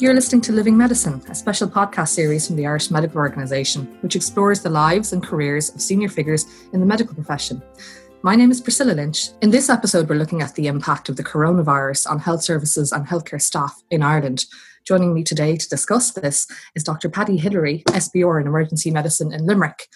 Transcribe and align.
You're 0.00 0.14
listening 0.14 0.42
to 0.42 0.52
Living 0.52 0.76
Medicine, 0.76 1.20
a 1.28 1.34
special 1.34 1.68
podcast 1.68 2.10
series 2.10 2.46
from 2.46 2.54
the 2.54 2.68
Irish 2.68 2.88
Medical 2.88 3.18
Organisation, 3.18 3.98
which 4.00 4.14
explores 4.14 4.62
the 4.62 4.70
lives 4.70 5.12
and 5.12 5.20
careers 5.20 5.74
of 5.74 5.80
senior 5.80 6.08
figures 6.08 6.46
in 6.72 6.78
the 6.78 6.86
medical 6.86 7.16
profession. 7.16 7.60
My 8.22 8.36
name 8.36 8.52
is 8.52 8.60
Priscilla 8.60 8.92
Lynch. 8.92 9.30
In 9.42 9.50
this 9.50 9.68
episode, 9.68 10.08
we're 10.08 10.14
looking 10.14 10.40
at 10.40 10.54
the 10.54 10.68
impact 10.68 11.08
of 11.08 11.16
the 11.16 11.24
coronavirus 11.24 12.08
on 12.08 12.20
health 12.20 12.44
services 12.44 12.92
and 12.92 13.08
healthcare 13.08 13.42
staff 13.42 13.82
in 13.90 14.04
Ireland. 14.04 14.44
Joining 14.86 15.14
me 15.14 15.24
today 15.24 15.56
to 15.56 15.68
discuss 15.68 16.12
this 16.12 16.46
is 16.76 16.84
Dr. 16.84 17.08
Paddy 17.08 17.36
Hillary, 17.36 17.82
SPR 17.88 18.40
in 18.40 18.46
Emergency 18.46 18.92
Medicine 18.92 19.32
in 19.32 19.46
Limerick. 19.46 19.88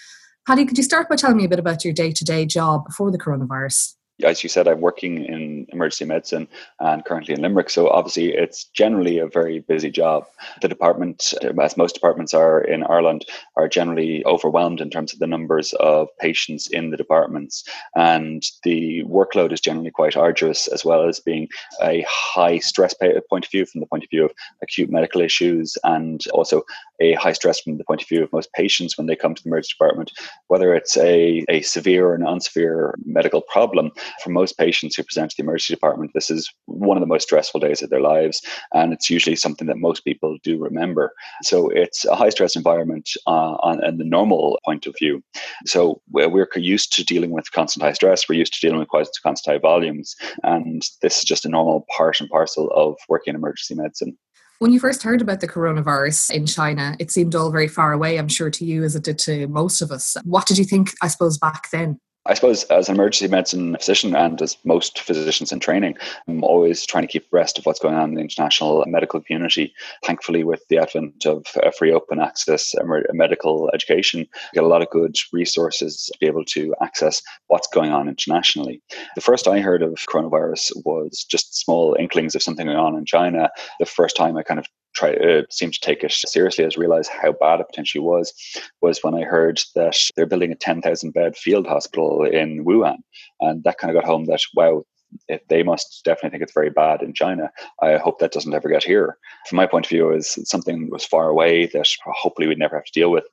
Paddy, 0.49 0.65
could 0.65 0.79
you 0.79 0.83
start 0.83 1.09
by 1.09 1.15
telling 1.15 1.37
me 1.37 1.45
a 1.45 1.49
bit 1.49 1.61
about 1.61 1.85
your 1.85 1.95
day 1.95 2.11
to 2.11 2.25
day 2.25 2.45
job 2.45 2.87
before 2.87 3.13
the 3.13 3.19
coronavirus? 3.19 3.95
As 4.25 4.43
you 4.43 4.49
said, 4.49 4.69
I'm 4.69 4.81
working 4.81 5.25
in 5.25 5.67
emergency 5.71 6.05
medicine 6.05 6.49
and 6.81 7.05
currently 7.05 7.35
in 7.35 7.43
Limerick. 7.43 7.71
So 7.71 7.89
obviously, 7.89 8.35
it's 8.35 8.65
generally 8.65 9.19
a 9.19 9.27
very 9.27 9.61
busy 9.61 9.91
job. 9.91 10.25
The 10.61 10.69
department, 10.69 11.35
as 11.61 11.77
most 11.77 11.95
departments 11.95 12.35
are 12.35 12.61
in 12.61 12.83
Ireland, 12.85 13.25
are 13.57 13.69
generally 13.69 14.25
overwhelmed 14.25 14.81
in 14.81 14.91
terms 14.91 15.13
of 15.13 15.19
the 15.19 15.27
numbers 15.27 15.73
of 15.75 16.09
patients 16.21 16.67
in 16.69 16.91
the 16.91 16.97
departments, 16.97 17.65
and 17.97 18.43
the 18.65 19.03
workload 19.05 19.53
is 19.53 19.61
generally 19.61 19.91
quite 19.91 20.17
arduous, 20.17 20.69
as 20.69 20.85
well 20.85 21.09
as 21.09 21.21
being 21.21 21.49
a 21.83 22.05
high 22.09 22.59
stress 22.59 22.95
point 23.29 23.45
of 23.45 23.51
view 23.51 23.67
from 23.67 23.81
the 23.81 23.87
point 23.87 24.05
of 24.05 24.11
view 24.11 24.25
of 24.25 24.33
acute 24.63 24.91
medical 24.91 25.21
issues, 25.21 25.77
and 25.85 26.25
also 26.33 26.63
a 27.01 27.15
high 27.15 27.33
stress 27.33 27.61
from 27.61 27.79
the 27.79 27.85
point 27.85 28.03
of 28.03 28.09
view 28.09 28.23
of 28.23 28.33
most 28.33 28.53
patients 28.53 28.97
when 28.97 29.07
they 29.07 29.17
come 29.17 29.35
to 29.35 29.43
the 29.43 29.49
emergency 29.49 29.75
department, 29.75 30.13
whether 30.49 30.75
it's 30.75 30.97
a, 30.97 31.45
a 31.49 31.63
severe 31.63 32.13
or 32.13 32.19
non-severe 32.19 32.95
medical 33.05 33.41
problem 33.41 33.91
for 34.23 34.31
most 34.31 34.59
patients 34.59 34.97
who 34.97 35.03
present 35.03 35.31
to 35.31 35.37
the 35.37 35.43
emergency 35.43 35.75
department, 35.75 36.13
this 36.15 36.31
is 36.31 36.51
one 36.67 36.97
of 36.97 37.01
the 37.01 37.07
most 37.07 37.25
stressful 37.25 37.61
days 37.61 37.83
of 37.83 37.91
their 37.91 38.01
lives. 38.01 38.41
And 38.73 38.93
it's 38.93 39.11
usually 39.11 39.37
something 39.37 39.67
that 39.69 39.79
most 39.79 40.05
people 40.05 40.39
do 40.43 40.59
remember. 40.59 41.13
So 41.43 41.69
it's 41.71 42.05
a 42.05 42.15
high 42.15 42.31
stress 42.31 42.57
environment 42.57 43.11
uh, 43.27 43.57
on, 43.61 43.85
on 43.85 43.99
the 43.99 44.05
normal 44.05 44.59
point 44.65 44.87
of 44.87 44.95
view. 44.99 45.23
So 45.67 46.01
we're 46.11 46.49
used 46.57 46.93
to 46.95 47.05
dealing 47.05 47.31
with 47.31 47.53
constant 47.53 47.83
high 47.83 47.93
stress. 47.93 48.29
We're 48.29 48.39
used 48.39 48.55
to 48.55 48.61
dealing 48.61 48.81
with 48.81 48.89
constant 49.23 49.55
high 49.55 49.59
volumes. 49.59 50.15
And 50.43 50.83
this 51.01 51.19
is 51.19 51.25
just 51.25 51.45
a 51.45 51.49
normal 51.49 51.87
part 51.97 52.21
and 52.21 52.29
parcel 52.29 52.71
of 52.75 52.97
working 53.09 53.33
in 53.33 53.37
emergency 53.37 53.75
medicine. 53.75 54.17
When 54.59 54.73
you 54.73 54.79
first 54.79 55.03
heard 55.03 55.21
about 55.21 55.41
the 55.41 55.49
coronavirus 55.49 56.31
in 56.31 56.47
China, 56.47 56.95
it 57.01 57.11
seemed 57.11 57.35
all 57.35 57.51
very 57.51 57.67
far 57.67 57.93
away, 57.93 58.17
I'm 58.17 58.29
sure, 58.29 58.49
to 58.51 58.65
you 58.65 58.85
as 58.85 58.95
it 58.95 59.03
did 59.03 59.19
to 59.21 59.49
most 59.49 59.81
of 59.81 59.91
us. 59.91 60.17
What 60.23 60.47
did 60.47 60.57
you 60.57 60.65
think, 60.65 60.93
I 61.03 61.09
suppose, 61.09 61.37
back 61.37 61.69
then? 61.73 61.99
I 62.25 62.35
suppose 62.35 62.63
as 62.65 62.89
an 62.89 62.95
emergency 62.95 63.27
medicine 63.27 63.77
physician 63.77 64.15
and 64.15 64.41
as 64.41 64.57
most 64.65 65.01
physicians 65.01 65.51
in 65.51 65.59
training, 65.59 65.97
I'm 66.29 66.45
always 66.45 66.87
trying 66.87 67.03
to 67.03 67.09
keep 67.09 67.27
abreast 67.27 67.59
of 67.59 67.67
what's 67.67 67.81
going 67.81 67.97
on 67.97 68.11
in 68.11 68.15
the 68.15 68.21
international 68.21 68.85
medical 68.87 69.21
community. 69.21 69.75
Thankfully, 70.05 70.45
with 70.45 70.63
the 70.69 70.79
advent 70.79 71.27
of 71.27 71.45
uh, 71.61 71.73
free 71.73 71.93
open 71.93 72.21
access 72.21 72.75
medical 73.13 73.71
education, 73.75 74.21
we 74.21 74.55
get 74.55 74.63
a 74.63 74.69
lot 74.69 74.83
of 74.83 74.91
good 74.91 75.17
resources 75.33 76.09
to 76.13 76.19
be 76.21 76.27
able 76.27 76.45
to 76.45 76.73
access 76.81 77.21
what's 77.49 77.67
going 77.67 77.91
on 77.91 78.09
internationally. 78.09 78.81
The 79.17 79.21
first 79.21 79.49
I 79.49 79.59
heard 79.59 79.83
of 79.83 79.95
coronavirus 80.09 80.71
was 80.85 81.25
just 81.29 81.59
small 81.59 81.97
inklings 81.99 82.37
of 82.37 82.43
something 82.43 82.67
going 82.67 82.79
on 82.79 82.97
in 82.97 83.05
China. 83.05 83.51
The 83.81 83.87
first 83.87 84.17
time 84.17 84.37
I 84.37 84.45
kind 84.45 84.61
of 84.61 84.67
try 84.95 85.15
uh, 85.15 85.43
seem 85.51 85.71
to 85.71 85.81
take 85.81 86.05
it 86.05 86.13
seriously 86.13 86.65
as 86.65 86.77
realize 86.77 87.09
how 87.09 87.33
bad 87.33 87.61
it 87.61 87.67
potentially 87.69 88.03
was 88.03 88.33
was 88.81 89.03
when 89.03 89.15
I 89.15 89.23
heard 89.23 89.61
that 89.75 89.97
they're 90.17 90.27
building 90.27 90.53
a 90.53 90.57
10,000 90.57 91.13
bed 91.13 91.37
field 91.37 91.67
hospital 91.67 92.25
in 92.25 92.65
Wuhan. 92.65 92.99
And 93.41 93.65
that 93.65 93.79
kind 93.79 93.95
of 93.95 94.01
got 94.01 94.09
home 94.09 94.25
that 94.27 94.41
wow 94.55 94.85
if 95.29 95.47
they 95.49 95.63
must 95.63 96.03
definitely 96.05 96.31
think 96.31 96.43
it's 96.43 96.53
very 96.53 96.71
bad 96.71 97.03
in 97.03 97.13
China. 97.13 97.51
I 97.81 97.97
hope 97.97 98.19
that 98.19 98.33
doesn't 98.33 98.55
ever 98.55 98.69
get 98.69 98.85
here. 98.85 99.19
From 99.49 99.57
my 99.57 99.67
point 99.67 99.87
of 99.87 99.91
view, 99.91 100.11
is 100.13 100.39
something 100.45 100.85
that 100.85 100.93
was 100.93 101.05
far 101.05 101.29
away 101.29 101.67
that 101.67 101.89
hopefully 102.05 102.49
we'd 102.49 102.59
never 102.59 102.77
have 102.77 102.85
to 102.85 102.93
deal 102.93 103.11
with. 103.11 103.25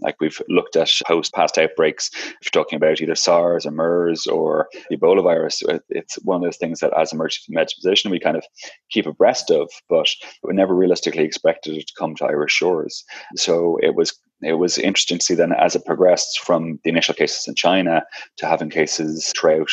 Like 0.00 0.16
we've 0.20 0.40
looked 0.48 0.76
at 0.76 0.92
post 1.06 1.32
past 1.34 1.58
outbreaks, 1.58 2.10
if 2.14 2.38
you're 2.42 2.62
talking 2.62 2.76
about 2.76 3.00
either 3.00 3.14
SARS 3.14 3.66
or 3.66 3.70
MERS 3.70 4.26
or 4.26 4.68
Ebola 4.92 5.22
virus, 5.22 5.62
it's 5.88 6.16
one 6.22 6.36
of 6.36 6.42
those 6.42 6.56
things 6.56 6.80
that 6.80 6.96
as 6.96 7.12
emergency 7.12 7.52
medicine 7.52 7.80
physician 7.80 8.10
we 8.10 8.20
kind 8.20 8.36
of 8.36 8.44
keep 8.90 9.06
abreast 9.06 9.50
of, 9.50 9.70
but 9.88 10.08
we 10.42 10.54
never 10.54 10.74
realistically 10.74 11.24
expected 11.24 11.76
it 11.76 11.86
to 11.86 11.94
come 11.98 12.14
to 12.16 12.24
Irish 12.24 12.52
shores. 12.52 13.04
So 13.36 13.78
it 13.82 13.94
was 13.94 14.18
it 14.42 14.54
was 14.54 14.78
interesting 14.78 15.18
to 15.18 15.24
see 15.24 15.34
then 15.34 15.52
as 15.52 15.74
it 15.74 15.84
progressed 15.86 16.40
from 16.40 16.78
the 16.84 16.90
initial 16.90 17.14
cases 17.14 17.48
in 17.48 17.54
China 17.54 18.02
to 18.36 18.46
having 18.46 18.70
cases 18.70 19.32
throughout 19.36 19.70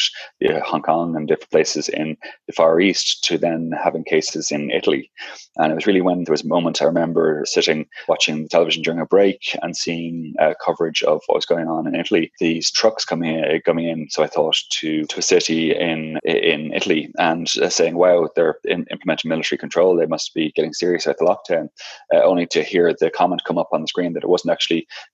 uh, 0.47 0.59
Hong 0.61 0.81
Kong 0.81 1.15
and 1.15 1.27
different 1.27 1.51
places 1.51 1.89
in 1.89 2.17
the 2.47 2.53
Far 2.53 2.79
East 2.79 3.23
to 3.25 3.37
then 3.37 3.71
having 3.83 4.03
cases 4.03 4.51
in 4.51 4.71
Italy. 4.71 5.11
And 5.57 5.71
it 5.71 5.75
was 5.75 5.85
really 5.85 6.01
when 6.01 6.23
there 6.23 6.31
was 6.31 6.43
a 6.43 6.47
moment 6.47 6.81
I 6.81 6.85
remember 6.85 7.43
sitting 7.45 7.85
watching 8.07 8.43
the 8.43 8.49
television 8.49 8.83
during 8.83 8.99
a 8.99 9.05
break 9.05 9.57
and 9.61 9.75
seeing 9.75 10.33
uh, 10.39 10.53
coverage 10.63 11.03
of 11.03 11.21
what 11.27 11.35
was 11.35 11.45
going 11.45 11.67
on 11.67 11.87
in 11.87 11.95
Italy. 11.95 12.31
These 12.39 12.71
trucks 12.71 13.05
coming 13.05 13.35
in, 13.35 13.61
coming 13.65 13.87
in. 13.87 14.09
So 14.09 14.23
I 14.23 14.27
thought 14.27 14.57
to 14.79 15.05
to 15.05 15.19
a 15.19 15.21
city 15.21 15.75
in 15.75 16.19
in 16.23 16.73
Italy 16.73 17.11
and 17.17 17.51
uh, 17.61 17.69
saying, 17.69 17.97
"Wow, 17.97 18.29
they're 18.35 18.55
in, 18.63 18.85
implementing 18.91 19.29
military 19.29 19.57
control. 19.57 19.95
They 19.95 20.05
must 20.05 20.33
be 20.33 20.51
getting 20.51 20.73
serious 20.73 21.05
about 21.05 21.17
the 21.19 21.25
lockdown." 21.25 21.69
Uh, 22.13 22.23
only 22.23 22.47
to 22.47 22.63
hear 22.63 22.93
the 22.99 23.09
comment 23.09 23.43
come 23.45 23.57
up 23.57 23.69
on 23.71 23.81
the 23.81 23.87
screen 23.87 24.13
that 24.13 24.23
it 24.23 24.29
wasn't 24.29 24.51
actually 24.51 24.62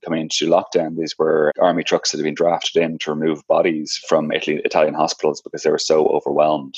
coming 0.04 0.22
into 0.22 0.48
lockdown. 0.48 0.98
These 0.98 1.18
were 1.18 1.52
army 1.60 1.84
trucks 1.84 2.12
that 2.12 2.18
had 2.18 2.24
been 2.24 2.34
drafted 2.34 2.82
in 2.82 2.98
to 3.00 3.12
remove 3.14 3.46
bodies 3.48 4.00
from 4.08 4.32
Italy, 4.32 4.62
Italian 4.66 4.94
hospitals 4.94 5.42
because 5.42 5.64
they 5.64 5.72
were 5.72 5.78
so 5.78 6.08
overwhelmed. 6.08 6.76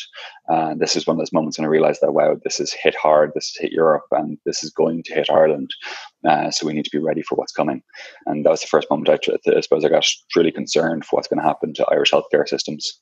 And 0.47 0.79
this 0.79 0.95
is 0.95 1.07
one 1.07 1.15
of 1.15 1.19
those 1.19 1.33
moments 1.33 1.57
when 1.57 1.65
I 1.65 1.69
realized 1.69 2.01
that, 2.01 2.13
wow, 2.13 2.37
this 2.43 2.57
has 2.57 2.73
hit 2.73 2.95
hard, 2.95 3.31
this 3.33 3.53
has 3.55 3.63
hit 3.63 3.71
Europe, 3.71 4.05
and 4.11 4.37
this 4.45 4.63
is 4.63 4.71
going 4.71 5.03
to 5.03 5.13
hit 5.13 5.29
Ireland. 5.29 5.71
Uh, 6.27 6.51
so 6.51 6.65
we 6.65 6.73
need 6.73 6.85
to 6.85 6.91
be 6.91 6.99
ready 6.99 7.21
for 7.21 7.35
what's 7.35 7.53
coming. 7.53 7.81
And 8.25 8.45
that 8.45 8.51
was 8.51 8.61
the 8.61 8.67
first 8.67 8.89
moment 8.89 9.09
I, 9.09 9.37
I 9.55 9.61
suppose 9.61 9.85
I 9.85 9.89
got 9.89 10.05
really 10.35 10.51
concerned 10.51 11.05
for 11.05 11.15
what's 11.15 11.27
going 11.27 11.39
to 11.39 11.47
happen 11.47 11.73
to 11.75 11.87
Irish 11.91 12.11
healthcare 12.11 12.47
systems. 12.47 12.99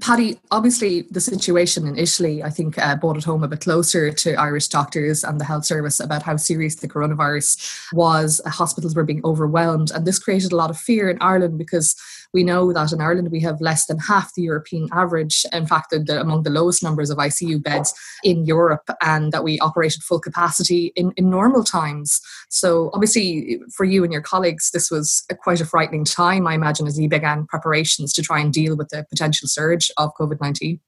Paddy, 0.00 0.38
obviously, 0.50 1.02
the 1.10 1.20
situation 1.20 1.86
in 1.86 1.98
Italy, 1.98 2.42
I 2.42 2.50
think, 2.50 2.78
uh, 2.78 2.96
brought 2.96 3.16
it 3.16 3.24
home 3.24 3.44
a 3.44 3.48
bit 3.48 3.60
closer 3.60 4.10
to 4.10 4.34
Irish 4.34 4.68
doctors 4.68 5.24
and 5.24 5.40
the 5.40 5.44
health 5.44 5.64
service 5.64 6.00
about 6.00 6.22
how 6.22 6.36
serious 6.36 6.76
the 6.76 6.88
coronavirus 6.88 7.92
was. 7.92 8.40
Hospitals 8.46 8.94
were 8.94 9.04
being 9.04 9.20
overwhelmed, 9.24 9.90
and 9.90 10.06
this 10.06 10.18
created 10.18 10.52
a 10.52 10.56
lot 10.56 10.70
of 10.70 10.78
fear 10.78 11.10
in 11.10 11.18
Ireland 11.20 11.58
because 11.58 11.96
we 12.32 12.44
know 12.44 12.72
that 12.72 12.92
in 12.92 13.00
Ireland 13.00 13.30
we 13.30 13.40
have 13.40 13.60
less 13.60 13.86
than 13.86 13.98
half 13.98 14.34
the 14.34 14.42
European 14.42 14.88
average. 14.92 15.44
In 15.52 15.66
fact, 15.66 15.90
the, 15.90 16.20
among 16.20 16.42
the 16.42 16.50
lowest 16.50 16.82
numbers 16.82 17.10
of 17.10 17.18
ICU 17.18 17.62
beds 17.62 17.94
in 18.22 18.44
Europe, 18.44 18.88
and 19.02 19.32
that 19.32 19.44
we 19.44 19.58
operate 19.60 19.94
at 19.96 20.02
full 20.02 20.20
capacity 20.20 20.92
in, 20.96 21.12
in 21.16 21.30
normal 21.30 21.64
times. 21.64 22.20
So, 22.48 22.90
obviously, 22.94 23.60
for 23.74 23.84
you 23.84 24.04
and 24.04 24.12
your 24.12 24.22
colleagues, 24.22 24.70
this 24.70 24.90
was 24.90 25.24
a, 25.30 25.34
quite 25.34 25.60
a 25.60 25.64
frightening 25.64 26.04
time, 26.04 26.46
I 26.46 26.54
imagine, 26.54 26.86
as 26.86 26.98
you 26.98 27.08
began 27.08 27.46
preparations 27.46 28.12
to 28.14 28.22
try 28.22 28.40
and 28.40 28.52
deal 28.52 28.76
with 28.76 28.88
the 28.88 29.04
potential 29.10 29.48
surge 29.48 29.90
of 29.96 30.10
COVID 30.18 30.40
19. 30.40 30.80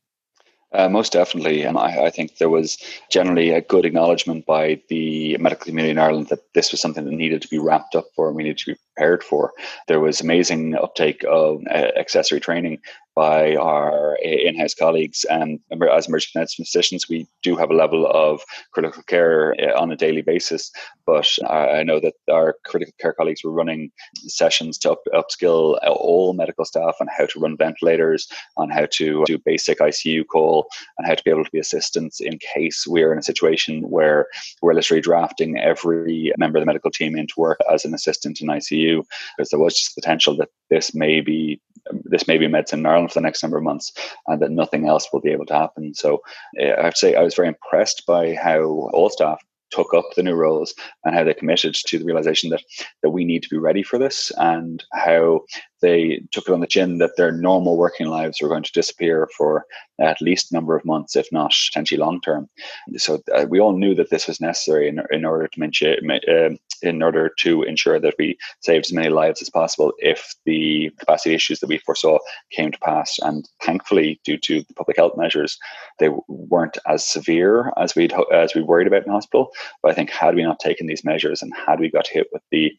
Uh, 0.74 0.88
most 0.88 1.12
definitely. 1.12 1.62
And 1.62 1.76
I, 1.76 2.06
I, 2.06 2.10
think 2.10 2.38
there 2.38 2.48
was 2.48 2.78
generally 3.10 3.50
a 3.50 3.60
good 3.60 3.84
acknowledgement 3.84 4.46
by 4.46 4.80
the 4.88 5.36
medical 5.36 5.66
community 5.66 5.90
in 5.90 5.98
Ireland 5.98 6.28
that 6.28 6.54
this 6.54 6.70
was 6.70 6.80
something 6.80 7.04
that 7.04 7.12
needed 7.12 7.42
to 7.42 7.48
be 7.48 7.58
wrapped 7.58 7.94
up 7.94 8.06
for 8.16 8.28
and 8.28 8.36
we 8.36 8.44
needed 8.44 8.58
to 8.58 8.72
be 8.72 8.78
prepared 8.94 9.22
for. 9.22 9.52
There 9.86 10.00
was 10.00 10.22
amazing 10.22 10.74
uptake 10.74 11.24
of 11.28 11.62
uh, 11.70 11.90
accessory 11.98 12.40
training 12.40 12.78
by 13.14 13.56
our 13.56 14.16
in-house 14.22 14.74
colleagues. 14.74 15.24
And 15.24 15.60
as 15.70 16.08
emergency 16.08 16.38
medicine 16.38 16.64
physicians, 16.64 17.08
we 17.08 17.26
do 17.42 17.56
have 17.56 17.70
a 17.70 17.74
level 17.74 18.06
of 18.06 18.42
critical 18.72 19.02
care 19.02 19.54
uh, 19.60 19.78
on 19.80 19.92
a 19.92 19.96
daily 19.96 20.22
basis. 20.22 20.70
But 21.04 21.28
I 21.48 21.82
know 21.82 22.00
that 22.00 22.14
our 22.30 22.56
critical 22.64 22.94
care 23.00 23.12
colleagues 23.12 23.44
were 23.44 23.52
running 23.52 23.90
sessions 24.26 24.78
to 24.78 24.92
up, 24.92 25.00
upskill 25.12 25.78
all 25.86 26.32
medical 26.32 26.64
staff 26.64 26.96
on 27.00 27.08
how 27.16 27.26
to 27.26 27.40
run 27.40 27.56
ventilators, 27.56 28.28
on 28.56 28.70
how 28.70 28.86
to 28.92 29.24
do 29.26 29.38
basic 29.44 29.78
ICU 29.78 30.26
call, 30.26 30.68
and 30.96 31.06
how 31.06 31.14
to 31.14 31.22
be 31.24 31.30
able 31.30 31.44
to 31.44 31.50
be 31.50 31.58
assistants 31.58 32.20
in 32.20 32.38
case 32.38 32.86
we're 32.86 33.12
in 33.12 33.18
a 33.18 33.22
situation 33.22 33.90
where 33.90 34.26
we're 34.62 34.74
literally 34.74 35.00
drafting 35.00 35.58
every 35.58 36.32
member 36.38 36.58
of 36.58 36.62
the 36.62 36.66
medical 36.66 36.90
team 36.90 37.16
into 37.16 37.34
work 37.36 37.58
as 37.70 37.84
an 37.84 37.94
assistant 37.94 38.40
in 38.40 38.48
ICU, 38.48 39.04
because 39.36 39.50
there 39.50 39.60
was 39.60 39.76
just 39.76 39.94
potential 39.94 40.36
that 40.36 40.48
this 40.70 40.94
may 40.94 41.20
be 41.20 41.60
this 42.04 42.28
may 42.28 42.38
be 42.38 42.48
medicine 42.48 42.80
in 42.80 42.86
Ireland 42.86 43.10
for 43.10 43.20
the 43.20 43.24
next 43.24 43.42
number 43.42 43.58
of 43.58 43.64
months, 43.64 43.92
and 44.26 44.40
that 44.40 44.50
nothing 44.50 44.88
else 44.88 45.08
will 45.12 45.20
be 45.20 45.30
able 45.30 45.46
to 45.46 45.54
happen. 45.54 45.94
So 45.94 46.22
eh, 46.58 46.74
I 46.76 46.82
have 46.82 46.94
to 46.94 46.98
say 46.98 47.14
I 47.14 47.22
was 47.22 47.34
very 47.34 47.48
impressed 47.48 48.04
by 48.06 48.34
how 48.34 48.62
all 48.92 49.10
staff 49.10 49.40
took 49.70 49.94
up 49.94 50.04
the 50.14 50.22
new 50.22 50.34
roles 50.34 50.74
and 51.04 51.14
how 51.14 51.24
they 51.24 51.34
committed 51.34 51.74
to 51.74 51.98
the 51.98 52.04
realization 52.04 52.50
that 52.50 52.62
that 53.02 53.10
we 53.10 53.24
need 53.24 53.42
to 53.42 53.48
be 53.48 53.58
ready 53.58 53.82
for 53.82 53.98
this 53.98 54.30
and 54.36 54.84
how 54.92 55.40
they 55.82 56.22
took 56.30 56.48
it 56.48 56.52
on 56.52 56.60
the 56.60 56.66
chin 56.66 56.98
that 56.98 57.16
their 57.16 57.32
normal 57.32 57.76
working 57.76 58.06
lives 58.06 58.40
were 58.40 58.48
going 58.48 58.62
to 58.62 58.72
disappear 58.72 59.28
for 59.36 59.66
at 60.00 60.20
least 60.20 60.50
a 60.50 60.54
number 60.54 60.74
of 60.74 60.84
months, 60.84 61.14
if 61.16 61.30
not 61.30 61.52
potentially 61.68 61.98
long 61.98 62.20
term. 62.20 62.48
So 62.96 63.20
uh, 63.34 63.46
we 63.48 63.60
all 63.60 63.76
knew 63.76 63.94
that 63.94 64.10
this 64.10 64.26
was 64.26 64.40
necessary 64.40 64.88
in, 64.88 65.00
in 65.10 65.24
order 65.24 65.46
to 65.46 65.60
mention, 65.60 66.10
uh, 66.10 66.50
in 66.82 67.02
order 67.02 67.30
to 67.40 67.62
ensure 67.62 68.00
that 68.00 68.14
we 68.18 68.36
saved 68.60 68.86
as 68.86 68.92
many 68.92 69.08
lives 69.08 69.42
as 69.42 69.50
possible 69.50 69.92
if 69.98 70.34
the 70.44 70.90
capacity 70.98 71.34
issues 71.34 71.60
that 71.60 71.68
we 71.68 71.78
foresaw 71.78 72.18
came 72.50 72.72
to 72.72 72.78
pass. 72.78 73.18
And 73.22 73.48
thankfully, 73.62 74.20
due 74.24 74.38
to 74.38 74.62
the 74.62 74.74
public 74.74 74.96
health 74.96 75.16
measures, 75.16 75.58
they 75.98 76.10
weren't 76.28 76.78
as 76.88 77.06
severe 77.06 77.72
as 77.76 77.94
we'd 77.94 78.14
as 78.32 78.54
we 78.54 78.62
worried 78.62 78.86
about 78.86 79.04
in 79.06 79.12
hospital. 79.12 79.50
But 79.82 79.92
I 79.92 79.94
think 79.94 80.10
had 80.10 80.34
we 80.34 80.42
not 80.42 80.58
taken 80.58 80.86
these 80.86 81.04
measures 81.04 81.42
and 81.42 81.52
had 81.54 81.80
we 81.80 81.90
got 81.90 82.06
hit 82.06 82.28
with 82.32 82.42
the 82.50 82.72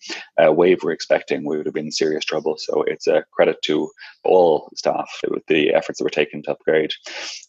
uh, 0.44 0.52
wave 0.52 0.80
we're 0.84 0.92
expecting, 0.92 1.46
we 1.46 1.58
would 1.58 1.66
have 1.66 1.76
been 1.76 1.86
in 1.86 1.92
serious 1.92 2.26
trouble. 2.26 2.58
So 2.58 2.84
it's 2.94 3.08
a 3.08 3.24
credit 3.32 3.58
to 3.64 3.90
all 4.24 4.70
staff 4.76 5.10
with 5.28 5.46
the 5.48 5.74
efforts 5.74 6.00
that 6.00 6.06
were 6.06 6.10
taken 6.10 6.42
to 6.44 6.52
upgrade. 6.52 6.92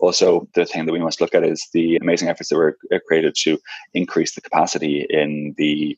Also, 0.01 0.49
the 0.55 0.65
thing 0.65 0.87
that 0.87 0.93
we 0.93 0.99
must 0.99 1.21
look 1.21 1.35
at 1.35 1.45
is 1.45 1.69
the 1.73 1.97
amazing 1.97 2.29
efforts 2.29 2.49
that 2.49 2.57
were 2.57 2.77
uh, 2.93 2.99
created 3.07 3.35
to 3.43 3.59
increase 3.93 4.35
the 4.35 4.41
capacity 4.41 5.07
in 5.09 5.55
the 5.57 5.97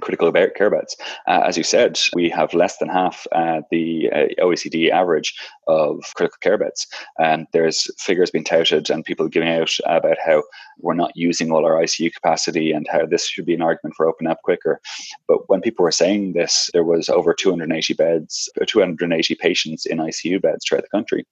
critical 0.00 0.32
care 0.32 0.70
beds. 0.70 0.96
Uh, 1.26 1.42
as 1.46 1.56
you 1.56 1.64
said, 1.64 1.98
we 2.14 2.28
have 2.28 2.54
less 2.54 2.78
than 2.78 2.88
half 2.88 3.26
uh, 3.32 3.60
the 3.70 4.10
uh, 4.10 4.44
OECD 4.44 4.90
average 4.90 5.34
of 5.66 6.02
critical 6.14 6.38
care 6.40 6.58
beds. 6.58 6.86
And 7.18 7.46
there's 7.52 7.88
figures 8.00 8.30
being 8.30 8.44
touted 8.44 8.90
and 8.90 9.04
people 9.04 9.28
giving 9.28 9.48
out 9.48 9.70
about 9.86 10.16
how 10.24 10.42
we're 10.80 10.94
not 10.94 11.12
using 11.14 11.50
all 11.50 11.64
our 11.64 11.82
ICU 11.82 12.12
capacity 12.14 12.72
and 12.72 12.86
how 12.88 13.04
this 13.04 13.26
should 13.28 13.46
be 13.46 13.54
an 13.54 13.62
argument 13.62 13.94
for 13.96 14.06
opening 14.06 14.30
up 14.30 14.42
quicker. 14.42 14.80
But 15.26 15.48
when 15.48 15.60
people 15.60 15.82
were 15.82 15.92
saying 15.92 16.32
this, 16.32 16.70
there 16.72 16.84
was 16.84 17.08
over 17.08 17.34
280 17.34 17.94
beds, 17.94 18.48
280 18.66 19.34
patients 19.34 19.86
in 19.86 19.98
ICU 19.98 20.40
beds 20.40 20.64
throughout 20.64 20.82
the 20.82 20.96
country. 20.96 21.26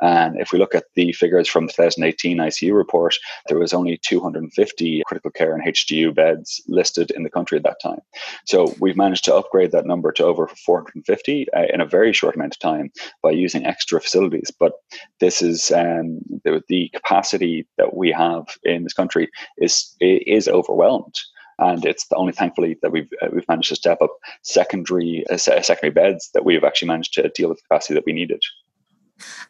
And 0.00 0.40
if 0.40 0.52
we 0.52 0.58
look 0.58 0.74
at 0.74 0.84
the 0.94 1.12
figures 1.12 1.48
from 1.48 1.66
the 1.66 1.72
2018 1.72 2.38
ICU 2.38 2.74
report, 2.74 3.16
there 3.48 3.58
was 3.58 3.72
only 3.72 3.98
250 3.98 5.02
critical 5.06 5.30
care 5.30 5.54
and 5.54 5.64
HDU 5.64 6.14
beds 6.14 6.62
listed 6.68 7.10
in 7.10 7.22
the 7.22 7.30
country 7.30 7.58
at 7.58 7.64
that 7.64 7.80
time. 7.82 8.00
So 8.46 8.74
we've 8.80 8.96
managed 8.96 9.24
to 9.24 9.34
upgrade 9.34 9.72
that 9.72 9.86
number 9.86 10.12
to 10.12 10.24
over 10.24 10.48
450 10.48 11.46
uh, 11.52 11.62
in 11.72 11.80
a 11.80 11.86
very 11.86 12.12
short 12.12 12.36
amount 12.36 12.54
of 12.54 12.58
time 12.60 12.90
by 13.22 13.30
using 13.30 13.64
extra 13.64 14.00
facilities. 14.00 14.50
But 14.58 14.72
this 15.20 15.42
is 15.42 15.70
um, 15.72 16.20
the, 16.44 16.62
the 16.68 16.90
capacity 16.94 17.66
that 17.78 17.94
we 17.94 18.10
have 18.12 18.46
in 18.64 18.84
this 18.84 18.94
country 18.94 19.30
is 19.58 19.96
is 20.00 20.48
overwhelmed 20.48 21.14
and 21.58 21.84
it's 21.84 22.06
only 22.14 22.32
thankfully 22.32 22.78
that 22.82 22.92
we've 22.92 23.10
uh, 23.22 23.28
we've 23.32 23.48
managed 23.48 23.68
to 23.68 23.76
step 23.76 24.00
up 24.02 24.10
secondary 24.42 25.24
uh, 25.30 25.36
secondary 25.36 25.90
beds 25.90 26.30
that 26.34 26.44
we've 26.44 26.64
actually 26.64 26.88
managed 26.88 27.14
to 27.14 27.28
deal 27.30 27.48
with 27.48 27.58
the 27.58 27.62
capacity 27.68 27.94
that 27.94 28.06
we 28.06 28.12
needed. 28.12 28.42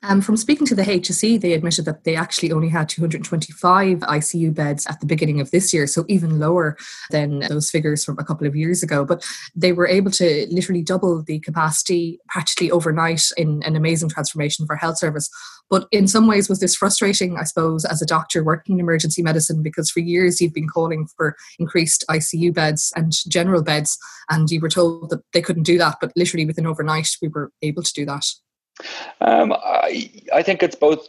Um, 0.02 0.20
from 0.20 0.36
speaking 0.36 0.66
to 0.66 0.74
the 0.74 0.82
HSE, 0.82 1.40
they 1.40 1.52
admitted 1.52 1.84
that 1.84 2.04
they 2.04 2.16
actually 2.16 2.52
only 2.52 2.68
had 2.68 2.88
225 2.88 3.98
ICU 4.00 4.54
beds 4.54 4.86
at 4.86 5.00
the 5.00 5.06
beginning 5.06 5.40
of 5.40 5.50
this 5.50 5.72
year, 5.72 5.86
so 5.86 6.04
even 6.08 6.38
lower 6.38 6.76
than 7.10 7.40
those 7.40 7.70
figures 7.70 8.04
from 8.04 8.18
a 8.18 8.24
couple 8.24 8.46
of 8.46 8.56
years 8.56 8.82
ago. 8.82 9.04
But 9.04 9.24
they 9.54 9.72
were 9.72 9.86
able 9.86 10.10
to 10.12 10.46
literally 10.50 10.82
double 10.82 11.22
the 11.22 11.38
capacity 11.40 12.18
practically 12.28 12.70
overnight 12.70 13.22
in 13.36 13.62
an 13.64 13.76
amazing 13.76 14.08
transformation 14.08 14.66
for 14.66 14.76
health 14.76 14.98
service. 14.98 15.28
But 15.70 15.88
in 15.90 16.06
some 16.06 16.26
ways, 16.26 16.48
was 16.48 16.60
this 16.60 16.76
frustrating, 16.76 17.38
I 17.38 17.44
suppose, 17.44 17.84
as 17.86 18.02
a 18.02 18.06
doctor 18.06 18.44
working 18.44 18.74
in 18.76 18.80
emergency 18.80 19.22
medicine? 19.22 19.62
Because 19.62 19.90
for 19.90 20.00
years 20.00 20.40
you've 20.40 20.52
been 20.52 20.68
calling 20.68 21.06
for 21.16 21.34
increased 21.58 22.04
ICU 22.10 22.52
beds 22.52 22.92
and 22.94 23.12
general 23.28 23.62
beds, 23.62 23.96
and 24.28 24.50
you 24.50 24.60
were 24.60 24.68
told 24.68 25.08
that 25.10 25.22
they 25.32 25.40
couldn't 25.40 25.62
do 25.62 25.78
that. 25.78 25.96
But 26.00 26.12
literally 26.14 26.44
within 26.44 26.66
overnight, 26.66 27.08
we 27.22 27.28
were 27.28 27.50
able 27.62 27.82
to 27.82 27.92
do 27.94 28.04
that. 28.04 28.26
Um, 29.20 29.52
I, 29.52 30.10
I 30.32 30.42
think 30.42 30.62
it's 30.62 30.76
both 30.76 31.08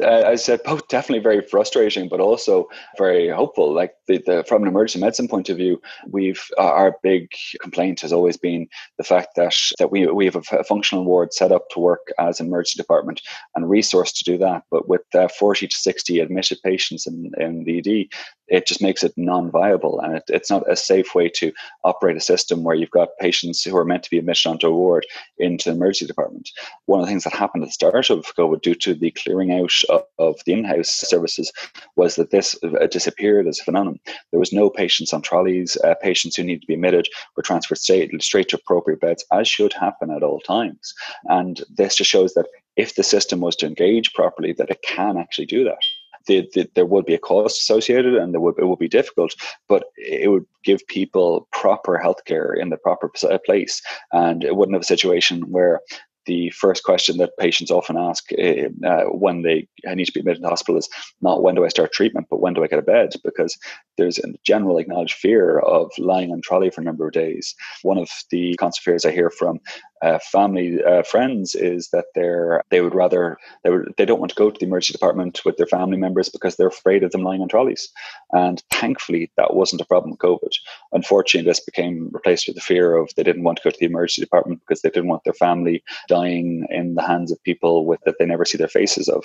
uh, 0.00 0.22
I 0.26 0.36
said 0.36 0.62
both 0.64 0.86
definitely 0.88 1.22
very 1.22 1.40
frustrating, 1.42 2.08
but 2.08 2.20
also 2.20 2.68
very 2.96 3.28
hopeful. 3.28 3.72
Like 3.72 3.94
the, 4.06 4.22
the, 4.24 4.44
from 4.46 4.62
an 4.62 4.68
emergency 4.68 5.00
medicine 5.00 5.28
point 5.28 5.48
of 5.48 5.56
view, 5.56 5.80
we've 6.08 6.42
our 6.58 6.96
big 7.02 7.28
complaint 7.60 8.00
has 8.00 8.12
always 8.12 8.36
been 8.36 8.68
the 8.96 9.04
fact 9.04 9.30
that 9.36 9.54
that 9.78 9.90
we 9.90 10.06
we 10.06 10.24
have 10.24 10.36
a, 10.36 10.64
functional 10.64 11.04
ward 11.04 11.32
set 11.32 11.52
up 11.52 11.68
to 11.70 11.80
work 11.80 12.12
as 12.18 12.40
an 12.40 12.46
emergency 12.46 12.76
department 12.76 13.20
and 13.54 13.70
resource 13.70 14.12
to 14.12 14.24
do 14.24 14.38
that. 14.38 14.62
But 14.70 14.88
with 14.88 15.02
uh, 15.14 15.28
forty 15.28 15.66
to 15.66 15.76
sixty 15.76 16.20
admitted 16.20 16.58
patients 16.64 17.06
in, 17.06 17.32
in 17.38 17.64
the 17.64 17.78
ED, 17.78 18.08
it 18.48 18.66
just 18.66 18.82
makes 18.82 19.02
it 19.02 19.12
non-viable 19.16 20.00
and 20.00 20.16
it, 20.16 20.24
it's 20.28 20.50
not 20.50 20.70
a 20.70 20.76
safe 20.76 21.14
way 21.14 21.28
to 21.28 21.52
operate 21.84 22.16
a 22.16 22.20
system 22.20 22.64
where 22.64 22.74
you've 22.74 22.90
got 22.90 23.08
patients 23.20 23.62
who 23.62 23.76
are 23.76 23.84
meant 23.84 24.02
to 24.02 24.10
be 24.10 24.18
admitted 24.18 24.46
onto 24.46 24.66
a 24.66 24.72
ward 24.72 25.06
into 25.38 25.70
the 25.70 25.76
emergency 25.76 26.06
department. 26.06 26.50
One 26.86 27.00
of 27.00 27.06
the 27.06 27.10
things 27.10 27.24
that 27.24 27.32
happened 27.32 27.62
at 27.62 27.68
the 27.68 27.72
start 27.72 28.10
of 28.10 28.24
COVID 28.36 28.62
due 28.62 28.74
to 28.76 28.94
the 28.94 29.10
clearing 29.12 29.52
out 29.52 29.72
of, 29.88 30.02
of 30.18 30.36
the 30.44 30.52
in-house 30.52 30.90
services 30.90 31.52
was 31.96 32.16
that 32.16 32.30
this 32.30 32.56
uh, 32.62 32.86
disappeared 32.86 33.46
as 33.46 33.60
a 33.60 33.64
phenomenon. 33.64 33.98
There 34.30 34.40
was 34.40 34.52
no 34.52 34.70
patients 34.70 35.12
on 35.12 35.22
trolleys. 35.22 35.76
Uh, 35.82 35.94
patients 36.00 36.36
who 36.36 36.44
needed 36.44 36.62
to 36.62 36.66
be 36.66 36.74
admitted 36.74 37.08
were 37.36 37.42
transferred 37.42 37.78
straight, 37.78 38.22
straight 38.22 38.48
to 38.50 38.56
appropriate 38.56 39.00
beds, 39.00 39.24
as 39.32 39.48
should 39.48 39.72
happen 39.72 40.10
at 40.10 40.22
all 40.22 40.40
times. 40.40 40.94
And 41.24 41.62
this 41.68 41.96
just 41.96 42.10
shows 42.10 42.34
that 42.34 42.46
if 42.76 42.94
the 42.94 43.02
system 43.02 43.40
was 43.40 43.56
to 43.56 43.66
engage 43.66 44.12
properly, 44.14 44.52
that 44.52 44.70
it 44.70 44.82
can 44.82 45.16
actually 45.16 45.46
do 45.46 45.64
that 45.64 45.80
the, 46.28 46.48
the, 46.54 46.70
there 46.74 46.86
would 46.86 47.06
be 47.06 47.14
a 47.14 47.18
cost 47.18 47.60
associated 47.60 48.14
and 48.14 48.32
there 48.32 48.40
would, 48.40 48.54
it 48.58 48.66
would 48.66 48.78
be 48.78 48.88
difficult, 48.88 49.34
but 49.68 49.84
it 49.96 50.30
would 50.30 50.46
give 50.62 50.86
people 50.86 51.48
proper 51.52 52.00
healthcare 52.02 52.56
in 52.56 52.68
the 52.70 52.76
proper 52.76 53.10
place. 53.44 53.82
And 54.12 54.44
it 54.44 54.54
wouldn't 54.54 54.76
have 54.76 54.82
a 54.82 54.84
situation 54.84 55.42
where 55.50 55.80
the 56.28 56.50
first 56.50 56.84
question 56.84 57.16
that 57.16 57.36
patients 57.38 57.70
often 57.70 57.96
ask 57.96 58.26
uh, 58.38 58.68
uh, 58.86 59.04
when 59.04 59.42
they 59.42 59.66
need 59.94 60.04
to 60.04 60.12
be 60.12 60.20
admitted 60.20 60.42
to 60.42 60.48
hospital 60.48 60.78
is 60.78 60.88
not 61.22 61.42
when 61.42 61.54
do 61.54 61.64
I 61.64 61.68
start 61.68 61.90
treatment, 61.92 62.26
but 62.30 62.40
when 62.40 62.52
do 62.52 62.62
I 62.62 62.66
get 62.66 62.78
a 62.78 62.82
bed? 62.82 63.14
Because 63.24 63.56
there's 63.96 64.18
a 64.18 64.34
general 64.44 64.76
acknowledged 64.76 65.14
fear 65.14 65.58
of 65.60 65.90
lying 65.96 66.30
on 66.30 66.42
trolley 66.42 66.70
for 66.70 66.82
a 66.82 66.84
number 66.84 67.06
of 67.06 67.14
days. 67.14 67.54
One 67.82 67.96
of 67.96 68.10
the 68.30 68.54
constant 68.56 68.84
fears 68.84 69.06
I 69.06 69.10
hear 69.10 69.30
from 69.30 69.58
uh, 70.02 70.18
family 70.18 70.82
uh, 70.84 71.02
friends 71.02 71.54
is 71.54 71.88
that 71.90 72.06
they're 72.14 72.62
they 72.70 72.80
would 72.80 72.94
rather 72.94 73.38
they 73.64 73.70
would 73.70 73.92
they 73.96 74.04
don't 74.04 74.20
want 74.20 74.30
to 74.30 74.36
go 74.36 74.50
to 74.50 74.58
the 74.58 74.66
emergency 74.66 74.92
department 74.92 75.40
with 75.44 75.56
their 75.56 75.66
family 75.66 75.96
members 75.96 76.28
because 76.28 76.56
they're 76.56 76.68
afraid 76.68 77.02
of 77.02 77.10
them 77.12 77.22
lying 77.22 77.42
on 77.42 77.48
trolleys. 77.48 77.88
And 78.32 78.62
thankfully, 78.70 79.30
that 79.36 79.54
wasn't 79.54 79.82
a 79.82 79.86
problem 79.86 80.10
with 80.10 80.20
COVID. 80.20 80.52
Unfortunately, 80.92 81.48
this 81.48 81.60
became 81.60 82.10
replaced 82.12 82.46
with 82.46 82.56
the 82.56 82.62
fear 82.62 82.96
of 82.96 83.10
they 83.16 83.22
didn't 83.22 83.42
want 83.42 83.58
to 83.58 83.64
go 83.64 83.70
to 83.70 83.78
the 83.78 83.86
emergency 83.86 84.20
department 84.20 84.60
because 84.60 84.82
they 84.82 84.90
didn't 84.90 85.08
want 85.08 85.24
their 85.24 85.32
family 85.32 85.82
dying 86.08 86.66
in 86.70 86.94
the 86.94 87.02
hands 87.02 87.32
of 87.32 87.42
people 87.42 87.86
with 87.86 88.00
that 88.04 88.16
they 88.18 88.26
never 88.26 88.44
see 88.44 88.58
their 88.58 88.68
faces 88.68 89.08
of. 89.08 89.24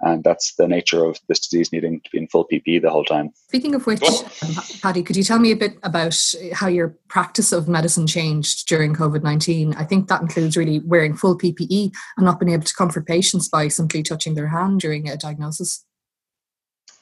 And 0.00 0.24
that's 0.24 0.54
the 0.54 0.68
nature 0.68 1.04
of 1.04 1.18
this 1.28 1.40
disease 1.40 1.72
needing 1.72 2.00
to 2.00 2.10
be 2.10 2.18
in 2.18 2.28
full 2.28 2.46
PPE 2.46 2.82
the 2.82 2.90
whole 2.90 3.04
time. 3.04 3.32
Speaking 3.48 3.74
of 3.74 3.86
which, 3.86 4.02
Paddy, 4.82 5.02
could 5.02 5.16
you 5.16 5.22
tell 5.22 5.38
me 5.38 5.52
a 5.52 5.56
bit 5.56 5.76
about 5.82 6.16
how 6.52 6.68
your 6.68 6.96
practice 7.08 7.52
of 7.52 7.68
medicine 7.68 8.06
changed 8.06 8.66
during 8.68 8.94
COVID 8.94 9.22
nineteen? 9.22 9.74
I 9.74 9.84
think 9.84 10.08
that 10.14 10.22
includes 10.22 10.56
really 10.56 10.80
wearing 10.80 11.14
full 11.16 11.36
PPE 11.36 11.92
and 12.16 12.24
not 12.24 12.38
being 12.38 12.52
able 12.52 12.64
to 12.64 12.74
comfort 12.74 13.06
patients 13.06 13.48
by 13.48 13.68
simply 13.68 14.02
touching 14.02 14.34
their 14.34 14.48
hand 14.48 14.80
during 14.80 15.08
a 15.08 15.16
diagnosis. 15.16 15.84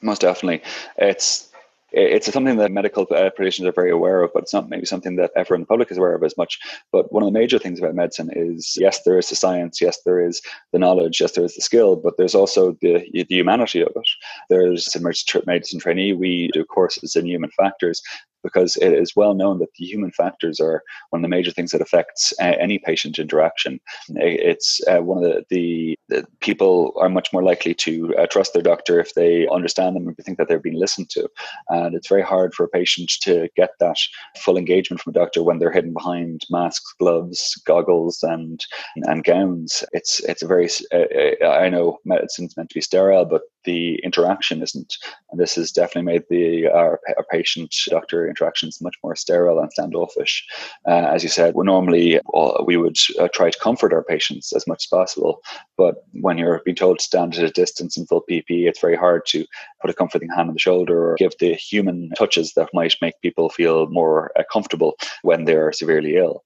Most 0.01 0.21
definitely. 0.21 0.61
It's 0.97 1.49
it's 1.95 2.31
something 2.33 2.57
that 2.57 2.71
medical 2.71 3.03
uh, 3.03 3.29
practitioners 3.29 3.69
are 3.69 3.71
very 3.71 3.91
aware 3.91 4.23
of, 4.23 4.31
but 4.33 4.41
it's 4.41 4.53
not 4.53 4.67
maybe 4.67 4.83
something 4.83 5.15
that 5.17 5.29
everyone 5.35 5.59
in 5.59 5.61
the 5.61 5.67
public 5.67 5.91
is 5.91 5.97
aware 5.99 6.15
of 6.15 6.23
as 6.23 6.35
much. 6.35 6.57
But 6.91 7.13
one 7.13 7.21
of 7.21 7.31
the 7.31 7.39
major 7.39 7.59
things 7.59 7.77
about 7.77 7.93
medicine 7.93 8.31
is 8.35 8.75
yes, 8.79 9.03
there 9.03 9.19
is 9.19 9.29
the 9.29 9.35
science, 9.35 9.79
yes, 9.79 9.99
there 10.03 10.19
is 10.19 10.41
the 10.71 10.79
knowledge, 10.79 11.21
yes, 11.21 11.33
there 11.33 11.45
is 11.45 11.53
the 11.53 11.61
skill, 11.61 11.95
but 11.95 12.17
there's 12.17 12.33
also 12.33 12.75
the, 12.81 13.07
the 13.13 13.25
humanity 13.29 13.81
of 13.81 13.91
it. 13.95 14.09
There's 14.49 14.95
emergency 14.95 15.39
medicine 15.45 15.79
trainee, 15.79 16.13
we 16.13 16.49
do 16.51 16.65
courses 16.65 17.15
in 17.15 17.27
human 17.27 17.51
factors, 17.51 18.01
because 18.43 18.75
it 18.77 18.93
is 18.93 19.15
well 19.15 19.33
known 19.33 19.59
that 19.59 19.73
the 19.77 19.85
human 19.85 20.11
factors 20.11 20.59
are 20.59 20.83
one 21.09 21.21
of 21.21 21.23
the 21.23 21.35
major 21.35 21.51
things 21.51 21.71
that 21.71 21.81
affects 21.81 22.33
uh, 22.41 22.53
any 22.59 22.79
patient 22.79 23.17
interaction. 23.17 23.79
It's 24.09 24.81
uh, 24.87 24.99
one 24.99 25.17
of 25.17 25.23
the, 25.23 25.45
the, 25.49 25.97
the, 26.09 26.27
people 26.41 26.93
are 26.97 27.09
much 27.09 27.31
more 27.31 27.43
likely 27.43 27.73
to 27.75 28.15
uh, 28.17 28.27
trust 28.27 28.53
their 28.53 28.61
doctor 28.61 28.99
if 28.99 29.13
they 29.13 29.47
understand 29.47 29.95
them 29.95 30.07
and 30.07 30.17
think 30.17 30.37
that 30.37 30.47
they're 30.47 30.59
being 30.59 30.79
listened 30.79 31.09
to. 31.11 31.27
And 31.69 31.95
it's 31.95 32.09
very 32.09 32.21
hard 32.21 32.53
for 32.53 32.65
a 32.65 32.69
patient 32.69 33.11
to 33.21 33.49
get 33.55 33.71
that 33.79 33.97
full 34.37 34.57
engagement 34.57 35.01
from 35.01 35.11
a 35.11 35.13
doctor 35.13 35.43
when 35.43 35.59
they're 35.59 35.71
hidden 35.71 35.93
behind 35.93 36.41
masks, 36.49 36.93
gloves, 36.99 37.61
goggles, 37.65 38.23
and 38.23 38.65
and 39.03 39.23
gowns. 39.23 39.83
It's 39.93 40.19
it's 40.21 40.41
a 40.41 40.47
very 40.47 40.69
uh, 40.93 41.05
uh, 41.41 41.49
I 41.49 41.69
know 41.69 41.99
medicine's 42.05 42.55
meant 42.57 42.69
to 42.69 42.75
be 42.75 42.81
sterile, 42.81 43.25
but 43.25 43.41
the 43.65 43.95
interaction 44.03 44.61
isn't. 44.61 44.97
And 45.31 45.39
this 45.39 45.55
has 45.55 45.71
definitely 45.71 46.13
made 46.13 46.23
the 46.29 46.67
our, 46.67 46.99
our 47.17 47.25
patient 47.31 47.75
doctor 47.87 48.27
interactions 48.27 48.81
much 48.81 48.95
more 49.03 49.15
sterile 49.15 49.59
and 49.59 49.71
standoffish. 49.71 50.45
Uh, 50.87 51.07
as 51.13 51.23
you 51.23 51.29
said, 51.29 51.55
we 51.55 51.65
normally 51.65 52.19
uh, 52.33 52.63
we 52.65 52.77
would 52.77 52.97
uh, 53.19 53.27
try 53.33 53.49
to 53.49 53.59
comfort 53.59 53.93
our 53.93 54.03
patients 54.03 54.53
as 54.53 54.67
much 54.67 54.83
as 54.85 54.87
possible, 54.87 55.41
but 55.77 56.05
when 56.13 56.37
you're 56.37 56.61
being 56.65 56.75
told 56.75 56.99
to 56.99 57.05
stand 57.05 57.35
at 57.35 57.43
a 57.43 57.49
distance 57.49 57.97
in 57.97 58.05
full 58.05 58.23
PPE, 58.29 58.67
it's 58.67 58.81
very 58.81 58.95
hard 58.95 59.25
to 59.27 59.45
put 59.81 59.89
a 59.89 59.93
comforting 59.93 60.29
hand 60.29 60.49
on 60.49 60.53
the 60.53 60.59
shoulder 60.59 61.11
or 61.11 61.15
give 61.15 61.33
the 61.39 61.53
human 61.53 62.09
touches 62.17 62.53
that 62.53 62.69
might 62.73 62.95
make 63.01 63.19
people 63.21 63.49
feel 63.49 63.87
more 63.87 64.31
uh, 64.37 64.43
comfortable 64.51 64.95
when 65.23 65.45
they're 65.45 65.71
severely 65.71 66.15
ill. 66.15 66.43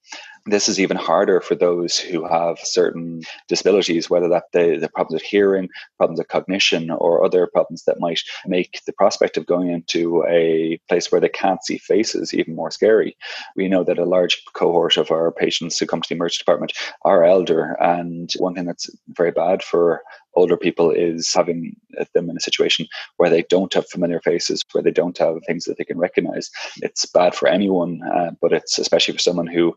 This 0.47 0.69
is 0.69 0.79
even 0.79 0.97
harder 0.97 1.41
for 1.41 1.55
those 1.55 1.97
who 1.99 2.25
have 2.27 2.57
certain 2.59 3.21
disabilities, 3.47 4.09
whether 4.09 4.29
that 4.29 4.45
they 4.53 4.77
the 4.77 4.89
problems 4.89 5.21
of 5.21 5.27
hearing, 5.27 5.69
problems 5.97 6.19
of 6.19 6.27
cognition, 6.27 6.89
or 6.89 7.23
other 7.23 7.47
problems 7.47 7.83
that 7.83 7.99
might 7.99 8.21
make 8.45 8.81
the 8.85 8.93
prospect 8.93 9.37
of 9.37 9.45
going 9.45 9.69
into 9.69 10.23
a 10.27 10.79
place 10.87 11.11
where 11.11 11.21
they 11.21 11.29
can't 11.29 11.63
see 11.63 11.77
faces 11.77 12.33
even 12.33 12.55
more 12.55 12.71
scary. 12.71 13.15
We 13.55 13.67
know 13.67 13.83
that 13.83 13.99
a 13.99 14.05
large 14.05 14.41
cohort 14.53 14.97
of 14.97 15.11
our 15.11 15.31
patients 15.31 15.77
who 15.77 15.85
come 15.85 16.01
to 16.01 16.09
the 16.09 16.15
emergency 16.15 16.39
department 16.39 16.73
are 17.03 17.23
elder, 17.23 17.75
and 17.81 18.31
one 18.39 18.55
thing 18.55 18.65
that's 18.65 18.89
very 19.09 19.31
bad 19.31 19.63
for 19.63 20.01
older 20.35 20.57
people 20.57 20.91
is 20.91 21.33
having 21.33 21.75
them 22.13 22.29
in 22.29 22.37
a 22.37 22.41
situation 22.41 22.87
where 23.17 23.29
they 23.29 23.43
don't 23.49 23.73
have 23.73 23.89
familiar 23.89 24.21
faces, 24.21 24.63
where 24.71 24.83
they 24.83 24.91
don't 24.91 25.17
have 25.17 25.37
things 25.47 25.65
that 25.65 25.77
they 25.77 25.83
can 25.83 25.97
recognize. 25.97 26.49
It's 26.81 27.05
bad 27.05 27.33
for 27.35 27.47
anyone, 27.47 28.01
uh, 28.15 28.31
but 28.41 28.53
it's 28.53 28.77
especially 28.77 29.15
for 29.15 29.19
someone 29.19 29.47
who 29.47 29.75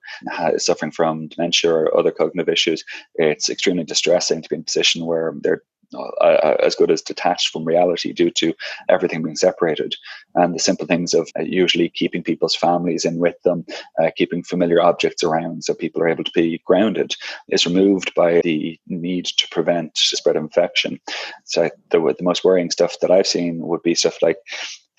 is 0.53 0.67
suffering 0.67 0.93
from 0.93 1.29
dementia 1.29 1.73
or 1.73 1.97
other 1.97 2.11
cognitive 2.11 2.53
issues. 2.53 2.85
It's 3.15 3.49
extremely 3.49 3.85
distressing 3.85 4.43
to 4.43 4.49
be 4.49 4.57
in 4.57 4.63
a 4.63 4.65
position 4.65 5.07
where 5.07 5.35
they're 5.43 5.63
uh, 5.97 6.57
as 6.63 6.75
good 6.75 6.91
as 6.91 7.03
detached 7.03 7.49
from 7.49 7.65
reality 7.65 8.13
due 8.13 8.31
to 8.31 8.55
everything 8.89 9.23
being 9.23 9.37
separated. 9.37 9.95
And 10.35 10.55
the 10.55 10.59
simple 10.59 10.87
things 10.87 11.15
of 11.15 11.31
uh, 11.39 11.43
usually 11.43 11.89
keeping 11.89 12.23
people's 12.23 12.55
families 12.55 13.05
in 13.05 13.19
with 13.19 13.41
them, 13.43 13.65
uh, 14.03 14.11
keeping 14.17 14.43
familiar 14.43 14.81
objects 14.81 15.23
around 15.23 15.65
so 15.65 15.75
people 15.75 16.03
are 16.03 16.09
able 16.09 16.25
to 16.25 16.33
be 16.35 16.63
grounded 16.65 17.15
is 17.49 17.67
removed 17.67 18.15
by 18.15 18.41
the 18.43 18.79
need 18.87 19.27
to 19.27 19.49
prevent 19.51 19.97
spread 19.97 20.37
of 20.37 20.43
infection. 20.43 21.01
So 21.45 21.71
the, 21.91 21.99
the 22.17 22.25
most 22.25 22.45
worrying 22.45 22.71
stuff 22.71 22.97
that 23.01 23.11
I've 23.11 23.27
seen 23.27 23.59
would 23.67 23.83
be 23.83 23.95
stuff 23.95 24.23
like 24.23 24.39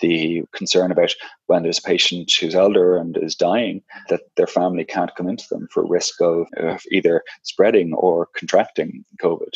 the 0.02 0.42
concern 0.52 0.92
about 0.92 1.14
when 1.46 1.62
there's 1.62 1.78
a 1.78 1.82
patient 1.82 2.30
who's 2.38 2.54
elder 2.54 2.96
and 2.96 3.16
is 3.16 3.34
dying 3.34 3.82
that 4.10 4.20
their 4.36 4.46
family 4.46 4.84
can't 4.84 5.14
come 5.16 5.28
into 5.28 5.48
them 5.48 5.68
for 5.72 5.86
risk 5.86 6.20
of, 6.20 6.46
either 6.90 7.22
spreading 7.42 7.94
or 7.94 8.28
contracting 8.36 9.04
COVID. 9.22 9.54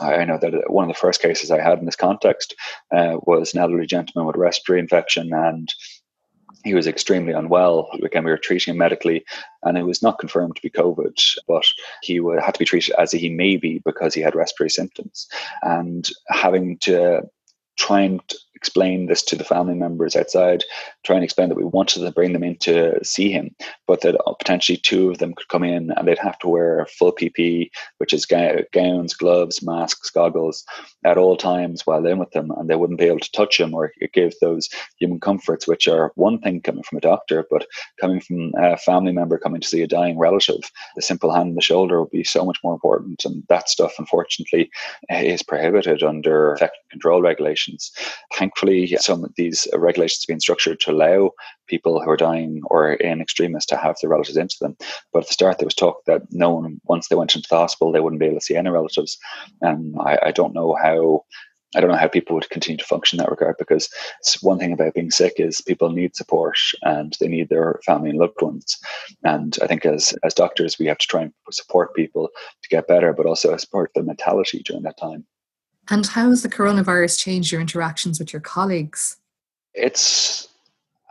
I 0.00 0.24
know 0.24 0.38
that 0.38 0.70
one 0.70 0.88
of 0.88 0.94
the 0.94 1.00
first 1.00 1.20
cases 1.20 1.50
I 1.50 1.60
had 1.60 1.78
in 1.78 1.84
this 1.84 1.96
context 1.96 2.54
uh, 2.94 3.18
was 3.22 3.52
an 3.52 3.60
elderly 3.60 3.86
gentleman 3.86 4.26
with 4.26 4.36
respiratory 4.36 4.80
infection 4.80 5.32
and 5.34 5.68
he 6.64 6.74
was 6.74 6.86
extremely 6.86 7.32
unwell. 7.32 7.88
Again, 8.04 8.24
we 8.24 8.30
were 8.30 8.36
treating 8.36 8.72
him 8.72 8.78
medically, 8.78 9.24
and 9.62 9.78
it 9.78 9.84
was 9.84 10.02
not 10.02 10.18
confirmed 10.18 10.56
to 10.56 10.62
be 10.62 10.70
COVID, 10.70 11.18
but 11.48 11.64
he 12.02 12.20
had 12.42 12.52
to 12.52 12.58
be 12.58 12.64
treated 12.64 12.94
as 12.98 13.12
he 13.12 13.30
may 13.30 13.56
be 13.56 13.80
because 13.84 14.14
he 14.14 14.20
had 14.20 14.34
respiratory 14.34 14.70
symptoms. 14.70 15.26
And 15.62 16.08
having 16.28 16.76
to 16.80 17.22
try 17.78 18.02
and 18.02 18.20
explain 18.60 19.06
this 19.06 19.22
to 19.22 19.36
the 19.36 19.44
family 19.44 19.74
members 19.74 20.14
outside, 20.14 20.62
try 21.02 21.16
and 21.16 21.24
explain 21.24 21.48
that 21.48 21.56
we 21.56 21.64
wanted 21.64 22.00
to 22.00 22.10
bring 22.12 22.34
them 22.34 22.44
in 22.44 22.56
to 22.58 23.02
see 23.02 23.30
him, 23.32 23.54
but 23.86 24.02
that 24.02 24.20
potentially 24.38 24.76
two 24.76 25.10
of 25.10 25.16
them 25.16 25.34
could 25.34 25.48
come 25.48 25.64
in 25.64 25.90
and 25.96 26.06
they'd 26.06 26.18
have 26.18 26.38
to 26.40 26.48
wear 26.48 26.86
full 26.98 27.12
PPE, 27.12 27.70
which 27.96 28.12
is 28.12 28.26
gowns, 28.26 29.14
gloves, 29.14 29.62
masks, 29.62 30.10
goggles 30.10 30.62
at 31.04 31.16
all 31.16 31.38
times 31.38 31.86
while 31.86 32.04
in 32.04 32.18
with 32.18 32.30
them, 32.32 32.50
and 32.58 32.68
they 32.68 32.76
wouldn't 32.76 32.98
be 32.98 33.06
able 33.06 33.18
to 33.18 33.32
touch 33.32 33.58
him 33.58 33.72
or 33.72 33.92
give 34.12 34.34
those 34.42 34.68
human 34.98 35.18
comforts, 35.18 35.66
which 35.66 35.88
are 35.88 36.12
one 36.16 36.38
thing 36.40 36.60
coming 36.60 36.82
from 36.82 36.98
a 36.98 37.00
doctor, 37.00 37.46
but 37.50 37.66
coming 37.98 38.20
from 38.20 38.52
a 38.58 38.76
family 38.76 39.12
member 39.12 39.38
coming 39.38 39.62
to 39.62 39.68
see 39.68 39.80
a 39.82 39.86
dying 39.86 40.18
relative, 40.18 40.70
the 40.96 41.02
simple 41.02 41.32
hand 41.32 41.48
on 41.48 41.54
the 41.54 41.62
shoulder 41.62 42.00
would 42.00 42.10
be 42.10 42.24
so 42.24 42.44
much 42.44 42.58
more 42.62 42.74
important. 42.74 43.24
And 43.24 43.42
that 43.48 43.70
stuff, 43.70 43.94
unfortunately, 43.98 44.70
is 45.08 45.42
prohibited 45.42 46.02
under 46.02 46.52
infection 46.52 46.82
control 46.90 47.22
regulations. 47.22 47.90
Thank 48.34 48.49
thankfully, 48.50 48.96
some 49.00 49.24
of 49.24 49.32
these 49.36 49.68
regulations 49.74 50.24
have 50.24 50.34
been 50.34 50.40
structured 50.40 50.80
to 50.80 50.90
allow 50.90 51.30
people 51.68 52.02
who 52.02 52.10
are 52.10 52.16
dying 52.16 52.60
or 52.64 52.94
in 52.94 53.20
extremis 53.20 53.64
to 53.66 53.76
have 53.76 53.96
their 54.00 54.10
relatives 54.10 54.36
into 54.36 54.56
them. 54.60 54.76
But 55.12 55.20
at 55.20 55.28
the 55.28 55.34
start, 55.34 55.58
there 55.58 55.66
was 55.66 55.74
talk 55.74 56.04
that 56.06 56.22
no 56.30 56.50
one, 56.50 56.80
once 56.84 57.08
they 57.08 57.16
went 57.16 57.36
into 57.36 57.48
the 57.48 57.56
hospital, 57.56 57.92
they 57.92 58.00
wouldn't 58.00 58.20
be 58.20 58.26
able 58.26 58.40
to 58.40 58.44
see 58.44 58.56
any 58.56 58.70
relatives. 58.70 59.18
And 59.60 59.94
I, 60.00 60.18
I 60.26 60.30
don't 60.32 60.54
know 60.54 60.76
how 60.82 61.24
I 61.76 61.80
don't 61.80 61.90
know 61.90 61.96
how 61.96 62.08
people 62.08 62.34
would 62.34 62.50
continue 62.50 62.78
to 62.78 62.84
function 62.84 63.16
in 63.20 63.24
that 63.24 63.30
regard 63.30 63.54
because 63.56 63.88
one 64.40 64.58
thing 64.58 64.72
about 64.72 64.94
being 64.94 65.12
sick 65.12 65.34
is 65.36 65.60
people 65.60 65.88
need 65.88 66.16
support 66.16 66.58
and 66.82 67.16
they 67.20 67.28
need 67.28 67.48
their 67.48 67.78
family 67.86 68.10
and 68.10 68.18
loved 68.18 68.42
ones. 68.42 68.76
And 69.22 69.56
I 69.62 69.68
think 69.68 69.86
as 69.86 70.12
as 70.24 70.34
doctors, 70.34 70.80
we 70.80 70.86
have 70.86 70.98
to 70.98 71.06
try 71.06 71.22
and 71.22 71.32
support 71.52 71.94
people 71.94 72.28
to 72.62 72.68
get 72.70 72.88
better, 72.88 73.12
but 73.12 73.26
also 73.26 73.56
support 73.56 73.92
their 73.94 74.02
mentality 74.02 74.64
during 74.64 74.82
that 74.82 74.98
time. 74.98 75.24
And 75.90 76.06
how 76.06 76.30
has 76.30 76.42
the 76.42 76.48
coronavirus 76.48 77.18
changed 77.18 77.50
your 77.50 77.60
interactions 77.60 78.18
with 78.18 78.32
your 78.32 78.40
colleagues? 78.40 79.16
It's 79.74 80.48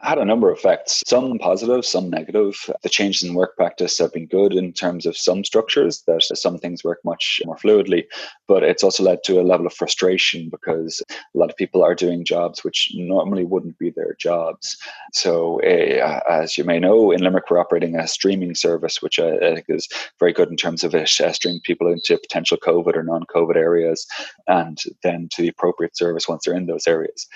had 0.02 0.18
a 0.18 0.26
number 0.26 0.50
of 0.50 0.58
effects, 0.58 1.04
some 1.06 1.38
positive, 1.40 1.86
some 1.86 2.10
negative. 2.10 2.56
The 2.84 2.90
changes 2.90 3.24
in 3.24 3.34
work 3.34 3.56
practice 3.56 3.98
have 3.98 4.14
been 4.14 4.28
good 4.28 4.54
in 4.54 4.74
terms 4.74 5.06
of 5.06 5.18
some 5.18 5.44
structures, 5.44 6.04
that 6.08 6.24
some 6.24 6.58
things 6.58 6.84
work 6.84 7.00
much 7.04 7.42
more 7.46 7.58
fluidly, 7.58 8.06
but 8.48 8.64
it's 8.64 8.84
also 8.84 9.04
led 9.04 9.24
to 9.26 9.40
a 9.40 9.44
level 9.44 9.66
of 9.66 9.74
frustration 9.74 10.50
because 10.50 11.02
a 11.10 11.38
lot 11.38 11.50
of 11.50 11.58
people 11.58 11.84
are 11.84 11.96
doing 11.96 12.26
jobs 12.26 12.64
which 12.64 12.92
normally 12.96 13.46
wouldn't 13.46 13.78
be 13.78 13.90
their 13.90 14.16
jobs. 14.20 14.78
So, 15.14 15.62
uh, 15.62 16.22
as 16.30 16.58
you 16.58 16.64
may 16.64 16.80
know, 16.80 17.12
in 17.12 17.22
Limerick, 17.22 17.50
we're 17.50 17.60
operating 17.60 17.96
a 17.96 18.08
streaming 18.08 18.56
service, 18.56 19.02
which 19.02 19.20
I, 19.20 19.38
think 19.40 19.66
is 19.70 19.88
very 20.20 20.34
good 20.34 20.50
in 20.50 20.58
terms 20.58 20.84
of 20.84 20.96
it 20.96 21.10
uh, 21.20 21.34
streaming 21.34 21.62
people 21.62 21.92
into 21.92 22.18
potential 22.18 22.58
COVID 22.58 22.96
or 22.96 23.04
non 23.04 23.24
COVID 23.24 23.56
areas 23.56 24.08
and 24.48 24.82
then 25.04 25.28
to 25.32 25.42
the 25.42 25.48
appropriate 25.50 25.98
service 25.98 26.28
once 26.28 26.46
they're 26.46 26.56
in 26.56 26.68
those 26.68 26.88
areas 26.88 27.28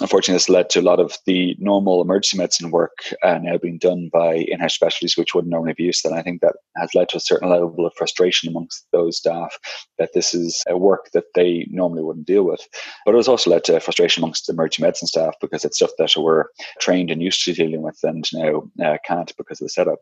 unfortunately, 0.00 0.36
this 0.36 0.48
led 0.48 0.70
to 0.70 0.80
a 0.80 0.82
lot 0.82 1.00
of 1.00 1.16
the 1.26 1.54
normal 1.58 2.00
emergency 2.00 2.38
medicine 2.38 2.70
work 2.70 2.96
uh, 3.22 3.38
now 3.38 3.58
being 3.58 3.78
done 3.78 4.08
by 4.12 4.36
in-house 4.36 4.74
specialties, 4.74 5.16
which 5.16 5.34
wouldn't 5.34 5.50
normally 5.50 5.74
be 5.74 5.84
used. 5.84 6.04
And 6.04 6.14
I 6.14 6.22
think 6.22 6.40
that 6.40 6.56
has 6.76 6.94
led 6.94 7.10
to 7.10 7.18
a 7.18 7.20
certain 7.20 7.50
level 7.50 7.86
of 7.86 7.92
frustration 7.96 8.48
amongst 8.48 8.86
those 8.92 9.18
staff 9.18 9.58
that 9.98 10.10
this 10.14 10.34
is 10.34 10.62
a 10.68 10.76
work 10.76 11.10
that 11.12 11.24
they 11.34 11.66
normally 11.70 12.02
wouldn't 12.02 12.26
deal 12.26 12.44
with. 12.44 12.66
But 13.04 13.14
it 13.14 13.18
has 13.18 13.28
also 13.28 13.50
led 13.50 13.64
to 13.64 13.80
frustration 13.80 14.22
amongst 14.22 14.46
the 14.46 14.54
emergency 14.54 14.82
medicine 14.82 15.08
staff 15.08 15.34
because 15.40 15.64
it's 15.64 15.76
stuff 15.76 15.90
that 15.98 16.14
we're 16.16 16.46
trained 16.80 17.10
and 17.10 17.22
used 17.22 17.44
to 17.44 17.52
dealing 17.52 17.82
with 17.82 17.98
and 18.02 18.28
now 18.32 18.62
uh, 18.84 18.96
can't 19.04 19.36
because 19.36 19.60
of 19.60 19.66
the 19.66 19.70
setup. 19.70 19.98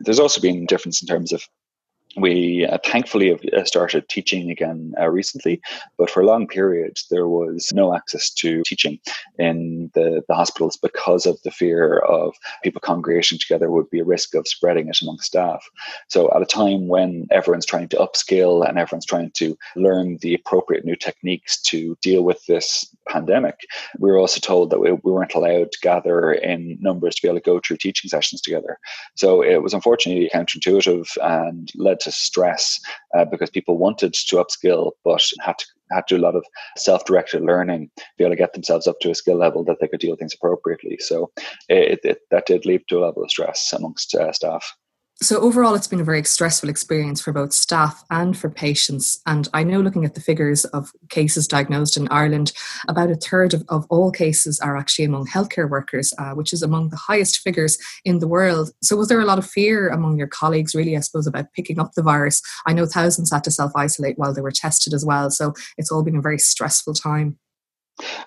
There's 0.00 0.20
also 0.20 0.40
been 0.40 0.66
difference 0.66 1.02
in 1.02 1.08
terms 1.08 1.32
of 1.32 1.42
we 2.16 2.66
uh, 2.66 2.78
thankfully 2.84 3.30
have 3.30 3.40
uh, 3.52 3.64
started 3.64 4.08
teaching 4.08 4.50
again 4.50 4.94
uh, 5.00 5.08
recently, 5.08 5.60
but 5.98 6.10
for 6.10 6.20
a 6.22 6.26
long 6.26 6.46
period 6.46 6.98
there 7.10 7.28
was 7.28 7.70
no 7.74 7.94
access 7.94 8.30
to 8.30 8.62
teaching 8.64 8.98
in 9.38 9.90
the, 9.94 10.22
the 10.28 10.34
hospitals 10.34 10.76
because 10.76 11.26
of 11.26 11.40
the 11.42 11.50
fear 11.50 11.98
of 11.98 12.34
people 12.62 12.80
congregating 12.80 13.38
together 13.38 13.70
would 13.70 13.90
be 13.90 14.00
a 14.00 14.04
risk 14.04 14.34
of 14.34 14.46
spreading 14.46 14.88
it 14.88 14.98
among 15.02 15.18
staff. 15.18 15.64
So 16.08 16.30
at 16.34 16.42
a 16.42 16.46
time 16.46 16.88
when 16.88 17.26
everyone's 17.30 17.66
trying 17.66 17.88
to 17.88 17.96
upskill 17.96 18.68
and 18.68 18.78
everyone's 18.78 19.06
trying 19.06 19.32
to 19.34 19.56
learn 19.76 20.18
the 20.20 20.34
appropriate 20.34 20.84
new 20.84 20.96
techniques 20.96 21.60
to 21.62 21.96
deal 22.00 22.22
with 22.22 22.44
this 22.46 22.86
pandemic, 23.08 23.60
we 23.98 24.10
were 24.10 24.18
also 24.18 24.40
told 24.40 24.70
that 24.70 24.80
we, 24.80 24.92
we 24.92 25.12
weren't 25.12 25.34
allowed 25.34 25.72
to 25.72 25.78
gather 25.82 26.32
in 26.32 26.78
numbers 26.80 27.16
to 27.16 27.22
be 27.22 27.28
able 27.28 27.40
to 27.40 27.44
go 27.44 27.60
through 27.60 27.78
teaching 27.78 28.08
sessions 28.08 28.40
together. 28.40 28.78
So 29.14 29.42
it 29.42 29.62
was 29.62 29.74
unfortunately 29.74 30.30
counterintuitive 30.32 31.08
and 31.22 31.70
led 31.74 32.00
to 32.04 32.12
stress 32.12 32.80
uh, 33.16 33.24
because 33.24 33.50
people 33.50 33.78
wanted 33.78 34.14
to 34.14 34.36
upskill 34.36 34.92
but 35.04 35.22
had 35.40 35.58
to 35.58 35.66
had 35.90 36.06
to 36.06 36.16
do 36.16 36.20
a 36.20 36.24
lot 36.24 36.34
of 36.34 36.44
self-directed 36.76 37.42
learning 37.42 37.90
to 37.96 38.04
be 38.16 38.24
able 38.24 38.32
to 38.32 38.36
get 38.36 38.52
themselves 38.52 38.86
up 38.86 38.98
to 39.00 39.10
a 39.10 39.14
skill 39.14 39.36
level 39.36 39.64
that 39.64 39.76
they 39.80 39.88
could 39.88 40.00
deal 40.00 40.10
with 40.10 40.18
things 40.18 40.34
appropriately. 40.34 40.96
So 40.98 41.30
it, 41.68 42.00
it, 42.02 42.18
that 42.30 42.46
did 42.46 42.64
lead 42.64 42.82
to 42.88 42.98
a 42.98 43.04
level 43.04 43.22
of 43.22 43.30
stress 43.30 43.72
amongst 43.72 44.14
uh, 44.14 44.32
staff. 44.32 44.64
So, 45.22 45.40
overall, 45.40 45.74
it's 45.74 45.86
been 45.86 46.00
a 46.00 46.04
very 46.04 46.24
stressful 46.24 46.68
experience 46.68 47.20
for 47.20 47.32
both 47.32 47.52
staff 47.52 48.02
and 48.10 48.36
for 48.36 48.50
patients. 48.50 49.20
And 49.26 49.48
I 49.54 49.62
know, 49.62 49.80
looking 49.80 50.04
at 50.04 50.14
the 50.14 50.20
figures 50.20 50.64
of 50.66 50.90
cases 51.08 51.46
diagnosed 51.46 51.96
in 51.96 52.08
Ireland, 52.08 52.52
about 52.88 53.10
a 53.10 53.14
third 53.14 53.54
of, 53.54 53.62
of 53.68 53.86
all 53.90 54.10
cases 54.10 54.58
are 54.58 54.76
actually 54.76 55.04
among 55.04 55.26
healthcare 55.26 55.70
workers, 55.70 56.12
uh, 56.18 56.32
which 56.32 56.52
is 56.52 56.62
among 56.62 56.88
the 56.88 56.96
highest 56.96 57.38
figures 57.38 57.78
in 58.04 58.18
the 58.18 58.28
world. 58.28 58.70
So, 58.82 58.96
was 58.96 59.08
there 59.08 59.20
a 59.20 59.24
lot 59.24 59.38
of 59.38 59.48
fear 59.48 59.88
among 59.88 60.18
your 60.18 60.26
colleagues, 60.26 60.74
really, 60.74 60.96
I 60.96 61.00
suppose, 61.00 61.28
about 61.28 61.52
picking 61.52 61.78
up 61.78 61.92
the 61.92 62.02
virus? 62.02 62.42
I 62.66 62.72
know 62.72 62.84
thousands 62.84 63.30
had 63.30 63.44
to 63.44 63.50
self 63.52 63.70
isolate 63.76 64.18
while 64.18 64.34
they 64.34 64.42
were 64.42 64.50
tested 64.50 64.92
as 64.92 65.04
well. 65.06 65.30
So, 65.30 65.54
it's 65.78 65.92
all 65.92 66.02
been 66.02 66.16
a 66.16 66.22
very 66.22 66.38
stressful 66.38 66.94
time. 66.94 67.38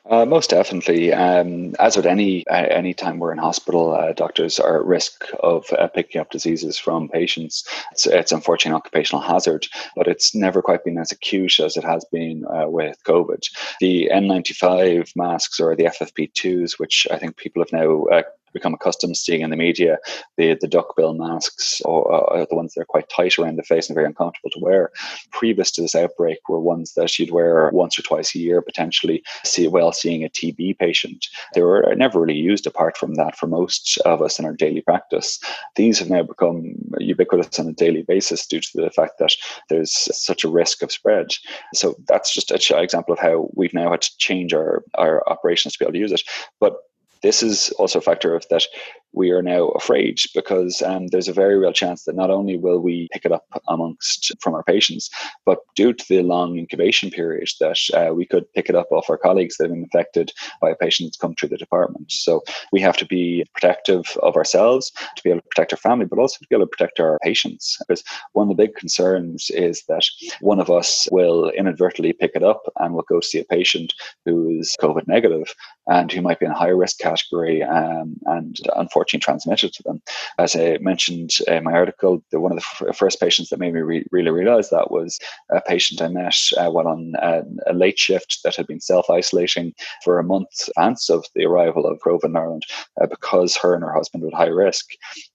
Uh, 0.09 0.25
most 0.25 0.49
definitely. 0.51 1.11
Um, 1.11 1.75
as 1.79 1.97
with 1.97 2.05
any 2.05 2.47
uh, 2.47 2.67
any 2.69 2.93
time 2.93 3.19
we're 3.19 3.33
in 3.33 3.37
hospital, 3.37 3.93
uh, 3.93 4.13
doctors 4.13 4.59
are 4.59 4.79
at 4.79 4.85
risk 4.85 5.25
of 5.41 5.65
uh, 5.77 5.87
picking 5.87 6.21
up 6.21 6.31
diseases 6.31 6.77
from 6.77 7.09
patients. 7.09 7.67
It's, 7.91 8.05
it's 8.05 8.31
unfortunately 8.31 8.75
an 8.75 8.77
occupational 8.77 9.21
hazard, 9.21 9.67
but 9.95 10.07
it's 10.07 10.33
never 10.33 10.61
quite 10.61 10.85
been 10.85 10.97
as 10.97 11.11
acute 11.11 11.59
as 11.59 11.75
it 11.75 11.83
has 11.83 12.05
been 12.05 12.45
uh, 12.45 12.69
with 12.69 12.97
COVID. 13.03 13.43
The 13.81 14.09
N95 14.13 15.15
masks 15.15 15.59
or 15.59 15.75
the 15.75 15.85
FFP2s, 15.85 16.79
which 16.79 17.05
I 17.11 17.17
think 17.17 17.35
people 17.35 17.61
have 17.61 17.73
now 17.73 18.05
uh, 18.05 18.23
become 18.53 18.73
accustomed 18.73 19.15
to 19.15 19.19
seeing 19.19 19.41
in 19.41 19.49
the 19.49 19.55
media, 19.55 19.97
the, 20.37 20.57
the 20.59 20.67
duckbill 20.67 21.13
masks 21.13 21.81
or 21.81 22.45
the 22.49 22.55
ones 22.55 22.73
that 22.73 22.81
are 22.81 22.85
quite 22.85 23.09
tight 23.09 23.37
around 23.37 23.57
the 23.57 23.63
face 23.63 23.87
and 23.87 23.95
very 23.95 24.07
uncomfortable 24.07 24.49
to 24.51 24.59
wear. 24.59 24.91
Previous 25.31 25.71
to 25.71 25.81
this 25.81 25.95
outbreak 25.95 26.39
were 26.49 26.59
ones 26.59 26.93
that 26.93 27.17
you'd 27.17 27.31
wear 27.31 27.69
once 27.73 27.97
or 27.97 28.01
twice 28.01 28.35
a 28.35 28.39
year, 28.39 28.61
potentially 28.61 29.23
see 29.43 29.67
while 29.67 29.91
seeing 29.91 30.23
a 30.23 30.29
TB 30.29 30.77
patient. 30.79 31.27
They 31.53 31.61
were 31.61 31.93
never 31.95 32.21
really 32.21 32.37
used 32.37 32.67
apart 32.67 32.97
from 32.97 33.15
that 33.15 33.35
for 33.37 33.47
most 33.47 33.99
of 34.05 34.21
us 34.21 34.39
in 34.39 34.45
our 34.45 34.53
daily 34.53 34.81
practice. 34.81 35.39
These 35.75 35.99
have 35.99 36.09
now 36.09 36.23
become 36.23 36.75
ubiquitous 36.99 37.59
on 37.59 37.67
a 37.67 37.73
daily 37.73 38.03
basis 38.03 38.45
due 38.45 38.61
to 38.61 38.69
the 38.75 38.91
fact 38.91 39.13
that 39.19 39.35
there's 39.69 39.93
such 40.17 40.43
a 40.43 40.49
risk 40.49 40.81
of 40.81 40.91
spread. 40.91 41.27
So 41.73 41.95
that's 42.07 42.33
just 42.33 42.51
an 42.51 42.83
example 42.83 43.13
of 43.13 43.19
how 43.19 43.49
we've 43.53 43.73
now 43.73 43.91
had 43.91 44.01
to 44.01 44.17
change 44.17 44.53
our, 44.53 44.83
our 44.95 45.23
operations 45.27 45.73
to 45.73 45.79
be 45.79 45.85
able 45.85 45.93
to 45.93 45.99
use 45.99 46.11
it. 46.11 46.21
But 46.59 46.77
this 47.21 47.43
is 47.43 47.71
also 47.71 47.99
a 47.99 48.01
factor 48.01 48.35
of 48.35 48.45
that 48.49 48.65
we 49.13 49.31
are 49.31 49.41
now 49.41 49.69
afraid 49.69 50.19
because 50.35 50.81
um, 50.81 51.07
there's 51.07 51.27
a 51.27 51.33
very 51.33 51.57
real 51.57 51.73
chance 51.73 52.03
that 52.03 52.15
not 52.15 52.29
only 52.29 52.57
will 52.57 52.79
we 52.79 53.07
pick 53.11 53.25
it 53.25 53.31
up 53.31 53.45
amongst 53.67 54.31
from 54.41 54.53
our 54.53 54.63
patients, 54.63 55.09
but 55.45 55.59
due 55.75 55.93
to 55.93 56.05
the 56.07 56.21
long 56.21 56.57
incubation 56.57 57.09
period, 57.09 57.47
that 57.59 57.77
uh, 57.93 58.13
we 58.13 58.25
could 58.25 58.51
pick 58.53 58.69
it 58.69 58.75
up 58.75 58.87
off 58.91 59.09
our 59.09 59.17
colleagues 59.17 59.57
that 59.57 59.65
have 59.65 59.71
been 59.71 59.83
infected 59.83 60.31
by 60.61 60.69
a 60.69 60.75
patient 60.75 61.07
that's 61.07 61.17
come 61.17 61.33
through 61.33 61.49
the 61.49 61.57
department. 61.57 62.11
So 62.11 62.43
we 62.71 62.81
have 62.81 62.97
to 62.97 63.05
be 63.05 63.45
protective 63.53 64.05
of 64.21 64.35
ourselves 64.35 64.91
to 65.15 65.23
be 65.23 65.29
able 65.29 65.41
to 65.41 65.47
protect 65.47 65.73
our 65.73 65.77
family, 65.77 66.05
but 66.05 66.19
also 66.19 66.37
to 66.39 66.47
be 66.49 66.55
able 66.55 66.65
to 66.65 66.75
protect 66.77 66.99
our 66.99 67.17
patients. 67.23 67.77
Because 67.87 68.03
one 68.33 68.49
of 68.49 68.55
the 68.55 68.63
big 68.63 68.75
concerns 68.75 69.49
is 69.51 69.83
that 69.87 70.05
one 70.41 70.59
of 70.59 70.69
us 70.69 71.07
will 71.11 71.49
inadvertently 71.49 72.13
pick 72.13 72.31
it 72.35 72.43
up 72.43 72.61
and 72.79 72.93
will 72.93 73.05
go 73.07 73.19
see 73.19 73.39
a 73.39 73.45
patient 73.45 73.93
who 74.25 74.59
is 74.59 74.75
COVID 74.81 75.07
negative 75.07 75.53
and 75.87 76.11
who 76.11 76.21
might 76.21 76.39
be 76.39 76.45
in 76.45 76.51
a 76.51 76.57
high 76.57 76.67
risk 76.67 76.99
category 76.99 77.63
um, 77.63 78.15
and 78.25 78.57
unfortunately 78.75 78.96
transmitted 79.05 79.73
to 79.73 79.83
them. 79.83 80.01
As 80.37 80.55
I 80.55 80.77
mentioned 80.81 81.31
in 81.47 81.63
my 81.63 81.73
article, 81.73 82.23
the, 82.31 82.39
one 82.39 82.51
of 82.51 82.57
the 82.57 82.87
f- 82.87 82.97
first 82.97 83.19
patients 83.19 83.49
that 83.49 83.59
made 83.59 83.73
me 83.73 83.81
re- 83.81 84.05
really 84.11 84.31
realize 84.31 84.69
that 84.69 84.91
was 84.91 85.19
a 85.51 85.61
patient 85.61 86.01
I 86.01 86.07
met 86.07 86.35
uh, 86.57 86.69
while 86.69 86.87
on 86.87 87.13
a, 87.21 87.43
a 87.67 87.73
late 87.73 87.99
shift 87.99 88.39
that 88.43 88.55
had 88.55 88.67
been 88.67 88.81
self 88.81 89.09
isolating 89.09 89.73
for 90.03 90.19
a 90.19 90.23
month 90.23 90.69
advance 90.87 91.09
of 91.09 91.25
the 91.35 91.45
arrival 91.45 91.85
of 91.85 91.99
COVID 91.99 92.25
in 92.25 92.35
Ireland 92.35 92.63
uh, 93.01 93.07
because 93.07 93.55
her 93.57 93.73
and 93.73 93.83
her 93.83 93.93
husband 93.93 94.23
were 94.23 94.29
at 94.29 94.35
high 94.35 94.47
risk 94.47 94.85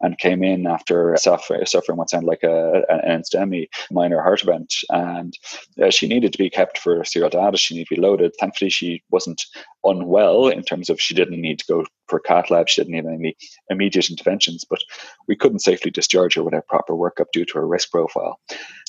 and 0.01 0.19
came 0.19 0.43
in 0.43 0.67
after 0.67 1.17
suffering, 1.17 1.65
suffering 1.67 1.99
what 1.99 2.11
sounded 2.11 2.27
like 2.27 2.43
a, 2.43 2.83
NSTEMI 3.07 3.69
minor 3.91 4.23
heart 4.23 4.43
event. 4.43 4.73
And 4.91 5.37
uh, 5.83 5.91
she 5.91 6.09
needed 6.09 6.33
to 6.33 6.39
be 6.39 6.51
kept 6.51 6.79
for 6.79 7.05
serial 7.05 7.31
data. 7.31 7.57
She 7.57 7.75
needed 7.75 7.89
to 7.89 7.95
be 7.97 8.01
loaded. 8.01 8.33
Thankfully, 8.39 8.71
she 8.71 9.03
wasn't 9.11 9.43
unwell 9.85 10.49
in 10.49 10.63
terms 10.63 10.89
of 10.89 11.01
she 11.01 11.15
didn't 11.15 11.41
need 11.41 11.59
to 11.59 11.65
go 11.69 11.85
for 12.13 12.21
cath 12.21 12.51
lab. 12.51 12.69
She 12.69 12.83
didn't 12.83 12.93
need 12.93 13.07
any 13.07 13.35
immediate 13.71 14.11
interventions, 14.11 14.65
but 14.69 14.81
we 15.29 15.35
couldn't 15.35 15.61
safely 15.61 15.91
discharge 15.91 16.35
her 16.35 16.43
without 16.43 16.67
proper 16.67 16.93
workup 16.93 17.33
due 17.33 17.47
to 17.47 17.55
her 17.55 17.67
risk 17.67 17.91
profile. 17.91 18.39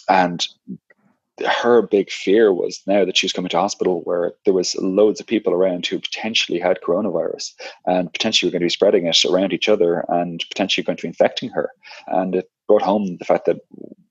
And 0.10 0.46
her 1.64 1.82
big 1.82 2.12
fear 2.12 2.54
was 2.54 2.82
now 2.86 3.06
that 3.06 3.18
she 3.18 3.26
was 3.26 3.34
coming 3.34 3.50
to 3.50 3.58
hospital 3.58 4.02
where 4.04 4.34
there 4.44 4.54
was 4.54 4.76
loads 4.76 5.22
of 5.22 5.26
people 5.26 5.54
around 5.54 5.88
who 5.88 6.00
potentially 6.00 6.60
had 6.60 6.80
coronavirus 6.86 7.54
and 7.86 8.12
potentially 8.12 8.50
were 8.50 8.52
going 8.52 8.60
to 8.60 8.66
be 8.66 8.70
spreading 8.70 9.08
it 9.08 9.26
around 9.26 9.54
each 9.54 9.70
other 9.70 10.04
and 10.10 10.44
potentially 10.50 10.84
going 10.84 10.98
to 10.98 11.04
be 11.04 11.08
infecting 11.08 11.50
her. 11.50 11.70
And 12.08 12.36
it 12.36 12.50
brought 12.74 12.82
home 12.82 13.18
the 13.18 13.26
fact 13.26 13.46
that 13.46 13.60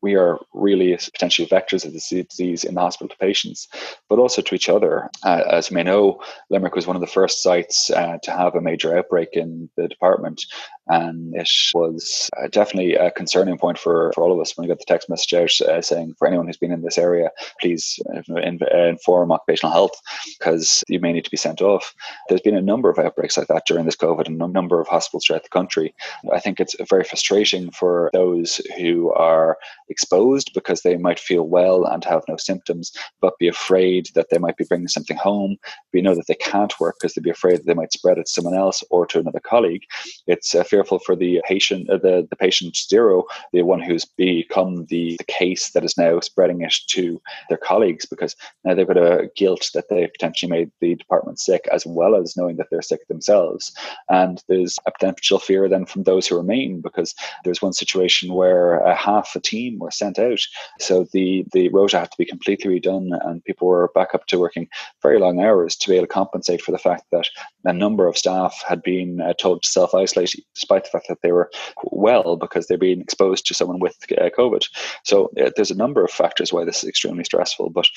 we 0.03 0.15
are 0.17 0.39
really 0.53 0.97
potentially 0.97 1.49
vectors 1.49 1.85
of 1.85 1.93
the 1.93 2.25
disease 2.25 2.65
in 2.65 2.75
the 2.75 2.81
hospital 2.81 3.09
to 3.09 3.17
patients, 3.19 3.69
but 4.09 4.19
also 4.19 4.43
to 4.43 4.55
each 4.55 4.69
other. 4.69 5.09
Uh, 5.25 5.43
as 5.51 5.71
you 5.71 5.77
may 5.77 5.85
know, 5.85 6.21
Limerick 6.51 6.75
was 6.75 6.89
one 6.89 6.97
of 6.97 7.01
the 7.01 7.07
first 7.07 7.43
sites 7.43 7.89
uh, 7.91 8.19
to 8.23 8.31
have 8.33 8.55
a 8.55 8.61
major 8.61 8.97
outbreak 8.97 9.31
in 9.35 9.71
the 9.77 9.87
department, 9.87 10.43
and 10.89 11.35
it 11.37 11.49
was 11.73 12.29
uh, 12.43 12.49
definitely 12.49 12.95
a 12.95 13.13
concerning 13.13 13.57
point 13.57 13.79
for, 13.79 14.13
for 14.15 14.25
all 14.25 14.33
of 14.33 14.41
us 14.41 14.57
when 14.57 14.65
we 14.65 14.69
got 14.69 14.81
the 14.81 14.85
text 14.87 15.09
message 15.09 15.35
out 15.35 15.69
uh, 15.69 15.81
saying, 15.81 16.15
for 16.19 16.27
anyone 16.27 16.47
who's 16.47 16.57
been 16.57 16.73
in 16.73 16.83
this 16.83 16.99
area, 16.99 17.31
please 17.61 18.01
uh, 18.13 18.35
inform 18.77 19.31
occupational 19.31 19.73
health 19.73 19.95
because 20.39 20.83
you 20.89 20.99
may 20.99 21.13
need 21.13 21.25
to 21.25 21.31
be 21.31 21.37
sent 21.37 21.63
off. 21.63 21.95
There's 22.29 22.41
been 22.41 22.57
a 22.57 22.63
number 22.63 22.91
of 22.91 22.99
outbreaks 22.99 23.37
like 23.37 23.47
that 23.47 23.67
during 23.69 23.85
this 23.85 23.97
COVID 23.97 24.27
and 24.27 24.43
a 24.43 24.49
number 24.49 24.81
of 24.81 24.89
hospitals 24.89 25.27
throughout 25.27 25.45
the 25.45 25.49
country. 25.49 25.95
I 26.33 26.41
think 26.41 26.59
it's 26.59 26.75
very 26.91 27.05
frustrating 27.05 27.71
for 27.71 28.11
those 28.13 28.52
who 28.77 29.13
are 29.13 29.57
exposed 29.89 30.51
because 30.55 30.83
they 30.83 30.97
might 30.97 31.21
feel 31.21 31.45
well 31.45 31.85
and 31.85 32.05
have 32.05 32.23
no 32.29 32.37
symptoms, 32.37 32.93
but 33.21 33.39
be 33.39 33.49
afraid 33.49 34.09
that 34.15 34.29
they 34.31 34.39
might 34.39 34.57
be 34.57 34.65
bringing 34.65 34.89
something 34.89 35.17
home. 35.17 35.57
We 35.93 36.03
know 36.03 36.15
that 36.15 36.27
they 36.27 36.35
can't 36.35 36.79
work 36.81 36.97
because 36.99 37.15
they'd 37.15 37.23
be 37.23 37.31
afraid 37.31 37.59
that 37.59 37.67
they 37.67 37.75
might 37.75 37.93
spread 37.93 38.19
it 38.19 38.27
to 38.27 38.33
someone 38.33 38.55
else 38.55 38.83
or 38.91 39.07
to 39.07 39.21
another 39.21 39.41
colleague. 39.41 39.83
It's 40.27 40.55
uh, 40.55 40.65
fearful 40.65 40.99
for 41.01 41.15
the 41.15 41.41
patient, 41.47 41.91
uh, 41.91 41.99
the, 41.99 42.27
the 42.29 42.37
patient 42.37 42.77
zero, 42.77 43.25
the 43.53 43.63
one 43.63 43.81
who's 43.81 44.05
become 44.05 44.87
the, 44.87 45.17
the 45.19 45.25
case 45.25 45.71
that 45.73 45.85
is 45.85 45.99
now 45.99 46.21
spreading 46.21 46.63
it 46.63 46.75
to 46.89 47.21
their 47.49 47.59
colleagues 47.59 48.07
because 48.07 48.35
now 48.65 48.75
they've 48.75 48.87
got 48.87 48.97
a 48.97 49.31
guilt 49.37 49.71
that 49.75 49.89
they 49.89 50.07
potentially 50.07 50.51
made 50.51 50.71
the 50.81 50.95
department 50.95 51.39
sick 51.39 51.69
as 51.73 51.85
well 51.87 52.15
as 52.15 52.37
knowing 52.37 52.57
that 52.57 52.69
they're 52.71 52.83
sick 52.83 53.07
themselves. 53.09 53.73
And 54.09 54.43
there's 54.49 54.79
a 54.87 54.93
potential 54.93 55.39
fear 55.39 55.69
then 55.69 55.87
from 55.87 56.05
those 56.05 56.27
who 56.27 56.37
remain 56.37 56.81
because 56.81 57.15
there's 57.45 57.63
one 57.63 57.73
situation 57.73 58.32
where 58.35 58.87
uh, 58.87 58.95
half 58.97 59.33
a 59.35 59.41
team 59.41 59.79
were 59.79 59.91
sent 59.91 60.19
out. 60.19 60.41
So 60.81 61.07
the, 61.13 61.45
the 61.53 61.69
rota 61.69 61.99
had 61.99 62.11
to 62.11 62.19
be 62.19 62.25
completely 62.25 62.81
redone 62.81 63.11
and 63.27 63.45
people 63.45 63.69
were 63.69 63.91
back 63.95 64.15
up 64.15 64.27
to 64.27 64.39
working 64.39 64.69
very 65.03 65.19
long 65.19 65.41
hours 65.41 65.77
to 65.77 65.89
be 65.89 65.97
able 65.97 66.07
to 66.07 66.13
compensate 66.13 66.63
for 66.63 66.73
the 66.73 66.79
fact 66.79 67.05
that 67.13 67.29
a 67.65 67.73
number 67.73 68.07
of 68.07 68.19
staff 68.19 68.63
had 68.67 68.83
been 68.83 69.21
uh, 69.21 69.35
told 69.35 69.63
to 69.63 69.69
self 69.69 69.95
isolate 69.95 70.35
despite 70.55 70.85
the 70.85 70.91
fact 70.91 71.07
that 71.09 71.23
they 71.23 71.33
were 71.33 71.51
well 71.85 72.37
because 72.37 72.67
they're 72.67 72.79
being 72.79 73.01
exposed 73.01 73.47
to 73.47 73.55
someone 73.55 73.81
with 73.81 73.97
uh, 74.13 74.31
COVID. 74.37 74.65
So 75.05 75.31
uh, 75.41 75.51
there's 75.57 75.71
a 75.71 75.77
number 75.77 76.05
of 76.05 76.11
factors 76.11 76.53
why 76.53 76.65
this 76.65 76.83
is 76.83 76.89
extremely 76.89 77.25
stressful, 77.25 77.71
but 77.71 77.89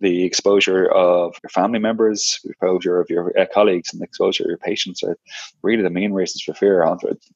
the 0.00 0.24
exposure 0.24 0.90
of 0.92 1.36
your 1.42 1.50
family 1.50 1.78
members, 1.78 2.40
exposure 2.44 3.00
of 3.00 3.10
your 3.10 3.38
uh, 3.38 3.46
colleagues, 3.52 3.92
and 3.92 4.00
the 4.00 4.04
exposure 4.04 4.44
of 4.44 4.48
your 4.48 4.58
patients 4.58 5.02
are 5.02 5.16
really 5.62 5.82
the 5.82 5.90
main 5.90 6.12
reasons 6.12 6.42
for 6.42 6.54
fear. 6.54 6.86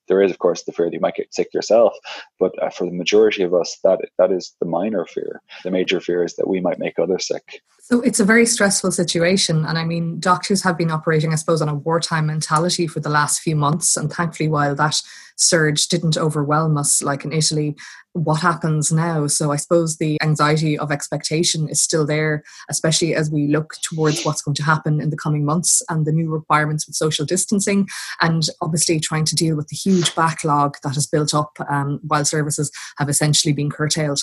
There 0.08 0.22
is, 0.22 0.30
of 0.30 0.38
course, 0.38 0.62
the 0.62 0.72
fear 0.72 0.86
that 0.86 0.94
you 0.94 1.00
might 1.00 1.16
get 1.16 1.34
sick 1.34 1.52
yourself, 1.52 1.94
but 2.38 2.52
uh, 2.62 2.70
for 2.70 2.84
the 2.84 2.92
majority 2.92 3.42
of 3.42 3.54
us, 3.54 3.78
that 3.84 4.00
that 4.18 4.32
is 4.32 4.54
the 4.60 4.66
minor 4.66 5.04
fear. 5.04 5.42
The 5.62 5.70
major 5.70 6.00
fear 6.00 6.24
is 6.24 6.36
that 6.36 6.48
we 6.48 6.60
might 6.60 6.78
make 6.78 6.98
others 6.98 7.26
sick. 7.26 7.60
So 7.86 8.00
it's 8.00 8.18
a 8.18 8.24
very 8.24 8.46
stressful 8.46 8.92
situation. 8.92 9.66
And 9.66 9.76
I 9.76 9.84
mean, 9.84 10.18
doctors 10.18 10.62
have 10.62 10.78
been 10.78 10.90
operating, 10.90 11.34
I 11.34 11.36
suppose, 11.36 11.60
on 11.60 11.68
a 11.68 11.74
wartime 11.74 12.24
mentality 12.28 12.86
for 12.86 13.00
the 13.00 13.10
last 13.10 13.40
few 13.40 13.54
months. 13.54 13.94
And 13.94 14.10
thankfully, 14.10 14.48
while 14.48 14.74
that 14.76 15.02
surge 15.36 15.88
didn't 15.88 16.16
overwhelm 16.16 16.78
us 16.78 17.02
like 17.02 17.26
in 17.26 17.32
Italy, 17.34 17.76
what 18.14 18.40
happens 18.40 18.90
now? 18.90 19.26
So 19.26 19.52
I 19.52 19.56
suppose 19.56 19.98
the 19.98 20.16
anxiety 20.22 20.78
of 20.78 20.90
expectation 20.90 21.68
is 21.68 21.82
still 21.82 22.06
there, 22.06 22.42
especially 22.70 23.14
as 23.14 23.30
we 23.30 23.48
look 23.48 23.74
towards 23.82 24.24
what's 24.24 24.40
going 24.40 24.54
to 24.54 24.62
happen 24.62 24.98
in 24.98 25.10
the 25.10 25.18
coming 25.18 25.44
months 25.44 25.82
and 25.90 26.06
the 26.06 26.12
new 26.12 26.32
requirements 26.32 26.86
with 26.86 26.96
social 26.96 27.26
distancing, 27.26 27.86
and 28.22 28.48
obviously 28.62 28.98
trying 28.98 29.26
to 29.26 29.34
deal 29.34 29.56
with 29.56 29.68
the 29.68 29.76
huge 29.76 30.14
backlog 30.14 30.78
that 30.84 30.94
has 30.94 31.06
built 31.06 31.34
up 31.34 31.58
um, 31.68 32.00
while 32.02 32.24
services 32.24 32.72
have 32.96 33.10
essentially 33.10 33.52
been 33.52 33.68
curtailed. 33.68 34.22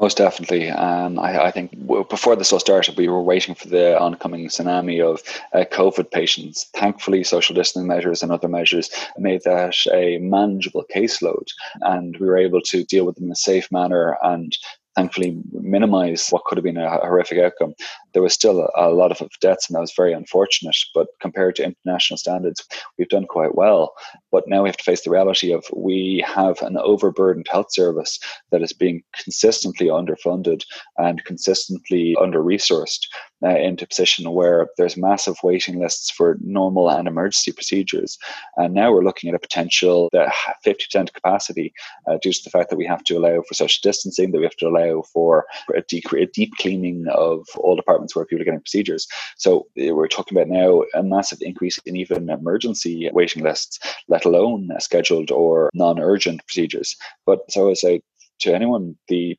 Most 0.00 0.16
definitely. 0.16 0.70
Um, 0.70 1.18
I, 1.18 1.46
I, 1.46 1.50
think 1.50 1.72
before 2.08 2.36
this 2.36 2.52
all 2.52 2.60
started, 2.60 2.96
we 2.96 3.08
were 3.08 3.22
waiting 3.22 3.54
for 3.54 3.68
the 3.68 3.98
oncoming 3.98 4.46
tsunami 4.46 5.04
of 5.04 5.22
uh, 5.52 5.64
COVID 5.70 6.10
patients. 6.10 6.64
Thankfully, 6.74 7.24
social 7.24 7.54
distancing 7.54 7.88
measures 7.88 8.22
and 8.22 8.30
other 8.30 8.48
measures 8.48 8.90
made 9.18 9.42
that 9.44 9.76
a 9.92 10.18
manageable 10.18 10.84
caseload, 10.94 11.48
and 11.80 12.16
we 12.18 12.26
were 12.26 12.38
able 12.38 12.60
to 12.62 12.84
deal 12.84 13.04
with 13.06 13.16
them 13.16 13.24
in 13.24 13.32
a 13.32 13.36
safe 13.36 13.70
manner 13.72 14.16
and 14.22 14.56
thankfully 14.98 15.40
minimize 15.52 16.28
what 16.30 16.44
could 16.44 16.58
have 16.58 16.64
been 16.64 16.76
a 16.76 16.90
horrific 16.90 17.38
outcome. 17.38 17.74
There 18.18 18.22
was 18.24 18.34
still 18.34 18.68
a, 18.74 18.90
lot 18.90 19.12
of 19.12 19.30
deaths, 19.40 19.68
and 19.68 19.76
that 19.76 19.80
was 19.80 19.94
very 19.96 20.12
unfortunate. 20.12 20.74
But 20.92 21.06
compared 21.20 21.54
to 21.54 21.64
international 21.64 22.16
standards, 22.16 22.66
we've 22.98 23.08
done 23.08 23.26
quite 23.28 23.54
well. 23.54 23.94
But 24.32 24.48
now 24.48 24.64
we 24.64 24.68
have 24.68 24.76
to 24.76 24.82
face 24.82 25.04
the 25.04 25.10
reality 25.10 25.52
of 25.52 25.64
we 25.72 26.24
have 26.26 26.60
an 26.62 26.76
overburdened 26.78 27.46
health 27.48 27.72
service 27.72 28.18
that 28.50 28.60
is 28.60 28.72
being 28.72 29.04
consistently 29.22 29.86
underfunded 29.86 30.64
and 30.96 31.24
consistently 31.26 32.16
under 32.20 32.42
resourced 32.42 33.06
uh, 33.44 33.50
into 33.50 33.84
a 33.84 33.86
position 33.88 34.28
where 34.32 34.68
there's 34.76 34.96
massive 34.96 35.36
waiting 35.44 35.78
lists 35.78 36.10
for 36.10 36.38
normal 36.40 36.90
and 36.90 37.06
emergency 37.06 37.52
procedures. 37.52 38.18
And 38.56 38.74
now 38.74 38.92
we're 38.92 39.04
looking 39.04 39.28
at 39.28 39.36
a 39.36 39.38
potential 39.38 40.08
that 40.12 40.32
50% 40.66 41.12
capacity 41.12 41.72
uh, 42.10 42.18
due 42.20 42.32
to 42.32 42.40
the 42.42 42.50
fact 42.50 42.70
that 42.70 42.76
we 42.76 42.86
have 42.86 43.04
to 43.04 43.16
allow 43.16 43.42
for 43.42 43.54
social 43.54 43.80
distancing, 43.82 44.32
that 44.32 44.38
we 44.38 44.44
have 44.44 44.56
to 44.56 44.66
allow 44.66 45.02
for 45.12 45.46
a 45.76 45.82
deep, 45.82 46.12
a 46.12 46.26
deep 46.26 46.52
cleaning 46.58 47.06
of 47.14 47.46
all 47.58 47.76
departments 47.76 48.07
where 48.14 48.24
people 48.24 48.42
are 48.42 48.44
getting 48.44 48.60
procedures. 48.60 49.06
So 49.36 49.66
uh, 49.80 49.94
we're 49.94 50.08
talking 50.08 50.36
about 50.36 50.48
now 50.48 50.82
a 50.94 51.02
massive 51.02 51.38
increase 51.40 51.78
in 51.86 51.96
even 51.96 52.30
emergency 52.30 53.10
waiting 53.12 53.42
lists, 53.42 53.78
let 54.08 54.24
alone 54.24 54.68
scheduled 54.78 55.30
or 55.30 55.70
non-urgent 55.74 56.44
procedures. 56.46 56.96
But 57.26 57.40
so 57.50 57.70
I 57.70 57.74
say, 57.74 58.02
to 58.40 58.54
anyone, 58.54 58.96
the 59.08 59.36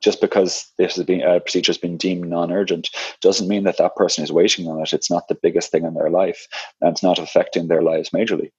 just 0.00 0.20
because 0.20 0.70
this 0.78 0.96
has 0.96 1.04
been 1.04 1.22
a 1.22 1.40
procedure 1.40 1.70
has 1.70 1.78
been 1.78 1.96
deemed 1.96 2.28
non-urgent 2.28 2.90
doesn't 3.20 3.48
mean 3.48 3.64
that 3.64 3.76
that 3.78 3.96
person 3.96 4.24
is 4.24 4.32
waiting 4.32 4.66
on 4.68 4.80
it. 4.80 4.92
It's 4.92 5.10
not 5.10 5.28
the 5.28 5.34
biggest 5.34 5.70
thing 5.70 5.84
in 5.84 5.94
their 5.94 6.10
life, 6.10 6.46
and 6.80 6.92
it's 6.92 7.02
not 7.02 7.18
affecting 7.18 7.68
their 7.68 7.82
lives 7.82 8.10
majorly. 8.10 8.50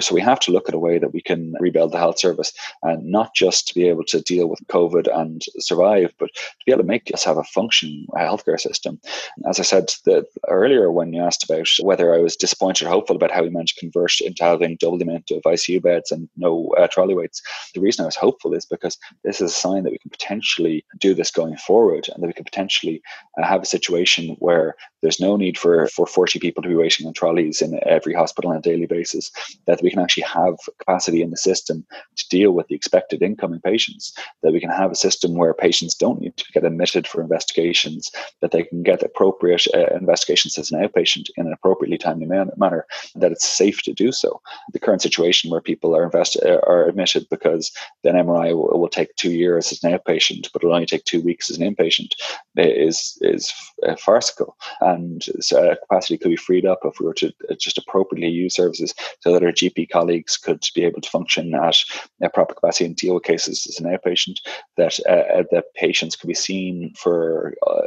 So 0.00 0.14
we 0.14 0.20
have 0.20 0.40
to 0.40 0.52
look 0.52 0.68
at 0.68 0.74
a 0.74 0.78
way 0.78 0.98
that 0.98 1.12
we 1.12 1.20
can 1.20 1.54
rebuild 1.60 1.92
the 1.92 1.98
health 1.98 2.18
service, 2.18 2.52
and 2.82 3.04
not 3.04 3.34
just 3.34 3.68
to 3.68 3.74
be 3.74 3.88
able 3.88 4.04
to 4.04 4.20
deal 4.20 4.48
with 4.48 4.66
COVID 4.68 5.08
and 5.16 5.42
survive, 5.58 6.12
but 6.18 6.34
to 6.34 6.64
be 6.66 6.72
able 6.72 6.82
to 6.82 6.88
make 6.88 7.10
us 7.12 7.24
have 7.24 7.38
a 7.38 7.44
functioning 7.44 8.06
healthcare 8.14 8.60
system. 8.60 9.00
As 9.48 9.58
I 9.60 9.62
said 9.62 9.92
the, 10.04 10.24
earlier, 10.48 10.90
when 10.90 11.12
you 11.12 11.22
asked 11.22 11.44
about 11.44 11.68
whether 11.80 12.14
I 12.14 12.18
was 12.18 12.36
disappointed 12.36 12.86
or 12.86 12.90
hopeful 12.90 13.16
about 13.16 13.30
how 13.30 13.42
we 13.42 13.50
managed 13.50 13.78
to 13.78 13.80
convert 13.80 14.20
into 14.20 14.44
having 14.44 14.76
double 14.80 14.98
the 14.98 15.04
amount 15.04 15.30
of 15.30 15.42
ICU 15.42 15.82
beds 15.82 16.10
and 16.10 16.28
no 16.36 16.74
uh, 16.78 16.86
trolley 16.88 17.14
waits, 17.14 17.42
the 17.74 17.80
reason 17.80 18.02
I 18.02 18.06
was 18.06 18.16
hopeful 18.16 18.54
is 18.54 18.66
because 18.66 18.98
this 19.22 19.40
is 19.40 19.50
a 19.50 19.54
sign 19.54 19.84
that 19.84 19.92
we 19.92 19.98
can 19.98 20.10
potentially 20.10 20.73
do 20.98 21.14
this 21.14 21.30
going 21.30 21.56
forward 21.56 22.08
and 22.08 22.22
that 22.22 22.26
we 22.26 22.32
could 22.32 22.46
potentially 22.46 23.02
uh, 23.38 23.46
have 23.46 23.62
a 23.62 23.66
situation 23.66 24.36
where 24.38 24.74
there's 25.02 25.20
no 25.20 25.36
need 25.36 25.58
for, 25.58 25.86
for 25.88 26.06
40 26.06 26.38
people 26.38 26.62
to 26.62 26.68
be 26.68 26.74
waiting 26.74 27.06
on 27.06 27.12
trolleys 27.12 27.60
in 27.60 27.78
every 27.86 28.14
hospital 28.14 28.50
on 28.50 28.56
a 28.56 28.62
daily 28.62 28.86
basis, 28.86 29.30
that 29.66 29.82
we 29.82 29.90
can 29.90 29.98
actually 29.98 30.22
have 30.22 30.54
capacity 30.78 31.20
in 31.20 31.30
the 31.30 31.36
system 31.36 31.84
to 32.16 32.28
deal 32.30 32.52
with 32.52 32.66
the 32.68 32.74
expected 32.74 33.22
incoming 33.22 33.60
patients, 33.60 34.14
that 34.42 34.52
we 34.52 34.60
can 34.60 34.70
have 34.70 34.90
a 34.90 34.96
system 34.96 35.34
where 35.34 35.52
patients 35.52 35.94
don't 35.94 36.22
need 36.22 36.34
to 36.38 36.50
get 36.52 36.64
admitted 36.64 37.06
for 37.06 37.20
investigations, 37.20 38.10
that 38.40 38.50
they 38.50 38.62
can 38.62 38.82
get 38.82 39.02
appropriate 39.02 39.66
uh, 39.74 39.94
investigations 39.94 40.56
as 40.56 40.72
an 40.72 40.80
outpatient 40.80 41.28
in 41.36 41.46
an 41.46 41.52
appropriately 41.52 41.98
timely 41.98 42.26
man- 42.26 42.50
manner, 42.56 42.86
that 43.14 43.30
it's 43.30 43.46
safe 43.46 43.82
to 43.82 43.92
do 43.92 44.10
so. 44.10 44.40
The 44.72 44.80
current 44.80 45.02
situation 45.02 45.50
where 45.50 45.60
people 45.60 45.94
are, 45.94 46.04
invest- 46.04 46.42
uh, 46.42 46.60
are 46.66 46.88
admitted 46.88 47.26
because 47.30 47.70
an 48.04 48.14
MRI 48.14 48.56
will, 48.56 48.80
will 48.80 48.88
take 48.88 49.14
two 49.16 49.32
years 49.32 49.70
as 49.70 49.84
an 49.84 49.92
outpatient, 49.92 50.48
but 50.54 50.63
it'll 50.64 50.74
only 50.74 50.86
take 50.86 51.04
two 51.04 51.22
weeks 51.22 51.50
as 51.50 51.58
an 51.58 51.74
inpatient, 51.74 52.10
is, 52.56 53.18
is 53.20 53.52
uh, 53.86 53.96
farcical 53.96 54.56
and 54.80 55.26
uh, 55.52 55.74
capacity 55.82 56.18
could 56.18 56.30
be 56.30 56.36
freed 56.36 56.66
up 56.66 56.80
if 56.84 56.98
we 56.98 57.06
were 57.06 57.14
to 57.14 57.32
uh, 57.50 57.54
just 57.58 57.78
appropriately 57.78 58.28
use 58.28 58.54
services 58.54 58.94
so 59.20 59.32
that 59.32 59.42
our 59.44 59.52
GP 59.52 59.90
colleagues 59.90 60.36
could 60.36 60.64
be 60.74 60.84
able 60.84 61.00
to 61.00 61.10
function 61.10 61.54
at 61.54 61.76
a 62.22 62.30
proper 62.30 62.54
capacity 62.54 62.86
and 62.86 62.96
deal 62.96 63.14
with 63.14 63.24
cases 63.24 63.66
as 63.68 63.78
an 63.78 63.86
outpatient, 63.86 64.36
that 64.76 64.98
uh, 65.08 65.42
that 65.50 65.74
patients 65.74 66.16
could 66.16 66.28
be 66.28 66.34
seen 66.34 66.92
for 66.96 67.54
uh, 67.66 67.86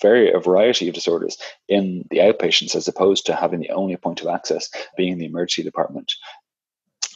very 0.00 0.32
a 0.32 0.38
variety 0.38 0.88
of 0.88 0.94
disorders 0.94 1.36
in 1.68 2.04
the 2.10 2.18
outpatients 2.18 2.74
as 2.74 2.88
opposed 2.88 3.26
to 3.26 3.34
having 3.34 3.60
the 3.60 3.70
only 3.70 3.96
point 3.96 4.20
of 4.20 4.28
access 4.28 4.70
being 4.96 5.18
the 5.18 5.26
emergency 5.26 5.62
department. 5.62 6.12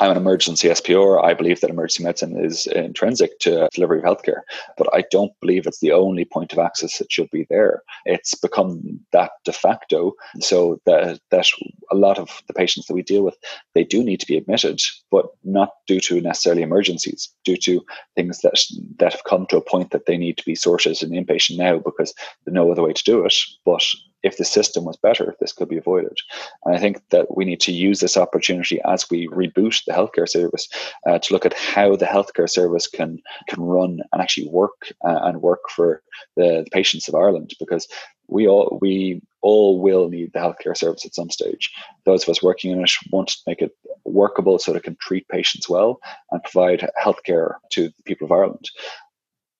I'm 0.01 0.11
an 0.11 0.17
emergency 0.17 0.69
SPR. 0.69 1.23
I 1.23 1.35
believe 1.35 1.61
that 1.61 1.71
emergency 1.71 2.03
medicine 2.03 2.43
is 2.43 2.67
intrinsic 2.67 3.39
to 3.41 3.69
delivery 3.73 3.99
of 3.99 4.05
healthcare, 4.05 4.41
but 4.77 4.89
I 4.93 5.05
don't 5.11 5.33
believe 5.41 5.67
it's 5.67 5.81
the 5.81 5.93
only 5.93 6.25
point 6.25 6.53
of 6.53 6.59
access 6.59 6.99
that 6.99 7.13
should 7.13 7.31
be 7.31 7.47
there. 7.51 7.83
It's 8.05 8.35
become 8.35 9.01
that 9.13 9.33
de 9.45 9.53
facto, 9.53 10.15
so 10.41 10.81
that 10.87 11.21
that 11.31 11.47
a 11.91 11.95
lot 11.95 12.19
of 12.19 12.43
the 12.47 12.55
patients 12.55 12.87
that 12.87 12.95
we 12.95 13.03
deal 13.03 13.23
with, 13.23 13.37
they 13.75 13.85
do 13.85 14.03
need 14.03 14.21
to 14.21 14.27
be 14.27 14.37
admitted, 14.37 14.81
but 15.11 15.27
not 15.45 15.71
due 15.87 16.01
to 16.01 16.21
necessarily 16.21 16.63
emergencies, 16.63 17.29
due 17.45 17.57
to 17.59 17.85
things 18.17 18.41
that 18.41 18.61
that 18.99 19.13
have 19.13 19.25
come 19.25 19.47
to 19.47 19.59
a 19.59 19.65
point 19.65 19.91
that 19.91 20.07
they 20.07 20.17
need 20.17 20.39
to 20.39 20.45
be 20.45 20.55
sorted 20.55 21.03
an 21.03 21.11
inpatient 21.11 21.59
now 21.59 21.79
because 21.79 22.15
there's 22.45 22.55
no 22.55 22.71
other 22.71 22.83
way 22.83 22.93
to 22.93 23.05
do 23.05 23.25
it. 23.25 23.35
But 23.65 23.85
if 24.23 24.37
the 24.37 24.45
system 24.45 24.85
was 24.85 24.97
better, 24.97 25.35
this 25.41 25.53
could 25.53 25.69
be 25.69 25.77
avoided. 25.77 26.17
And 26.65 26.77
I 26.77 26.79
think 26.79 27.03
that 27.11 27.37
we 27.37 27.45
need 27.45 27.61
to 27.61 27.73
use 27.73 28.01
this 28.01 28.17
opportunity 28.17 28.81
as 28.85 29.11
we 29.11 29.29
reboot 29.29 29.85
the 29.85 29.93
healthcare 29.93 30.29
service 30.29 30.69
uh, 31.07 31.19
to 31.19 31.33
look 31.33 31.47
at 31.47 31.55
how 31.55 31.97
the 31.97 32.07
healthcare 32.07 32.49
service 32.49 32.87
can 32.87 33.21
can 33.49 33.63
run 33.63 34.01
and 34.13 34.23
actually 34.23 34.49
work 34.49 34.93
uh, 35.05 35.21
and 35.23 35.43
work 35.43 35.61
for 35.69 36.03
the, 36.37 36.63
the 36.65 36.71
patients 36.71 37.09
of 37.09 37.15
Ireland 37.15 37.53
because 37.59 37.89
we 38.29 38.47
all 38.47 38.79
we 38.81 39.21
all 39.43 39.81
will 39.81 40.09
need 40.09 40.33
the 40.33 40.39
healthcare 40.39 40.77
service 40.77 41.05
at 41.05 41.15
some 41.15 41.31
stage. 41.31 41.71
Those 42.05 42.23
of 42.23 42.29
us 42.29 42.43
working 42.43 42.71
in 42.71 42.81
it 42.81 42.91
want 43.11 43.29
to 43.29 43.39
make 43.47 43.61
it 43.61 43.77
workable 44.05 44.59
so 44.59 44.73
that 44.73 44.79
it 44.79 44.85
can 44.85 44.97
treat 45.01 45.29
patients 45.29 45.69
well 45.69 46.01
and 46.31 46.43
provide 46.45 46.89
healthcare 47.03 47.55
to 47.71 47.89
the 47.89 48.03
people 48.05 48.27
of 48.27 48.33
Ireland 48.33 48.69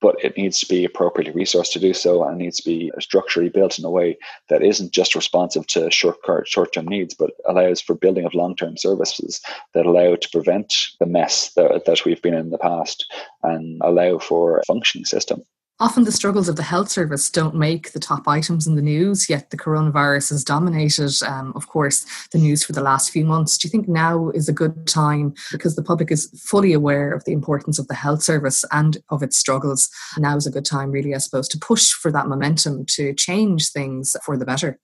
but 0.03 0.23
it 0.23 0.37
needs 0.37 0.59
to 0.59 0.67
be 0.67 0.85
appropriately 0.85 1.33
resourced 1.33 1.73
to 1.73 1.79
do 1.79 1.95
so 1.95 2.25
and 2.25 2.37
needs 2.37 2.59
to 2.59 2.69
be 2.69 2.91
structurally 2.99 3.49
built 3.49 3.79
in 3.79 3.85
a 3.85 3.91
way 3.91 4.19
that 4.49 4.63
isn't 4.63 4.93
just 4.93 5.15
responsive 5.15 5.67
to 5.69 5.91
short 5.91 6.19
short-term 6.45 6.87
needs 6.87 7.15
but 7.15 7.31
allows 7.49 7.81
for 7.81 7.95
building 7.95 8.27
of 8.27 8.35
long-term 8.35 8.77
services 8.77 9.41
that 9.73 9.87
allow 9.87 10.17
to 10.17 10.29
prevent 10.31 10.75
the 10.99 11.07
mess 11.07 11.55
that, 11.55 11.85
that 11.87 12.05
we've 12.05 12.21
been 12.21 12.35
in 12.35 12.51
the 12.51 12.59
past 12.59 13.11
and 13.45 13.81
allow 13.83 14.19
for 14.19 14.59
a 14.59 14.65
functioning 14.65 15.05
system 15.05 15.43
Often 15.83 16.05
the 16.05 16.13
struggles 16.13 16.49
of 16.49 16.55
the 16.55 16.63
health 16.63 16.91
service 16.91 17.29
don't 17.29 17.57
make 17.57 17.91
the 17.91 17.99
top 17.99 18.29
items 18.29 18.69
in 18.69 18.77
the 18.77 18.83
news, 18.83 19.29
yet 19.29 19.51
the 19.51 19.57
coronavirus 19.57 20.31
has 20.31 20.45
dominated, 20.45 21.11
um, 21.27 21.53
of 21.57 21.67
course, 21.67 22.07
the 22.31 22.39
news 22.39 22.63
for 22.65 22.73
the 22.73 22.81
last 22.81 23.11
few 23.11 23.25
months. 23.25 23.59
Do 23.59 23.67
you 23.67 23.71
think 23.73 23.89
now 23.89 24.31
is 24.31 24.49
a 24.49 24.53
good 24.53 24.87
time 24.87 25.35
because 25.51 25.75
the 25.75 25.83
public 25.83 26.13
is 26.13 26.31
fully 26.41 26.73
aware 26.73 27.11
of 27.13 27.25
the 27.25 27.33
importance 27.33 27.81
of 27.81 27.89
the 27.89 27.97
health 27.97 28.23
service 28.23 28.65
and 28.71 28.99
of 29.09 29.25
its 29.25 29.37
struggles? 29.37 29.91
Now 30.19 30.37
is 30.37 30.47
a 30.47 30.53
good 30.53 30.65
time, 30.65 30.93
really, 30.93 31.17
I 31.17 31.19
suppose, 31.19 31.49
to 31.49 31.59
push 31.59 31.91
for 31.91 32.13
that 32.13 32.29
momentum 32.29 32.87
to 32.91 33.13
change 33.15 33.71
things 33.71 34.15
for 34.25 34.37
the 34.37 34.47
better. 34.47 34.79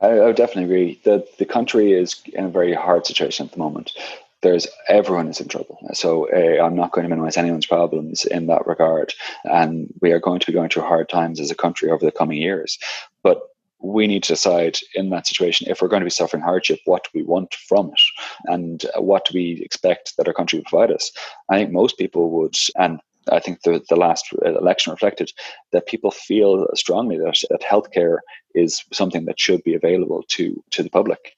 I, 0.00 0.20
I 0.20 0.32
definitely 0.32 0.64
agree 0.64 1.00
that 1.04 1.38
the 1.38 1.46
country 1.46 1.92
is 1.92 2.20
in 2.32 2.46
a 2.46 2.50
very 2.50 2.74
hard 2.74 3.06
situation 3.06 3.46
at 3.46 3.52
the 3.52 3.58
moment 3.58 3.92
there's 4.42 4.66
everyone 4.88 5.28
is 5.28 5.40
in 5.40 5.48
trouble. 5.48 5.78
So 5.92 6.28
uh, 6.30 6.64
I'm 6.64 6.76
not 6.76 6.92
going 6.92 7.04
to 7.04 7.08
minimize 7.08 7.36
anyone's 7.36 7.66
problems 7.66 8.24
in 8.24 8.46
that 8.46 8.66
regard. 8.66 9.12
And 9.44 9.92
we 10.00 10.12
are 10.12 10.20
going 10.20 10.40
to 10.40 10.46
be 10.46 10.52
going 10.52 10.70
through 10.70 10.84
hard 10.84 11.08
times 11.08 11.40
as 11.40 11.50
a 11.50 11.54
country 11.54 11.90
over 11.90 12.04
the 12.04 12.12
coming 12.12 12.38
years. 12.38 12.78
But 13.22 13.42
we 13.82 14.06
need 14.06 14.22
to 14.24 14.34
decide 14.34 14.78
in 14.94 15.10
that 15.10 15.26
situation 15.26 15.66
if 15.68 15.80
we're 15.80 15.88
going 15.88 16.00
to 16.00 16.06
be 16.06 16.10
suffering 16.10 16.42
hardship, 16.42 16.80
what 16.84 17.04
do 17.04 17.10
we 17.14 17.22
want 17.22 17.54
from 17.54 17.88
it, 17.88 18.02
and 18.44 18.84
what 18.96 19.24
do 19.24 19.32
we 19.34 19.60
expect 19.62 20.16
that 20.16 20.28
our 20.28 20.34
country 20.34 20.58
will 20.58 20.64
provide 20.68 20.92
us. 20.92 21.10
I 21.48 21.56
think 21.56 21.72
most 21.72 21.96
people 21.96 22.30
would, 22.30 22.56
and 22.76 23.00
I 23.30 23.38
think 23.38 23.62
the, 23.62 23.82
the 23.88 23.96
last 23.96 24.26
election 24.44 24.90
reflected 24.90 25.32
that 25.72 25.86
people 25.86 26.10
feel 26.10 26.66
strongly 26.74 27.18
that, 27.18 27.42
that 27.50 27.62
healthcare 27.62 28.18
is 28.54 28.84
something 28.92 29.24
that 29.26 29.40
should 29.40 29.62
be 29.62 29.74
available 29.74 30.24
to 30.28 30.62
to 30.70 30.82
the 30.82 30.90
public 30.90 31.34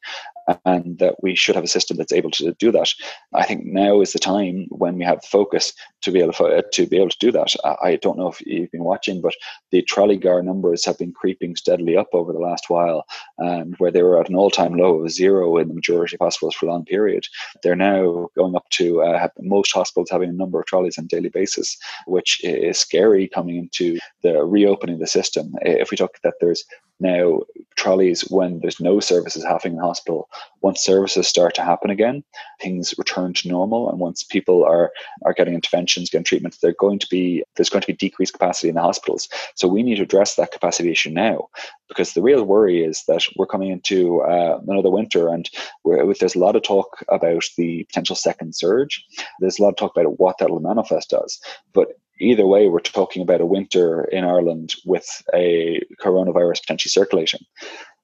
and 0.64 0.98
that 0.98 1.22
we 1.22 1.34
should 1.34 1.54
have 1.54 1.64
a 1.64 1.68
system 1.68 1.96
that's 1.96 2.12
able 2.12 2.30
to 2.32 2.52
do 2.58 2.72
that. 2.72 2.90
I 3.32 3.44
think 3.44 3.64
now 3.64 4.00
is 4.00 4.12
the 4.12 4.18
time 4.18 4.66
when 4.70 4.98
we 4.98 5.04
have 5.04 5.24
focus 5.24 5.72
to 6.02 6.10
be 6.10 6.20
able 6.20 6.32
to, 6.34 6.64
to 6.72 6.86
be 6.86 6.96
able 6.96 7.10
to 7.10 7.16
do 7.20 7.32
that. 7.32 7.54
I 7.82 7.96
don't 7.96 8.18
know 8.18 8.28
if 8.28 8.40
you've 8.40 8.70
been 8.70 8.84
watching, 8.84 9.20
but 9.20 9.34
the 9.70 9.82
TrolleyGAR 9.82 10.44
numbers 10.44 10.84
have 10.84 10.98
been 10.98 11.12
creeping 11.12 11.56
steadily 11.56 11.96
up 11.96 12.08
over 12.12 12.32
the 12.32 12.38
last 12.38 12.68
while, 12.68 13.04
and 13.38 13.74
where 13.78 13.90
they 13.90 14.02
were 14.02 14.20
at 14.20 14.28
an 14.28 14.34
all-time 14.34 14.76
low 14.76 15.02
of 15.02 15.10
zero 15.10 15.58
in 15.58 15.68
the 15.68 15.74
majority 15.74 16.16
of 16.16 16.24
hospitals 16.24 16.54
for 16.54 16.66
a 16.66 16.70
long 16.70 16.84
period, 16.84 17.26
they're 17.62 17.76
now 17.76 18.28
going 18.36 18.56
up 18.56 18.68
to 18.70 19.02
uh, 19.02 19.28
most 19.40 19.72
hospitals 19.72 20.10
having 20.10 20.30
a 20.30 20.32
number 20.32 20.58
of 20.58 20.66
trolleys 20.66 20.98
on 20.98 21.04
a 21.04 21.08
daily 21.08 21.28
basis, 21.28 21.76
which 22.06 22.40
is 22.44 22.78
scary 22.78 23.28
coming 23.28 23.56
into 23.56 23.98
the 24.22 24.42
reopening 24.44 24.94
of 24.94 25.00
the 25.00 25.06
system. 25.06 25.54
If 25.62 25.90
we 25.90 25.96
talk 25.96 26.18
that 26.22 26.34
there's 26.40 26.64
now 27.02 27.40
trolleys 27.76 28.22
when 28.30 28.60
there's 28.60 28.80
no 28.80 29.00
services 29.00 29.44
happening 29.44 29.74
in 29.74 29.78
the 29.78 29.84
hospital 29.84 30.28
once 30.60 30.80
services 30.80 31.26
start 31.26 31.54
to 31.54 31.62
happen 31.62 31.90
again 31.90 32.22
things 32.60 32.94
return 32.96 33.34
to 33.34 33.48
normal. 33.48 33.90
And 33.90 33.98
once 33.98 34.22
people 34.22 34.64
are 34.64 34.90
are 35.24 35.34
getting 35.34 35.54
interventions 35.54 36.10
getting 36.10 36.24
treatments 36.24 36.58
they're 36.58 36.74
going 36.78 36.98
to 36.98 37.08
be 37.10 37.42
there's 37.56 37.68
going 37.68 37.82
to 37.82 37.86
be 37.86 37.92
decreased 37.92 38.32
capacity 38.32 38.68
in 38.68 38.76
the 38.76 38.80
hospitals. 38.80 39.28
So 39.54 39.68
we 39.68 39.82
need 39.82 39.96
to 39.96 40.02
address 40.02 40.36
that 40.36 40.52
capacity 40.52 40.90
issue 40.90 41.10
now 41.10 41.48
because 41.88 42.12
the 42.12 42.22
real 42.22 42.44
worry 42.44 42.82
is 42.82 43.02
that 43.08 43.24
we're 43.36 43.46
coming 43.46 43.70
into 43.70 44.22
uh, 44.22 44.58
another 44.66 44.90
winter 44.90 45.28
and 45.28 45.50
there's 45.84 46.34
a 46.34 46.38
lot 46.38 46.56
of 46.56 46.62
talk 46.62 47.04
about 47.08 47.44
the 47.58 47.84
potential 47.84 48.16
second 48.16 48.54
surge. 48.54 49.04
There's 49.40 49.58
a 49.58 49.62
lot 49.62 49.70
of 49.70 49.76
talk 49.76 49.96
about 49.96 50.18
what 50.18 50.38
that 50.38 50.50
will 50.50 50.60
manifest 50.60 51.12
as. 51.12 51.38
But 51.74 51.88
either 52.22 52.46
way, 52.46 52.68
we're 52.68 52.80
talking 52.80 53.22
about 53.22 53.40
a 53.40 53.46
winter 53.46 54.04
in 54.04 54.24
Ireland 54.24 54.74
with 54.84 55.06
a 55.34 55.80
coronavirus 56.00 56.60
potentially 56.60 56.90
circulating. 56.90 57.40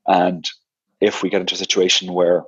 And 0.06 0.44
if 1.00 1.22
we 1.22 1.30
get 1.30 1.40
into 1.40 1.54
a 1.54 1.58
situation 1.58 2.12
where 2.12 2.44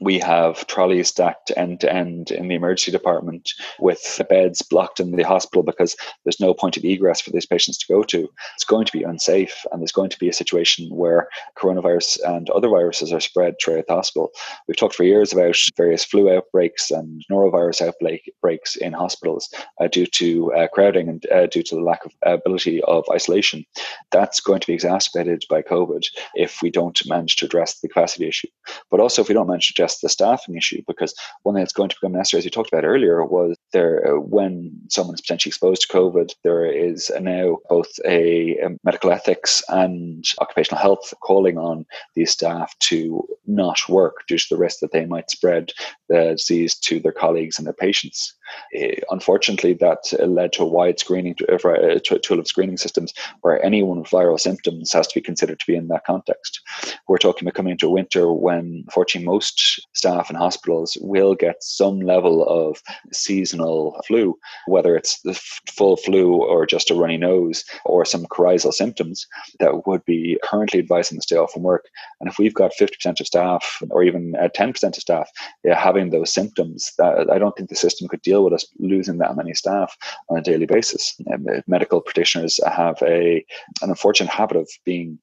we 0.00 0.18
have 0.18 0.66
trolleys 0.66 1.08
stacked 1.08 1.52
end 1.56 1.80
to 1.80 1.92
end 1.92 2.30
in 2.30 2.48
the 2.48 2.54
emergency 2.54 2.90
department 2.90 3.50
with 3.78 4.20
beds 4.28 4.62
blocked 4.62 5.00
in 5.00 5.12
the 5.12 5.22
hospital 5.22 5.62
because 5.62 5.96
there's 6.24 6.40
no 6.40 6.52
point 6.52 6.76
of 6.76 6.84
egress 6.84 7.20
for 7.20 7.30
these 7.30 7.46
patients 7.46 7.78
to 7.78 7.92
go 7.92 8.02
to. 8.02 8.28
It's 8.54 8.64
going 8.64 8.86
to 8.86 8.92
be 8.92 9.02
unsafe, 9.02 9.64
and 9.70 9.80
there's 9.80 9.92
going 9.92 10.10
to 10.10 10.18
be 10.18 10.28
a 10.28 10.32
situation 10.32 10.88
where 10.90 11.28
coronavirus 11.56 12.18
and 12.26 12.50
other 12.50 12.68
viruses 12.68 13.12
are 13.12 13.20
spread 13.20 13.54
throughout 13.62 13.86
the 13.86 13.94
hospital. 13.94 14.30
We've 14.66 14.76
talked 14.76 14.94
for 14.94 15.04
years 15.04 15.32
about 15.32 15.56
various 15.76 16.04
flu 16.04 16.34
outbreaks 16.34 16.90
and 16.90 17.22
norovirus 17.30 17.80
outbreaks 17.80 18.76
in 18.76 18.92
hospitals 18.92 19.48
uh, 19.80 19.88
due 19.88 20.06
to 20.06 20.52
uh, 20.54 20.68
crowding 20.68 21.08
and 21.08 21.26
uh, 21.30 21.46
due 21.46 21.62
to 21.62 21.74
the 21.76 21.82
lack 21.82 22.04
of 22.04 22.12
ability 22.22 22.82
of 22.82 23.04
isolation. 23.12 23.64
That's 24.10 24.40
going 24.40 24.60
to 24.60 24.66
be 24.66 24.74
exacerbated 24.74 25.44
by 25.48 25.62
COVID 25.62 26.04
if 26.34 26.60
we 26.62 26.70
don't 26.70 27.00
manage 27.08 27.36
to 27.36 27.46
address 27.46 27.80
the 27.80 27.88
capacity 27.88 28.26
issue. 28.26 28.48
But 28.90 29.00
also, 29.00 29.22
if 29.22 29.28
we 29.28 29.34
don't 29.34 29.48
manage 29.48 29.68
to 29.68 29.74
just 29.84 30.00
the 30.00 30.08
staffing 30.08 30.56
issue 30.56 30.82
because 30.86 31.14
one 31.42 31.54
thing 31.54 31.62
that's 31.62 31.72
going 31.72 31.90
to 31.90 31.96
become 31.96 32.12
necessary, 32.12 32.38
as 32.38 32.44
you 32.44 32.50
talked 32.50 32.72
about 32.72 32.84
earlier, 32.84 33.22
was 33.24 33.56
there 33.72 33.94
uh, 34.06 34.18
when 34.18 34.72
someone 34.88 35.14
is 35.14 35.20
potentially 35.20 35.50
exposed 35.50 35.82
to 35.82 35.92
COVID, 35.96 36.32
there 36.42 36.64
is 36.64 37.12
now 37.20 37.58
both 37.68 37.90
a, 38.06 38.56
a 38.58 38.70
medical 38.82 39.12
ethics 39.12 39.62
and 39.68 40.24
occupational 40.40 40.80
health 40.80 41.12
calling 41.20 41.58
on 41.58 41.84
these 42.14 42.30
staff 42.30 42.74
to 42.78 43.26
not 43.46 43.78
work 43.88 44.16
due 44.26 44.38
to 44.38 44.46
the 44.50 44.56
risk 44.56 44.80
that 44.80 44.92
they 44.92 45.04
might 45.04 45.30
spread 45.30 45.72
the 46.08 46.34
disease 46.38 46.74
to 46.76 46.98
their 47.00 47.12
colleagues 47.12 47.58
and 47.58 47.66
their 47.66 47.74
patients. 47.74 48.34
Uh, 48.76 49.00
unfortunately, 49.10 49.74
that 49.74 49.98
led 50.26 50.52
to 50.52 50.62
a 50.62 50.66
wide 50.66 50.98
screening 50.98 51.34
uh, 51.48 51.54
uh, 51.54 51.98
tool 52.22 52.38
of 52.38 52.46
screening 52.46 52.76
systems 52.76 53.12
where 53.42 53.64
anyone 53.64 54.00
with 54.00 54.10
viral 54.10 54.38
symptoms 54.38 54.92
has 54.92 55.06
to 55.06 55.14
be 55.14 55.20
considered 55.20 55.60
to 55.60 55.66
be 55.66 55.76
in 55.76 55.88
that 55.88 56.04
context. 56.04 56.60
We're 57.08 57.18
talking 57.18 57.46
about 57.46 57.54
coming 57.54 57.72
into 57.72 57.88
winter 57.88 58.32
when, 58.32 58.84
fortunately, 58.92 59.26
most 59.26 59.86
staff 59.94 60.30
in 60.30 60.36
hospitals 60.36 60.96
will 61.00 61.34
get 61.34 61.62
some 61.62 62.00
level 62.00 62.44
of 62.48 62.82
seasonal 63.12 64.00
flu, 64.06 64.38
whether 64.66 64.96
it's 64.96 65.20
the 65.22 65.34
full 65.68 65.96
flu 65.96 66.34
or 66.34 66.66
just 66.66 66.90
a 66.90 66.94
runny 66.94 67.16
nose 67.16 67.64
or 67.84 68.04
some 68.04 68.24
coryzal 68.26 68.72
symptoms 68.72 69.26
that 69.60 69.86
would 69.86 70.04
be 70.04 70.38
currently 70.42 70.78
advising 70.78 71.16
them 71.16 71.20
to 71.20 71.26
stay 71.26 71.36
off 71.36 71.52
from 71.52 71.62
work. 71.62 71.86
And 72.20 72.28
if 72.28 72.38
we've 72.38 72.54
got 72.54 72.72
50% 72.78 73.20
of 73.20 73.26
staff 73.26 73.82
or 73.90 74.02
even 74.02 74.32
10% 74.32 74.84
of 74.84 74.94
staff 74.94 75.30
having 75.64 76.10
those 76.10 76.32
symptoms, 76.32 76.92
I 77.00 77.38
don't 77.38 77.56
think 77.56 77.68
the 77.68 77.76
system 77.76 78.08
could 78.08 78.22
deal 78.22 78.33
with 78.42 78.52
us 78.52 78.66
losing 78.78 79.18
that 79.18 79.36
many 79.36 79.54
staff 79.54 79.96
on 80.28 80.38
a 80.38 80.42
daily 80.42 80.66
basis. 80.66 81.18
Medical 81.66 82.00
practitioners 82.00 82.58
have 82.66 83.00
a 83.02 83.44
an 83.82 83.90
unfortunate 83.90 84.30
habit 84.30 84.56
of 84.56 84.68
being 84.84 85.18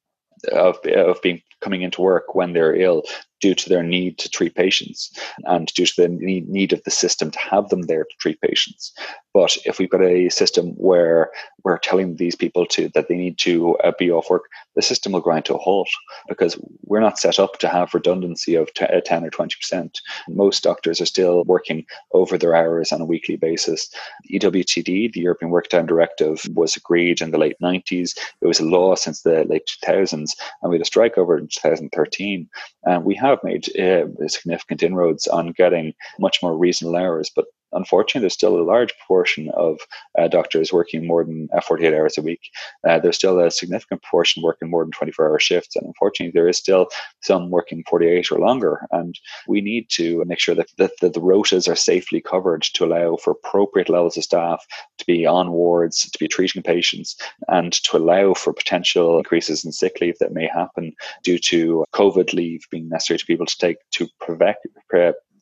of, 0.52 0.78
of 0.96 1.22
being 1.22 1.42
coming 1.62 1.82
into 1.82 2.02
work 2.02 2.34
when 2.34 2.54
they're 2.54 2.76
ill 2.76 3.04
due 3.42 3.56
to 3.56 3.70
their 3.70 3.84
need 3.84 4.18
to 4.20 4.30
treat 4.30 4.56
patients 4.56 5.12
and 5.46 5.68
due 5.74 5.86
to 5.86 6.02
the 6.02 6.08
need 6.08 6.72
of 6.74 6.84
the 6.84 6.92
system 6.92 7.32
to 7.32 7.40
have 7.40 7.70
them 7.70 7.84
there 7.84 8.04
to 8.04 8.16
treat 8.20 8.40
patients. 8.42 8.94
But 9.34 9.58
if 9.66 9.80
we've 9.80 9.90
got 9.90 10.04
a 10.04 10.30
system 10.30 10.72
where 10.72 11.32
we're 11.64 11.78
telling 11.78 12.16
these 12.16 12.36
people 12.36 12.66
to 12.68 12.90
that 12.90 13.08
they 13.08 13.16
need 13.16 13.38
to 13.40 13.76
uh, 13.78 13.92
be 13.98 14.12
off 14.12 14.30
work, 14.30 14.44
the 14.76 14.82
system 14.82 15.12
will 15.12 15.22
grind 15.22 15.46
to 15.46 15.56
a 15.56 15.58
halt 15.58 15.90
because 16.28 16.60
we're 16.84 17.00
not 17.00 17.20
set 17.20 17.40
up 17.40 17.58
to 17.60 17.68
have 17.68 17.94
redundancy 17.94 18.56
of 18.56 18.74
t- 18.74 18.86
uh, 18.86 19.02
10 19.04 19.26
or 19.26 19.30
20%. 19.30 19.96
Most 20.28 20.64
doctors 20.64 21.00
are 21.00 21.06
still 21.06 21.44
working 21.46 21.86
over 22.14 22.38
their 22.38 22.56
hours 22.56 22.92
on 22.92 23.02
a 23.02 23.06
weekly 23.06 23.38
basis. 23.38 23.90
EWTD, 24.32 25.14
the 25.14 25.22
European 25.22 25.52
Work 25.52 25.70
Time 25.70 25.86
Directive, 25.86 26.42
was 26.54 26.76
agreed 26.76 27.22
in 27.22 27.32
the 27.32 27.38
late 27.38 27.58
90s. 27.62 28.18
It 28.42 28.48
was 28.48 28.60
a 28.60 28.66
law 28.66 28.96
since 28.96 29.22
the 29.22 29.46
late 29.46 29.70
2000s, 29.86 30.32
and 30.62 30.70
we 30.70 30.76
had 30.76 30.82
a 30.82 30.86
strike 30.86 31.18
over 31.18 31.38
in 31.38 31.48
2013. 31.48 32.50
And 32.84 33.06
we 33.06 33.16
have 33.16 33.31
made 33.44 33.68
uh, 33.78 34.06
significant 34.28 34.84
inroads 34.84 35.28
on 35.28 35.52
getting 35.52 35.94
much 36.20 36.42
more 36.42 36.58
reasonable 36.58 36.98
hours, 36.98 37.32
but 37.36 37.46
unfortunately, 37.74 38.22
there's 38.22 38.34
still 38.34 38.60
a 38.60 38.64
large 38.64 38.96
proportion 38.98 39.50
of 39.56 39.80
uh, 40.18 40.28
doctors 40.28 40.74
working 40.74 41.06
more 41.06 41.24
than 41.24 41.50
uh, 41.56 41.62
48 41.62 41.94
hours 41.94 42.18
a 42.18 42.22
week. 42.22 42.50
Uh, 42.88 43.00
there's 43.00 43.16
still 43.16 43.40
a 43.40 43.52
significant 43.52 44.02
portion 44.04 44.44
working 44.44 44.70
more 44.70 44.84
than 44.84 44.92
24 44.92 45.30
hour 45.30 45.40
shifts. 45.40 45.76
And 45.76 45.86
unfortunately, 45.86 46.32
there 46.34 46.48
is 46.48 46.58
still 46.58 46.88
some 47.22 47.50
working 47.50 47.84
48 47.90 48.32
or 48.32 48.40
longer. 48.40 48.88
And 48.92 49.18
we 49.48 49.62
need 49.62 49.90
to 49.92 50.24
make 50.26 50.40
sure 50.40 50.56
that, 50.56 50.68
that, 50.78 50.92
that 51.02 51.14
the 51.14 51.22
rotas 51.22 51.72
are 51.72 51.76
safely 51.76 52.22
covered 52.22 52.64
to 52.64 52.86
allow 52.86 53.18
for 53.18 53.32
appropriate 53.32 53.90
levels 53.90 54.18
of 54.18 54.24
staff 54.24 54.66
to 54.98 55.06
be 55.06 55.26
on 55.26 55.52
wards, 55.52 56.10
to 56.10 56.20
be 56.20 56.28
treating 56.28 56.64
patients, 56.64 57.16
and 57.48 57.74
to 57.74 57.98
allow 57.98 58.34
for 58.34 58.54
potential 58.54 59.18
increases 59.18 59.66
in 59.66 59.72
sick 59.72 59.98
leave 60.02 60.18
that 60.20 60.34
may 60.34 60.48
happen 60.48 60.94
due 61.24 61.40
to 61.40 61.86
COVID 61.94 62.34
leave 62.34 62.62
being 62.70 62.90
necessary 62.90 63.18
to 63.20 63.26
people 63.26 63.46
to 63.46 63.58
take 63.58 63.78
to 63.92 64.08
prevent, 64.20 64.58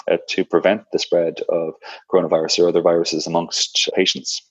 uh, 0.10 0.18
to 0.28 0.44
prevent 0.46 0.84
the 0.92 1.00
spread 1.00 1.40
of 1.50 1.74
coronavirus 2.12 2.64
or 2.64 2.70
other 2.70 2.82
viruses 2.82 3.28
amongst 3.28 3.90
patients 3.96 4.49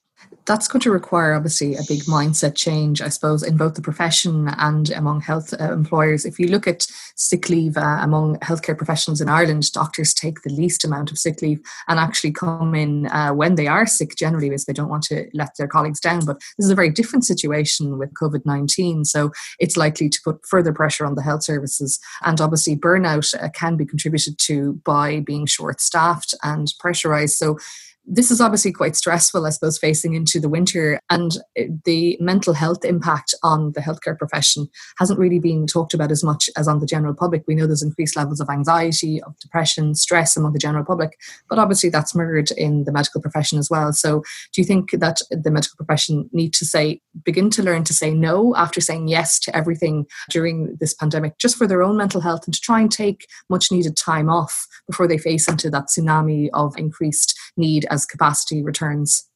that's 0.48 0.66
going 0.66 0.80
to 0.80 0.90
require 0.90 1.34
obviously 1.34 1.74
a 1.74 1.82
big 1.86 2.02
mindset 2.04 2.56
change, 2.56 3.02
I 3.02 3.08
suppose, 3.08 3.42
in 3.42 3.58
both 3.58 3.74
the 3.74 3.82
profession 3.82 4.48
and 4.56 4.90
among 4.90 5.20
health 5.20 5.52
uh, 5.52 5.72
employers. 5.72 6.24
If 6.24 6.38
you 6.38 6.48
look 6.48 6.66
at 6.66 6.86
sick 7.16 7.50
leave 7.50 7.76
uh, 7.76 7.98
among 8.00 8.36
healthcare 8.38 8.76
professionals 8.76 9.20
in 9.20 9.28
Ireland, 9.28 9.70
doctors 9.72 10.14
take 10.14 10.42
the 10.42 10.50
least 10.50 10.84
amount 10.84 11.10
of 11.10 11.18
sick 11.18 11.42
leave 11.42 11.60
and 11.86 12.00
actually 12.00 12.32
come 12.32 12.74
in 12.74 13.08
uh, 13.08 13.32
when 13.32 13.56
they 13.56 13.66
are 13.66 13.86
sick 13.86 14.16
generally 14.16 14.48
because 14.48 14.64
they 14.64 14.72
don't 14.72 14.88
want 14.88 15.02
to 15.04 15.28
let 15.34 15.50
their 15.58 15.68
colleagues 15.68 16.00
down. 16.00 16.24
But 16.24 16.38
this 16.56 16.64
is 16.64 16.70
a 16.70 16.76
very 16.76 16.90
different 16.90 17.26
situation 17.26 17.98
with 17.98 18.14
COVID 18.14 18.46
19. 18.46 19.04
So 19.04 19.30
it's 19.58 19.76
likely 19.76 20.08
to 20.08 20.20
put 20.24 20.46
further 20.46 20.72
pressure 20.72 21.04
on 21.04 21.14
the 21.14 21.22
health 21.22 21.44
services. 21.44 22.00
And 22.24 22.40
obviously, 22.40 22.74
burnout 22.74 23.34
uh, 23.38 23.50
can 23.50 23.76
be 23.76 23.84
contributed 23.84 24.38
to 24.38 24.80
by 24.84 25.20
being 25.20 25.44
short 25.44 25.82
staffed 25.82 26.34
and 26.42 26.72
pressurized. 26.80 27.36
So 27.36 27.58
this 28.10 28.30
is 28.30 28.40
obviously 28.40 28.72
quite 28.72 28.96
stressful, 28.96 29.46
I 29.46 29.50
suppose, 29.50 29.78
facing 29.78 30.14
into 30.14 30.40
the 30.40 30.48
winter. 30.48 30.98
And 31.10 31.36
the 31.84 32.16
mental 32.20 32.54
health 32.54 32.84
impact 32.84 33.34
on 33.42 33.72
the 33.72 33.80
healthcare 33.80 34.18
profession 34.18 34.68
hasn't 34.98 35.18
really 35.18 35.38
been 35.38 35.66
talked 35.66 35.92
about 35.92 36.10
as 36.10 36.24
much 36.24 36.48
as 36.56 36.66
on 36.66 36.80
the 36.80 36.86
general 36.86 37.14
public. 37.14 37.44
We 37.46 37.54
know 37.54 37.66
there's 37.66 37.82
increased 37.82 38.16
levels 38.16 38.40
of 38.40 38.48
anxiety, 38.48 39.22
of 39.22 39.38
depression, 39.40 39.94
stress 39.94 40.36
among 40.36 40.54
the 40.54 40.58
general 40.58 40.84
public, 40.84 41.18
but 41.50 41.58
obviously 41.58 41.90
that's 41.90 42.14
mirrored 42.14 42.50
in 42.52 42.84
the 42.84 42.92
medical 42.92 43.20
profession 43.20 43.58
as 43.58 43.68
well. 43.68 43.92
So, 43.92 44.22
do 44.54 44.60
you 44.60 44.64
think 44.64 44.92
that 44.92 45.20
the 45.30 45.50
medical 45.50 45.76
profession 45.76 46.30
need 46.32 46.54
to 46.54 46.64
say, 46.64 47.00
begin 47.24 47.50
to 47.50 47.62
learn 47.62 47.84
to 47.84 47.94
say 47.94 48.14
no 48.14 48.54
after 48.56 48.80
saying 48.80 49.08
yes 49.08 49.38
to 49.40 49.54
everything 49.54 50.06
during 50.30 50.76
this 50.80 50.94
pandemic, 50.94 51.36
just 51.38 51.56
for 51.56 51.66
their 51.66 51.82
own 51.82 51.96
mental 51.96 52.22
health 52.22 52.46
and 52.46 52.54
to 52.54 52.60
try 52.60 52.80
and 52.80 52.90
take 52.90 53.26
much 53.50 53.70
needed 53.70 53.96
time 53.96 54.30
off 54.30 54.66
before 54.86 55.06
they 55.06 55.18
face 55.18 55.46
into 55.46 55.68
that 55.70 55.88
tsunami 55.88 56.48
of 56.54 56.76
increased 56.78 57.38
need 57.56 57.86
as 57.90 57.97
capacity 58.06 58.62
returns? 58.62 59.28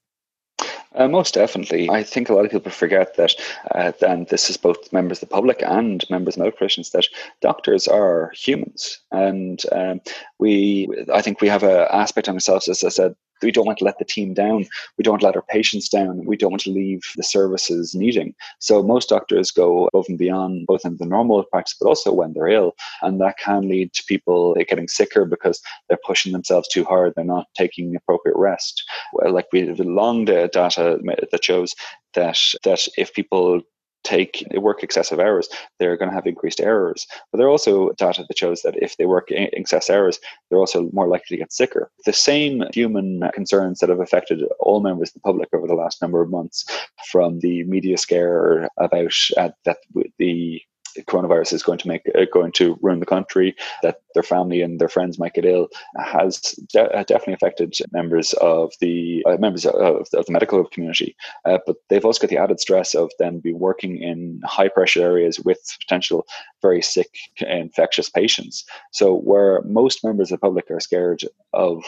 Uh, 0.94 1.08
most 1.08 1.34
definitely. 1.34 1.88
I 1.88 2.02
think 2.02 2.28
a 2.28 2.34
lot 2.34 2.44
of 2.44 2.50
people 2.50 2.70
forget 2.70 3.16
that, 3.16 3.34
uh, 3.74 3.92
and 4.06 4.28
this 4.28 4.50
is 4.50 4.56
both 4.56 4.92
members 4.92 5.22
of 5.22 5.28
the 5.28 5.34
public 5.34 5.62
and 5.62 6.04
members 6.10 6.34
of 6.34 6.40
medical 6.40 6.58
professions, 6.58 6.90
that 6.90 7.06
doctors 7.40 7.88
are 7.88 8.30
humans. 8.34 9.00
And 9.10 9.62
um, 9.72 10.00
we, 10.38 10.88
I 11.12 11.22
think 11.22 11.40
we 11.40 11.48
have 11.48 11.62
an 11.62 11.86
aspect 11.90 12.28
on 12.28 12.34
ourselves, 12.34 12.68
as 12.68 12.84
I 12.84 12.90
said, 12.90 13.14
we 13.42 13.50
don't 13.50 13.66
want 13.66 13.78
to 13.78 13.84
let 13.84 13.98
the 13.98 14.04
team 14.04 14.34
down. 14.34 14.66
We 14.98 15.02
don't 15.02 15.22
let 15.22 15.36
our 15.36 15.42
patients 15.42 15.88
down. 15.88 16.24
We 16.24 16.36
don't 16.36 16.50
want 16.50 16.62
to 16.62 16.70
leave 16.70 17.02
the 17.16 17.22
services 17.22 17.94
needing. 17.94 18.34
So 18.58 18.82
most 18.82 19.08
doctors 19.08 19.50
go 19.50 19.86
above 19.86 20.06
and 20.08 20.18
beyond, 20.18 20.66
both 20.66 20.84
in 20.84 20.96
the 20.96 21.06
normal 21.06 21.44
practice, 21.44 21.76
but 21.80 21.88
also 21.88 22.12
when 22.12 22.32
they're 22.32 22.48
ill. 22.48 22.74
And 23.02 23.20
that 23.20 23.38
can 23.38 23.68
lead 23.68 23.92
to 23.94 24.04
people 24.04 24.56
eh, 24.58 24.64
getting 24.64 24.88
sicker 24.88 25.24
because 25.24 25.60
they're 25.88 25.98
pushing 26.04 26.32
themselves 26.32 26.68
too 26.68 26.84
hard. 26.84 27.12
They're 27.14 27.24
not 27.24 27.46
taking 27.56 27.94
appropriate 27.96 28.36
rest. 28.36 28.82
Like 29.14 29.46
we 29.52 29.66
have 29.66 29.80
long 29.80 30.24
data 30.24 30.50
that 30.52 31.44
shows 31.44 31.74
that 32.14 32.38
that 32.64 32.86
if 32.96 33.12
people 33.14 33.62
take 34.04 34.44
work 34.54 34.82
excessive 34.82 35.20
hours, 35.20 35.48
they're 35.78 35.96
going 35.96 36.10
to 36.10 36.14
have 36.14 36.26
increased 36.26 36.60
errors. 36.60 37.06
But 37.30 37.38
there 37.38 37.46
are 37.46 37.50
also 37.50 37.92
data 37.92 38.24
that 38.26 38.38
shows 38.38 38.62
that 38.62 38.76
if 38.82 38.96
they 38.96 39.06
work 39.06 39.28
excess 39.30 39.90
hours, 39.90 40.18
they're 40.48 40.58
also 40.58 40.90
more 40.92 41.08
likely 41.08 41.36
to 41.36 41.42
get 41.42 41.52
sicker. 41.52 41.90
The 42.04 42.12
same 42.12 42.64
human 42.72 43.22
concerns 43.34 43.78
that 43.78 43.88
have 43.88 44.00
affected 44.00 44.42
all 44.60 44.80
members 44.80 45.10
of 45.10 45.14
the 45.14 45.20
public 45.20 45.48
over 45.52 45.66
the 45.66 45.74
last 45.74 46.02
number 46.02 46.20
of 46.20 46.30
months, 46.30 46.64
from 47.10 47.40
the 47.40 47.64
media 47.64 47.98
scare 47.98 48.68
about 48.78 49.12
uh, 49.36 49.50
that 49.64 49.78
the 50.18 50.62
coronavirus 51.06 51.52
is 51.52 51.62
going 51.62 51.78
to 51.78 51.88
make 51.88 52.02
uh, 52.14 52.24
going 52.32 52.52
to 52.52 52.78
ruin 52.82 53.00
the 53.00 53.06
country, 53.06 53.54
that 53.82 54.02
their 54.14 54.22
family 54.22 54.62
and 54.62 54.80
their 54.80 54.88
friends 54.88 55.18
might 55.18 55.34
get 55.34 55.44
ill, 55.44 55.68
has 55.96 56.40
de- 56.72 56.90
uh, 56.92 57.04
definitely 57.04 57.34
affected 57.34 57.74
members 57.92 58.32
of 58.34 58.72
the 58.80 59.24
uh, 59.26 59.36
members 59.38 59.66
of, 59.66 59.74
of, 59.74 60.26
the 60.26 60.32
medical 60.32 60.64
community. 60.64 61.16
Uh, 61.44 61.58
but 61.66 61.76
they've 61.88 62.04
also 62.04 62.20
got 62.20 62.30
the 62.30 62.38
added 62.38 62.60
stress 62.60 62.94
of 62.94 63.10
then 63.18 63.40
be 63.40 63.52
working 63.52 64.02
in 64.02 64.40
high 64.44 64.68
pressure 64.68 65.02
areas 65.02 65.40
with 65.40 65.58
potential 65.80 66.26
very 66.60 66.82
sick, 66.82 67.10
infectious 67.40 68.08
patients. 68.08 68.64
So 68.92 69.14
where 69.14 69.62
most 69.62 70.04
members 70.04 70.30
of 70.30 70.40
the 70.40 70.46
public 70.46 70.70
are 70.70 70.80
scared 70.80 71.22
of 71.52 71.84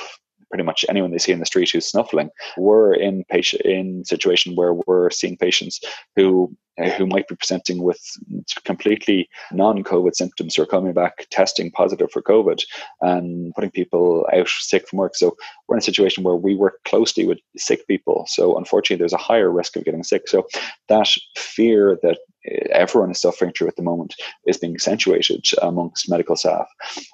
pretty 0.55 0.65
much 0.65 0.85
anyone 0.89 1.11
they 1.11 1.19
see 1.19 1.33
in 1.33 1.41
the 1.41 1.47
street 1.47 1.71
who's 1.71 1.87
snuffling. 1.87 2.31
We're 2.57 2.95
in 2.95 3.25
patient 3.25 3.63
in 3.63 4.05
situation 4.05 4.55
where 4.55 4.75
we're 4.87 5.11
seeing 5.11 5.37
patients 5.37 5.81
who 6.15 6.57
who 6.97 7.07
might 7.07 7.29
be 7.29 7.37
presenting 7.37 7.83
with 7.83 8.01
completely 8.65 9.29
non-COVID 9.53 10.15
symptoms 10.15 10.55
who 10.55 10.63
are 10.63 10.67
coming 10.67 10.93
back 10.93 11.27
testing 11.31 11.71
positive 11.71 12.11
for 12.11 12.23
COVID 12.23 12.65
and 13.01 13.55
putting 13.55 13.71
people 13.71 14.27
out 14.33 14.49
sick 14.49 14.89
from 14.89 14.99
work. 14.99 15.15
So 15.15 15.37
we're 15.69 15.77
in 15.77 15.79
a 15.79 15.83
situation 15.83 16.25
where 16.25 16.35
we 16.35 16.55
work 16.55 16.83
closely 16.85 17.27
with 17.27 17.39
sick 17.57 17.87
people. 17.87 18.25
So 18.29 18.57
unfortunately, 18.57 19.01
there's 19.01 19.13
a 19.13 19.19
higher 19.19 19.51
risk 19.51 19.77
of 19.77 19.85
getting 19.85 20.03
sick. 20.03 20.27
So 20.29 20.47
that 20.89 21.09
fear 21.37 21.99
that 22.03 22.19
uh, 22.51 22.69
everyone 22.73 23.13
is 23.13 23.21
suffering 23.21 23.53
through 23.53 23.69
at 23.69 23.77
the 23.77 23.83
moment 23.83 24.15
is 24.47 24.59
being 24.59 24.75
accentuated 24.75 25.47
amongst 25.63 26.11
medical 26.11 26.37
staff. 26.37 26.67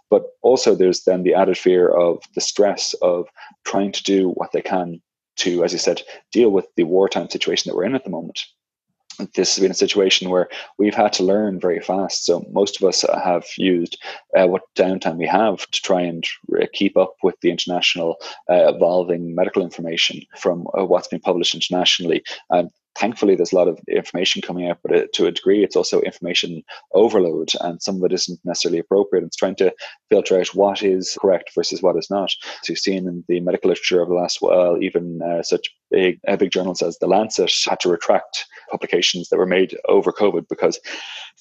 But 0.09 0.25
also, 0.43 0.75
there's 0.75 1.05
then 1.05 1.23
the 1.23 1.35
added 1.35 1.59
fear 1.59 1.89
of 1.89 2.23
the 2.35 2.41
stress 2.41 2.95
of 3.03 3.29
trying 3.65 3.93
to 3.93 4.03
do 4.03 4.31
what 4.31 4.53
they 4.53 4.63
can 4.63 5.03
to, 5.37 5.65
as 5.65 5.73
you 5.73 5.79
said, 5.79 6.03
deal 6.33 6.51
with 6.51 6.67
the 6.77 6.85
wartime 6.85 7.29
situation 7.29 7.69
that 7.69 7.77
we're 7.77 7.85
in 7.85 7.95
at 7.95 8.05
the 8.05 8.11
moment 8.11 8.43
this 9.35 9.55
has 9.55 9.63
been 9.63 9.71
a 9.71 9.75
situation 9.75 10.31
where 10.31 10.49
we've 10.79 10.95
had 10.95 11.13
to 11.15 11.23
learn 11.23 11.61
very 11.61 11.81
fast. 11.81 12.25
So 12.27 12.45
most 12.51 12.81
of 12.81 12.89
us 12.89 13.05
have 13.25 13.45
used 13.57 13.99
uh, 14.37 14.47
what 14.47 14.63
downtime 14.77 15.17
we 15.17 15.27
have 15.27 15.67
to 15.71 15.81
try 15.81 16.03
and 16.03 16.25
keep 16.73 16.97
up 16.97 17.15
with 17.23 17.37
the 17.41 17.51
international 17.51 18.17
uh, 18.51 18.75
evolving 18.75 19.35
medical 19.35 19.63
information 19.63 20.21
from 20.37 20.67
uh, 20.79 20.85
what's 20.85 21.09
been 21.09 21.21
published 21.21 21.55
internationally. 21.55 22.23
And 22.51 22.71
thankfully 22.99 23.35
there's 23.35 23.53
a 23.53 23.57
lot 23.57 23.69
of 23.69 23.79
information 23.89 24.43
coming 24.43 24.69
out 24.69 24.79
but 24.83 25.13
to 25.13 25.27
a 25.27 25.31
degree 25.31 25.63
it's 25.63 25.77
also 25.77 26.01
information 26.01 26.63
overload 26.93 27.51
and 27.61 27.81
some 27.81 27.97
of 27.97 28.05
it 28.05 28.13
isn't 28.13 28.41
necessarily 28.45 28.79
appropriate 28.81 29.25
it's 29.25 29.37
trying 29.37 29.55
to 29.55 29.73
filter 30.09 30.39
out 30.39 30.49
what 30.55 30.83
is 30.83 31.17
correct 31.21 31.51
versus 31.55 31.83
what 31.83 31.97
is 31.97 32.11
not 32.11 32.31
so 32.63 32.73
you've 32.73 32.79
seen 32.79 33.07
in 33.07 33.25
the 33.29 33.41
medical 33.41 33.69
literature 33.69 34.03
over 34.03 34.11
the 34.11 34.21
last 34.21 34.39
while 34.41 34.77
even 34.83 35.21
uh, 35.23 35.43
such 35.43 35.71
big 35.91 36.21
uh, 36.29 36.37
big 36.37 36.51
journals 36.51 36.83
as 36.83 36.99
the 36.99 37.07
lancet 37.07 37.53
had 37.69 37.81
to 37.81 37.89
retract 37.89 38.47
publications 38.71 39.29
that 39.29 39.39
were 39.39 39.47
made 39.47 39.77
over 39.89 40.13
covid 40.13 40.47
because 40.49 40.79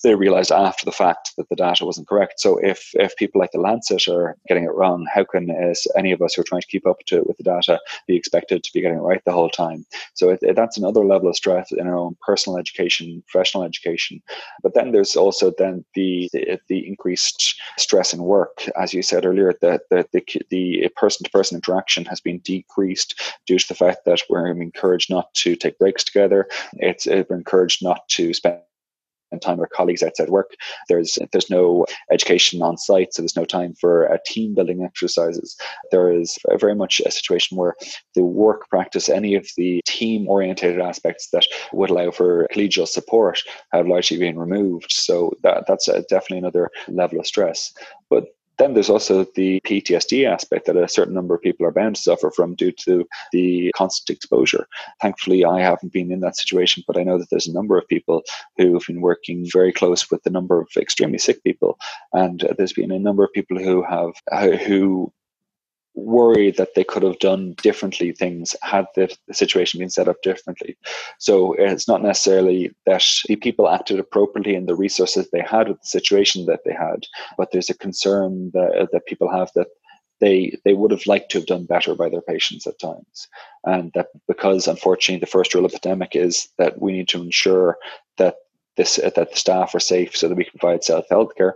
they 0.03 0.15
realized 0.15 0.51
after 0.51 0.85
the 0.85 0.91
fact 0.91 1.31
that 1.37 1.49
the 1.49 1.55
data 1.55 1.85
wasn't 1.85 2.07
correct. 2.07 2.39
So 2.39 2.57
if 2.57 2.91
if 2.93 3.15
people 3.17 3.39
like 3.39 3.51
the 3.51 3.59
lancet 3.59 4.07
are 4.07 4.37
getting 4.47 4.63
it 4.63 4.73
wrong 4.73 5.05
how 5.13 5.23
can 5.23 5.49
any 5.97 6.11
of 6.11 6.21
us 6.21 6.33
who 6.33 6.41
are 6.41 6.45
trying 6.45 6.61
to 6.61 6.67
keep 6.67 6.87
up 6.87 6.99
to 7.07 7.23
with 7.25 7.37
the 7.37 7.43
data 7.43 7.79
be 8.07 8.15
expected 8.15 8.63
to 8.63 8.71
be 8.73 8.81
getting 8.81 8.97
it 8.97 9.01
right 9.01 9.21
the 9.25 9.31
whole 9.31 9.49
time? 9.49 9.85
So 10.13 10.29
it, 10.29 10.39
it, 10.41 10.55
that's 10.55 10.77
another 10.77 11.03
level 11.05 11.29
of 11.29 11.35
stress 11.35 11.71
in 11.71 11.87
our 11.87 11.97
own 11.97 12.15
personal 12.21 12.57
education, 12.57 13.23
professional 13.27 13.63
education. 13.63 14.21
But 14.63 14.73
then 14.73 14.91
there's 14.91 15.15
also 15.15 15.51
then 15.57 15.85
the 15.95 16.29
the, 16.33 16.59
the 16.67 16.87
increased 16.87 17.55
stress 17.77 18.13
in 18.13 18.23
work, 18.23 18.63
as 18.79 18.93
you 18.93 19.01
said 19.01 19.25
earlier, 19.25 19.53
that 19.61 19.81
the, 19.89 20.05
the, 20.13 20.23
the 20.49 20.89
person-to-person 20.95 21.55
interaction 21.55 22.05
has 22.05 22.21
been 22.21 22.39
decreased 22.39 23.19
due 23.45 23.59
to 23.59 23.67
the 23.67 23.75
fact 23.75 24.05
that 24.05 24.21
we're 24.29 24.38
encouraged 24.47 25.09
not 25.09 25.33
to 25.35 25.55
take 25.55 25.77
breaks 25.77 26.03
together. 26.03 26.47
It's 26.73 27.05
we're 27.05 27.25
encouraged 27.31 27.83
not 27.83 28.07
to 28.09 28.33
spend 28.33 28.59
and 29.31 29.41
time 29.41 29.57
with 29.57 29.69
colleagues 29.69 30.03
outside 30.03 30.29
work. 30.29 30.51
There's 30.87 31.17
there's 31.31 31.49
no 31.49 31.85
education 32.11 32.61
on 32.61 32.77
site, 32.77 33.13
so 33.13 33.21
there's 33.21 33.35
no 33.35 33.45
time 33.45 33.73
for 33.79 34.11
uh, 34.11 34.17
team 34.25 34.55
building 34.55 34.83
exercises. 34.83 35.55
There 35.91 36.11
is 36.11 36.37
very 36.59 36.75
much 36.75 37.01
a 37.05 37.11
situation 37.11 37.57
where 37.57 37.75
the 38.15 38.23
work 38.23 38.67
practice, 38.69 39.09
any 39.09 39.35
of 39.35 39.47
the 39.57 39.81
team 39.85 40.27
orientated 40.27 40.81
aspects 40.81 41.29
that 41.31 41.45
would 41.73 41.89
allow 41.89 42.11
for 42.11 42.47
collegial 42.53 42.87
support, 42.87 43.41
have 43.71 43.87
largely 43.87 44.17
been 44.17 44.39
removed. 44.39 44.91
So 44.91 45.33
that 45.43 45.65
that's 45.67 45.87
a, 45.87 46.01
definitely 46.03 46.39
another 46.39 46.69
level 46.87 47.19
of 47.19 47.27
stress. 47.27 47.71
But 48.09 48.25
then 48.59 48.73
there's 48.73 48.89
also 48.89 49.25
the 49.35 49.59
PTSD 49.61 50.29
aspect 50.29 50.65
that 50.65 50.75
a 50.75 50.87
certain 50.87 51.13
number 51.13 51.33
of 51.33 51.41
people 51.41 51.65
are 51.65 51.71
bound 51.71 51.95
to 51.95 52.01
suffer 52.01 52.29
from 52.29 52.55
due 52.55 52.71
to 52.71 53.07
the 53.31 53.71
constant 53.75 54.15
exposure. 54.15 54.67
Thankfully, 55.01 55.43
I 55.45 55.61
haven't 55.61 55.93
been 55.93 56.11
in 56.11 56.19
that 56.19 56.37
situation, 56.37 56.83
but 56.85 56.97
I 56.97 57.03
know 57.03 57.17
that 57.17 57.29
there's 57.29 57.47
a 57.47 57.53
number 57.53 57.77
of 57.77 57.87
people 57.87 58.21
who 58.57 58.73
have 58.73 58.83
been 58.85 59.01
working 59.01 59.47
very 59.51 59.71
close 59.71 60.11
with 60.11 60.25
a 60.25 60.29
number 60.29 60.61
of 60.61 60.67
extremely 60.77 61.17
sick 61.17 61.43
people, 61.43 61.77
and 62.13 62.43
uh, 62.43 62.53
there's 62.57 62.73
been 62.73 62.91
a 62.91 62.99
number 62.99 63.23
of 63.23 63.33
people 63.33 63.57
who 63.57 63.81
have 63.83 64.11
uh, 64.31 64.57
who 64.57 65.11
worry 65.95 66.51
that 66.51 66.75
they 66.75 66.83
could 66.83 67.03
have 67.03 67.19
done 67.19 67.53
differently 67.61 68.11
things 68.11 68.55
had 68.61 68.85
the, 68.95 69.15
situation 69.31 69.79
been 69.79 69.89
set 69.89 70.07
up 70.07 70.21
differently. 70.21 70.77
So 71.19 71.53
it's 71.53 71.87
not 71.87 72.01
necessarily 72.01 72.71
that 72.85 73.03
the 73.27 73.35
people 73.35 73.69
acted 73.69 73.99
appropriately 73.99 74.55
in 74.55 74.65
the 74.65 74.75
resources 74.75 75.29
they 75.31 75.41
had 75.41 75.67
with 75.67 75.81
the 75.81 75.87
situation 75.87 76.45
that 76.45 76.61
they 76.65 76.73
had, 76.73 77.05
but 77.37 77.51
there's 77.51 77.69
a 77.69 77.77
concern 77.77 78.51
that, 78.53 78.89
that 78.91 79.05
people 79.07 79.31
have 79.31 79.51
that 79.55 79.67
they 80.19 80.57
they 80.65 80.73
would 80.73 80.91
have 80.91 81.05
liked 81.05 81.31
to 81.31 81.37
have 81.39 81.47
done 81.47 81.65
better 81.65 81.95
by 81.95 82.09
their 82.09 82.21
patients 82.21 82.67
at 82.67 82.79
times 82.79 83.27
and 83.65 83.91
that 83.95 84.07
because 84.27 84.67
unfortunately 84.67 85.19
the 85.19 85.25
first 85.25 85.53
rule 85.53 85.65
of 85.65 85.71
the 85.71 85.79
pandemic 85.79 86.15
is 86.15 86.49
that 86.57 86.81
we 86.81 86.91
need 86.91 87.07
to 87.07 87.21
ensure 87.21 87.77
that 88.17 88.35
this 88.77 88.97
that 88.97 89.15
the 89.15 89.27
staff 89.33 89.73
are 89.73 89.79
safe 89.79 90.15
so 90.15 90.27
that 90.27 90.35
we 90.35 90.43
can 90.43 90.59
provide 90.59 90.83
self 90.83 91.05
health 91.09 91.35
care 91.35 91.55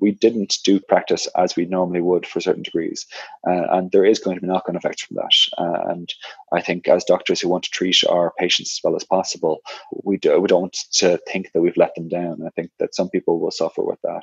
we 0.00 0.12
didn't 0.12 0.58
do 0.64 0.78
practice 0.80 1.26
as 1.36 1.56
we 1.56 1.64
normally 1.66 2.00
would 2.00 2.26
for 2.26 2.40
certain 2.40 2.62
degrees. 2.62 3.06
Uh, 3.48 3.66
and 3.70 3.90
there 3.90 4.04
is 4.04 4.18
going 4.18 4.36
to 4.36 4.40
be 4.40 4.46
knock 4.46 4.68
on 4.68 4.76
effects 4.76 5.02
from 5.02 5.16
that. 5.16 5.32
Uh, 5.58 5.90
and 5.90 6.12
I 6.52 6.60
think 6.60 6.88
as 6.88 7.04
doctors 7.04 7.40
who 7.40 7.48
want 7.48 7.64
to 7.64 7.70
treat 7.70 7.96
our 8.08 8.32
patients 8.38 8.72
as 8.72 8.80
well 8.84 8.96
as 8.96 9.04
possible, 9.04 9.60
we, 10.04 10.16
do, 10.18 10.38
we 10.40 10.48
don't 10.48 10.62
want 10.62 10.78
to 10.94 11.18
think 11.28 11.52
that 11.52 11.62
we've 11.62 11.76
let 11.76 11.94
them 11.94 12.08
down. 12.08 12.42
I 12.46 12.50
think 12.50 12.70
that 12.78 12.94
some 12.94 13.08
people 13.08 13.40
will 13.40 13.50
suffer 13.50 13.82
with 13.82 14.00
that. 14.02 14.22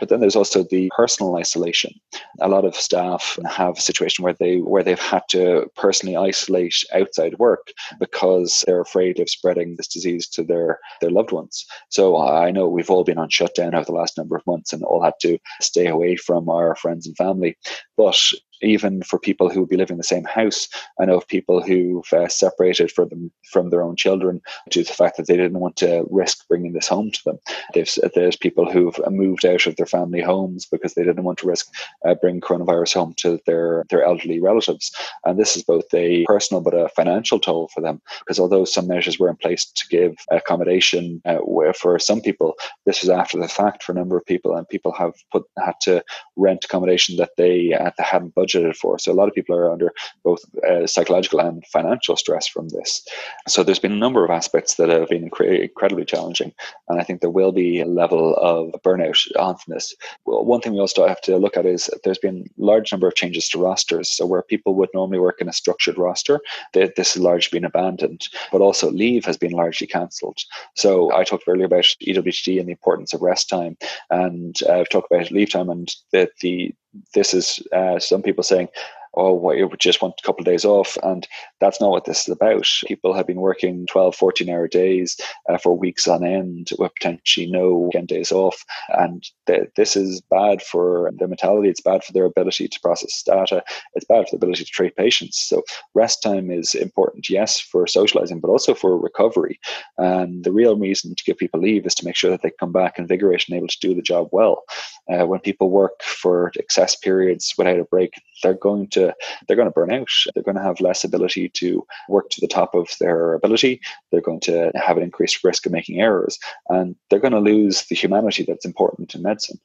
But 0.00 0.08
then 0.08 0.20
there's 0.20 0.36
also 0.36 0.64
the 0.64 0.90
personal 0.96 1.36
isolation. 1.36 1.92
A 2.40 2.48
lot 2.48 2.64
of 2.64 2.74
staff 2.74 3.38
have 3.48 3.78
a 3.78 3.80
situation 3.80 4.24
where 4.24 4.34
they 4.34 4.58
where 4.58 4.82
they've 4.82 4.98
had 4.98 5.22
to 5.30 5.70
personally 5.76 6.16
isolate 6.16 6.74
outside 6.94 7.38
work 7.38 7.68
because 8.00 8.64
they're 8.66 8.80
afraid 8.80 9.20
of 9.20 9.28
spreading 9.30 9.76
this 9.76 9.88
disease 9.88 10.26
to 10.28 10.42
their, 10.42 10.78
their 11.00 11.10
loved 11.10 11.32
ones. 11.32 11.66
So 11.90 12.20
I 12.20 12.50
know 12.50 12.68
we've 12.68 12.90
all 12.90 13.04
been 13.04 13.18
on 13.18 13.28
shutdown 13.28 13.74
over 13.74 13.84
the 13.84 13.92
last 13.92 14.16
number 14.16 14.36
of 14.36 14.46
months 14.46 14.63
months 14.64 14.72
and 14.72 14.82
all 14.82 15.02
had 15.02 15.14
to 15.20 15.38
stay 15.60 15.86
away 15.86 16.16
from 16.16 16.48
our 16.48 16.74
friends 16.76 17.06
and 17.06 17.16
family. 17.16 17.56
But 17.96 18.18
even 18.62 19.02
for 19.02 19.18
people 19.18 19.48
who 19.48 19.60
would 19.60 19.68
be 19.68 19.76
living 19.76 19.94
in 19.94 19.98
the 19.98 20.04
same 20.04 20.24
house. 20.24 20.68
I 21.00 21.04
know 21.04 21.16
of 21.16 21.28
people 21.28 21.62
who've 21.62 22.10
uh, 22.12 22.28
separated 22.28 22.90
from 22.92 23.08
them 23.08 23.30
from 23.50 23.70
their 23.70 23.82
own 23.82 23.96
children 23.96 24.40
due 24.70 24.82
to 24.82 24.88
the 24.88 24.96
fact 24.96 25.16
that 25.16 25.26
they 25.26 25.36
didn't 25.36 25.60
want 25.60 25.76
to 25.76 26.06
risk 26.10 26.46
bringing 26.48 26.72
this 26.72 26.88
home 26.88 27.10
to 27.10 27.20
them. 27.24 27.38
There's, 27.72 27.98
there's 28.14 28.36
people 28.36 28.70
who've 28.70 28.98
moved 29.10 29.44
out 29.44 29.66
of 29.66 29.76
their 29.76 29.86
family 29.86 30.20
homes 30.20 30.66
because 30.66 30.94
they 30.94 31.04
didn't 31.04 31.24
want 31.24 31.38
to 31.38 31.46
risk 31.46 31.68
uh, 32.06 32.14
bringing 32.14 32.40
coronavirus 32.40 32.94
home 32.94 33.14
to 33.18 33.40
their 33.46 33.84
their 33.90 34.04
elderly 34.04 34.40
relatives. 34.40 34.92
And 35.24 35.38
this 35.38 35.56
is 35.56 35.62
both 35.62 35.92
a 35.94 36.24
personal 36.24 36.60
but 36.60 36.74
a 36.74 36.88
financial 36.90 37.38
toll 37.38 37.68
for 37.74 37.80
them 37.80 38.00
because 38.20 38.38
although 38.38 38.64
some 38.64 38.86
measures 38.86 39.18
were 39.18 39.28
in 39.28 39.36
place 39.36 39.64
to 39.66 39.88
give 39.88 40.16
accommodation 40.30 41.20
uh, 41.24 41.38
for 41.78 41.98
some 41.98 42.20
people, 42.20 42.54
this 42.86 43.02
was 43.02 43.10
after 43.10 43.38
the 43.38 43.48
fact 43.48 43.82
for 43.82 43.92
a 43.92 43.94
number 43.94 44.16
of 44.16 44.26
people, 44.26 44.54
and 44.54 44.68
people 44.68 44.92
have 44.92 45.14
put 45.32 45.44
had 45.64 45.74
to 45.82 46.04
rent 46.36 46.64
accommodation 46.64 47.16
that 47.16 47.30
they, 47.36 47.72
uh, 47.72 47.90
they 47.96 48.04
hadn't 48.04 48.34
budgeted 48.34 48.43
budgeted 48.44 48.76
for. 48.76 48.98
So 48.98 49.12
a 49.12 49.14
lot 49.14 49.28
of 49.28 49.34
people 49.34 49.56
are 49.56 49.70
under 49.70 49.92
both 50.22 50.42
uh, 50.64 50.86
psychological 50.86 51.40
and 51.40 51.64
financial 51.66 52.16
stress 52.16 52.46
from 52.46 52.68
this. 52.68 53.06
So 53.48 53.62
there's 53.62 53.78
been 53.78 53.92
a 53.92 53.96
number 53.96 54.24
of 54.24 54.30
aspects 54.30 54.74
that 54.74 54.88
have 54.88 55.08
been 55.08 55.24
incredibly 55.24 56.04
challenging, 56.04 56.52
and 56.88 57.00
I 57.00 57.04
think 57.04 57.20
there 57.20 57.30
will 57.30 57.52
be 57.52 57.80
a 57.80 57.86
level 57.86 58.36
of 58.36 58.72
burnout 58.82 59.20
on 59.38 59.56
this. 59.68 59.94
Well, 60.24 60.44
one 60.44 60.60
thing 60.60 60.72
we 60.72 60.80
also 60.80 61.06
have 61.06 61.20
to 61.22 61.36
look 61.36 61.56
at 61.56 61.66
is 61.66 61.90
there's 62.02 62.18
been 62.18 62.44
a 62.58 62.64
large 62.64 62.92
number 62.92 63.06
of 63.06 63.14
changes 63.14 63.48
to 63.50 63.58
rosters. 63.58 64.10
So 64.10 64.26
where 64.26 64.42
people 64.42 64.74
would 64.74 64.88
normally 64.94 65.18
work 65.18 65.40
in 65.40 65.48
a 65.48 65.52
structured 65.52 65.98
roster, 65.98 66.40
this 66.72 67.14
has 67.14 67.22
largely 67.22 67.58
been 67.58 67.64
abandoned. 67.64 68.28
But 68.52 68.60
also 68.60 68.90
leave 68.90 69.24
has 69.24 69.36
been 69.36 69.52
largely 69.52 69.86
cancelled. 69.86 70.38
So 70.74 71.12
I 71.14 71.24
talked 71.24 71.44
earlier 71.46 71.66
about 71.66 71.84
EWTD 72.06 72.58
and 72.58 72.68
the 72.68 72.72
importance 72.72 73.14
of 73.14 73.22
rest 73.22 73.48
time, 73.48 73.76
and 74.10 74.56
uh, 74.68 74.80
I've 74.80 74.88
talked 74.88 75.10
about 75.10 75.30
leave 75.30 75.50
time 75.50 75.70
and 75.70 75.88
the, 76.12 76.28
the 76.40 76.74
this 77.14 77.34
is 77.34 77.62
uh, 77.72 77.98
some 77.98 78.22
people 78.22 78.42
saying 78.42 78.68
oh, 79.16 79.52
you 79.52 79.70
just 79.78 80.02
want 80.02 80.14
a 80.18 80.26
couple 80.26 80.40
of 80.40 80.46
days 80.46 80.64
off. 80.64 80.96
And 81.02 81.26
that's 81.60 81.80
not 81.80 81.90
what 81.90 82.04
this 82.04 82.22
is 82.22 82.28
about. 82.28 82.66
People 82.86 83.14
have 83.14 83.26
been 83.26 83.40
working 83.40 83.86
12, 83.86 84.14
14 84.14 84.48
hour 84.48 84.68
days 84.68 85.16
uh, 85.48 85.58
for 85.58 85.76
weeks 85.76 86.06
on 86.06 86.24
end 86.24 86.70
with 86.78 86.94
potentially 86.94 87.50
no 87.50 87.74
weekend 87.74 88.08
days 88.08 88.32
off. 88.32 88.64
And 88.90 89.24
th- 89.46 89.70
this 89.76 89.96
is 89.96 90.20
bad 90.20 90.62
for 90.62 91.10
their 91.18 91.28
mentality. 91.28 91.68
It's 91.68 91.80
bad 91.80 92.04
for 92.04 92.12
their 92.12 92.24
ability 92.24 92.68
to 92.68 92.80
process 92.80 93.22
data. 93.22 93.62
It's 93.94 94.06
bad 94.06 94.24
for 94.24 94.32
the 94.32 94.36
ability 94.36 94.64
to 94.64 94.70
treat 94.70 94.96
patients. 94.96 95.38
So 95.38 95.62
rest 95.94 96.22
time 96.22 96.50
is 96.50 96.74
important, 96.74 97.30
yes, 97.30 97.60
for 97.60 97.86
socializing, 97.86 98.40
but 98.40 98.50
also 98.50 98.74
for 98.74 98.98
recovery. 98.98 99.58
And 99.98 100.44
the 100.44 100.52
real 100.52 100.76
reason 100.76 101.14
to 101.14 101.24
give 101.24 101.38
people 101.38 101.60
leave 101.60 101.86
is 101.86 101.94
to 101.96 102.04
make 102.04 102.16
sure 102.16 102.30
that 102.30 102.42
they 102.42 102.52
come 102.58 102.72
back 102.72 102.98
invigorated 102.98 103.48
and 103.48 103.56
able 103.56 103.68
to 103.68 103.78
do 103.80 103.94
the 103.94 104.02
job 104.02 104.28
well. 104.32 104.64
Uh, 105.12 105.26
when 105.26 105.40
people 105.40 105.70
work 105.70 106.02
for 106.02 106.52
excess 106.58 106.96
periods 106.96 107.54
without 107.58 107.78
a 107.78 107.84
break, 107.84 108.14
they're 108.42 108.54
going 108.54 108.88
to 108.88 109.03
they're 109.46 109.56
going 109.56 109.68
to 109.68 109.72
burn 109.72 109.92
out. 109.92 110.08
They're 110.34 110.42
going 110.42 110.56
to 110.56 110.62
have 110.62 110.80
less 110.80 111.04
ability 111.04 111.50
to 111.50 111.86
work 112.08 112.30
to 112.30 112.40
the 112.40 112.48
top 112.48 112.74
of 112.74 112.88
their 113.00 113.34
ability. 113.34 113.80
They're 114.10 114.20
going 114.20 114.40
to 114.40 114.70
have 114.74 114.96
an 114.96 115.02
increased 115.02 115.44
risk 115.44 115.66
of 115.66 115.72
making 115.72 116.00
errors, 116.00 116.38
and 116.68 116.96
they're 117.10 117.18
going 117.18 117.32
to 117.32 117.40
lose 117.40 117.84
the 117.86 117.96
humanity 117.96 118.44
that's 118.46 118.64
important 118.64 119.14
in 119.14 119.22
medicine. 119.22 119.58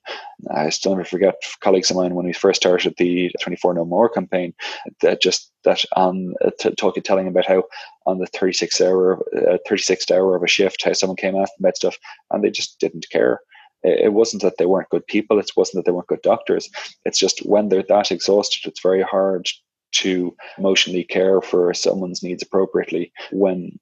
I 0.51 0.69
still 0.69 0.93
never 0.93 1.05
forget 1.05 1.35
colleagues 1.61 1.89
of 1.89 1.97
mine 1.97 2.15
when 2.15 2.25
we 2.25 2.33
first 2.33 2.61
started 2.61 2.95
the 2.97 3.31
24 3.41 3.73
No 3.73 3.85
More 3.85 4.09
campaign. 4.09 4.53
That 5.01 5.21
just 5.21 5.51
that 5.63 5.83
on 5.95 6.35
uh, 6.43 6.51
t- 6.59 6.73
talking, 6.75 7.03
telling 7.03 7.27
about 7.27 7.45
how 7.45 7.63
on 8.05 8.19
the 8.19 8.27
36 8.27 8.81
hour, 8.81 9.19
uh, 9.35 9.57
36th 9.69 10.11
hour 10.11 10.35
of 10.35 10.43
a 10.43 10.47
shift, 10.47 10.83
how 10.83 10.93
someone 10.93 11.17
came 11.17 11.35
after 11.35 11.53
med 11.59 11.75
stuff, 11.75 11.97
and 12.31 12.43
they 12.43 12.49
just 12.49 12.79
didn't 12.79 13.09
care 13.11 13.41
it 13.83 14.13
wasn't 14.13 14.41
that 14.41 14.57
they 14.57 14.65
weren't 14.65 14.89
good 14.89 15.05
people 15.07 15.39
it 15.39 15.51
wasn't 15.55 15.75
that 15.75 15.89
they 15.89 15.93
weren't 15.93 16.07
good 16.07 16.21
doctors. 16.21 16.69
It's 17.05 17.19
just 17.19 17.39
when 17.45 17.69
they're 17.69 17.83
that 17.83 18.11
exhausted 18.11 18.67
it's 18.67 18.81
very 18.81 19.01
hard 19.01 19.47
to 19.91 20.35
emotionally 20.57 21.03
care 21.03 21.41
for 21.41 21.73
someone's 21.73 22.21
needs 22.21 22.43
appropriately 22.43 23.11
when 23.31 23.79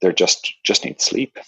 they're 0.00 0.12
just 0.12 0.54
just 0.64 0.84
need 0.84 1.00
sleep 1.00 1.38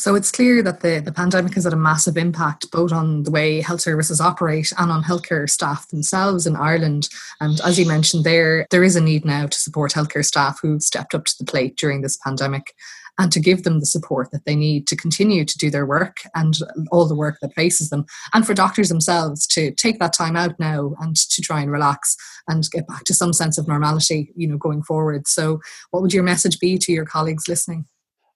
So 0.00 0.14
it's 0.14 0.32
clear 0.32 0.62
that 0.62 0.80
the, 0.80 1.02
the 1.04 1.12
pandemic 1.12 1.52
has 1.56 1.64
had 1.64 1.74
a 1.74 1.76
massive 1.76 2.16
impact 2.16 2.70
both 2.70 2.90
on 2.90 3.24
the 3.24 3.30
way 3.30 3.60
health 3.60 3.82
services 3.82 4.18
operate 4.18 4.72
and 4.78 4.90
on 4.90 5.02
healthcare 5.02 5.48
staff 5.48 5.88
themselves 5.88 6.46
in 6.46 6.56
Ireland. 6.56 7.10
And 7.38 7.60
as 7.60 7.78
you 7.78 7.86
mentioned 7.86 8.24
there, 8.24 8.66
there 8.70 8.82
is 8.82 8.96
a 8.96 9.02
need 9.02 9.26
now 9.26 9.46
to 9.46 9.58
support 9.58 9.92
healthcare 9.92 10.24
staff 10.24 10.58
who've 10.62 10.82
stepped 10.82 11.14
up 11.14 11.26
to 11.26 11.34
the 11.38 11.44
plate 11.44 11.76
during 11.76 12.00
this 12.00 12.16
pandemic 12.16 12.74
and 13.18 13.30
to 13.30 13.40
give 13.40 13.64
them 13.64 13.78
the 13.78 13.84
support 13.84 14.30
that 14.30 14.46
they 14.46 14.56
need 14.56 14.86
to 14.86 14.96
continue 14.96 15.44
to 15.44 15.58
do 15.58 15.68
their 15.68 15.84
work 15.84 16.16
and 16.34 16.60
all 16.90 17.06
the 17.06 17.14
work 17.14 17.36
that 17.42 17.52
faces 17.52 17.90
them. 17.90 18.06
And 18.32 18.46
for 18.46 18.54
doctors 18.54 18.88
themselves 18.88 19.46
to 19.48 19.70
take 19.72 19.98
that 19.98 20.14
time 20.14 20.34
out 20.34 20.58
now 20.58 20.94
and 21.00 21.14
to 21.14 21.42
try 21.42 21.60
and 21.60 21.70
relax 21.70 22.16
and 22.48 22.66
get 22.70 22.88
back 22.88 23.04
to 23.04 23.12
some 23.12 23.34
sense 23.34 23.58
of 23.58 23.68
normality, 23.68 24.32
you 24.34 24.48
know, 24.48 24.56
going 24.56 24.82
forward. 24.82 25.28
So 25.28 25.60
what 25.90 26.00
would 26.00 26.14
your 26.14 26.22
message 26.22 26.58
be 26.58 26.78
to 26.78 26.90
your 26.90 27.04
colleagues 27.04 27.48
listening? 27.48 27.84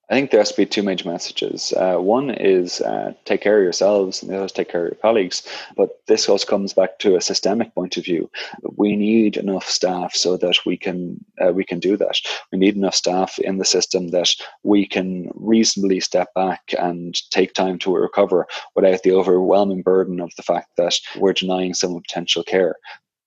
I 0.09 0.13
think 0.13 0.29
there 0.29 0.39
has 0.39 0.51
to 0.51 0.57
be 0.57 0.65
two 0.67 0.83
major 0.83 1.09
messages. 1.09 1.73
Uh, 1.75 1.95
one 1.95 2.29
is 2.29 2.79
uh, 2.81 3.13
take 3.25 3.41
care 3.41 3.57
of 3.57 3.63
yourselves, 3.63 4.21
and 4.21 4.31
the 4.31 4.35
other 4.35 4.45
is 4.45 4.51
take 4.51 4.69
care 4.69 4.85
of 4.85 4.91
your 4.91 4.99
colleagues. 5.01 5.41
But 5.75 5.99
this 6.05 6.29
also 6.29 6.45
comes 6.45 6.73
back 6.73 6.99
to 6.99 7.15
a 7.15 7.21
systemic 7.21 7.73
point 7.73 7.97
of 7.97 8.05
view. 8.05 8.29
We 8.77 8.95
need 8.95 9.35
enough 9.35 9.67
staff 9.67 10.13
so 10.13 10.37
that 10.37 10.59
we 10.63 10.77
can 10.77 11.25
uh, 11.43 11.53
we 11.53 11.63
can 11.63 11.79
do 11.79 11.97
that. 11.97 12.19
We 12.51 12.59
need 12.59 12.75
enough 12.75 12.93
staff 12.93 13.39
in 13.39 13.57
the 13.57 13.65
system 13.65 14.09
that 14.09 14.29
we 14.61 14.85
can 14.85 15.31
reasonably 15.33 15.99
step 16.01 16.31
back 16.35 16.75
and 16.77 17.15
take 17.31 17.53
time 17.53 17.79
to 17.79 17.95
recover 17.95 18.47
without 18.75 19.01
the 19.01 19.13
overwhelming 19.13 19.81
burden 19.81 20.19
of 20.19 20.31
the 20.35 20.43
fact 20.43 20.69
that 20.77 20.99
we're 21.17 21.33
denying 21.33 21.73
someone 21.73 22.03
potential 22.03 22.43
care 22.43 22.75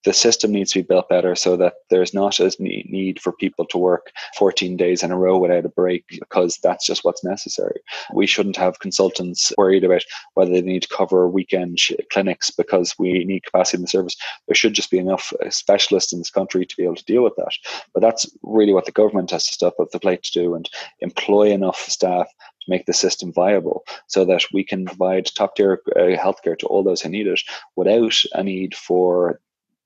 the 0.05 0.13
system 0.13 0.53
needs 0.53 0.73
to 0.73 0.81
be 0.81 0.87
built 0.87 1.09
better 1.09 1.35
so 1.35 1.57
that 1.57 1.75
there's 1.91 2.15
not 2.15 2.39
as 2.41 2.59
need 2.61 3.21
for 3.21 3.33
people 3.33 3.65
to 3.67 3.79
work 3.79 4.13
14 4.39 4.77
days 4.77 5.03
in 5.03 5.11
a 5.11 5.19
row 5.19 5.39
without 5.39 5.65
a 5.65 5.71
break 5.71 6.05
because 6.09 6.59
that's 6.63 6.87
just 6.87 7.05
what's 7.05 7.25
necessary. 7.25 7.81
We 8.15 8.27
shouldn't 8.27 8.57
have 8.57 8.79
consultants 8.79 9.53
worried 9.59 9.85
about 9.85 10.05
whether 10.35 10.53
they 10.53 10.63
need 10.63 10.83
to 10.83 10.97
cover 10.97 11.29
weekend 11.29 11.79
clinics 12.13 12.51
because 12.51 12.95
we 12.99 13.25
need 13.25 13.45
capacity 13.45 13.79
in 13.79 13.83
the 13.83 13.89
service. 13.89 14.17
There 14.47 14.55
should 14.55 14.75
just 14.75 14.91
be 14.91 14.99
enough 14.99 15.33
uh, 15.45 15.51
specialists 15.51 16.13
in 16.13 16.21
this 16.21 16.31
country 16.31 16.65
to 16.65 16.77
be 16.77 16.85
able 16.85 16.97
to 16.97 17.05
deal 17.05 17.25
with 17.25 17.35
that. 17.37 17.53
But 17.93 18.01
that's 18.01 18.31
really 18.43 18.73
what 18.73 18.85
the 18.85 18.93
government 18.93 19.33
has 19.33 19.47
to 19.47 19.55
step 19.55 19.75
up 19.81 19.91
the 19.91 20.01
plate 20.01 20.23
to 20.23 20.33
do 20.33 20.55
and 20.55 20.69
employ 21.01 21.51
enough 21.51 21.79
staff 21.79 22.29
to 22.29 22.71
make 22.71 22.87
the 22.87 22.93
system 22.93 23.33
viable 23.33 23.85
so 24.07 24.25
that 24.25 24.45
we 24.53 24.63
can 24.63 24.85
provide 24.85 25.27
top 25.27 25.57
tier 25.57 25.83
uh, 25.97 26.17
healthcare 26.17 26.59
to 26.59 26.67
all 26.67 26.83
those 26.83 27.03
who 27.03 27.09
need 27.09 27.27
it 27.27 27.41
without 27.77 28.15
a 28.35 28.43
need 28.43 28.75
for 28.75 29.41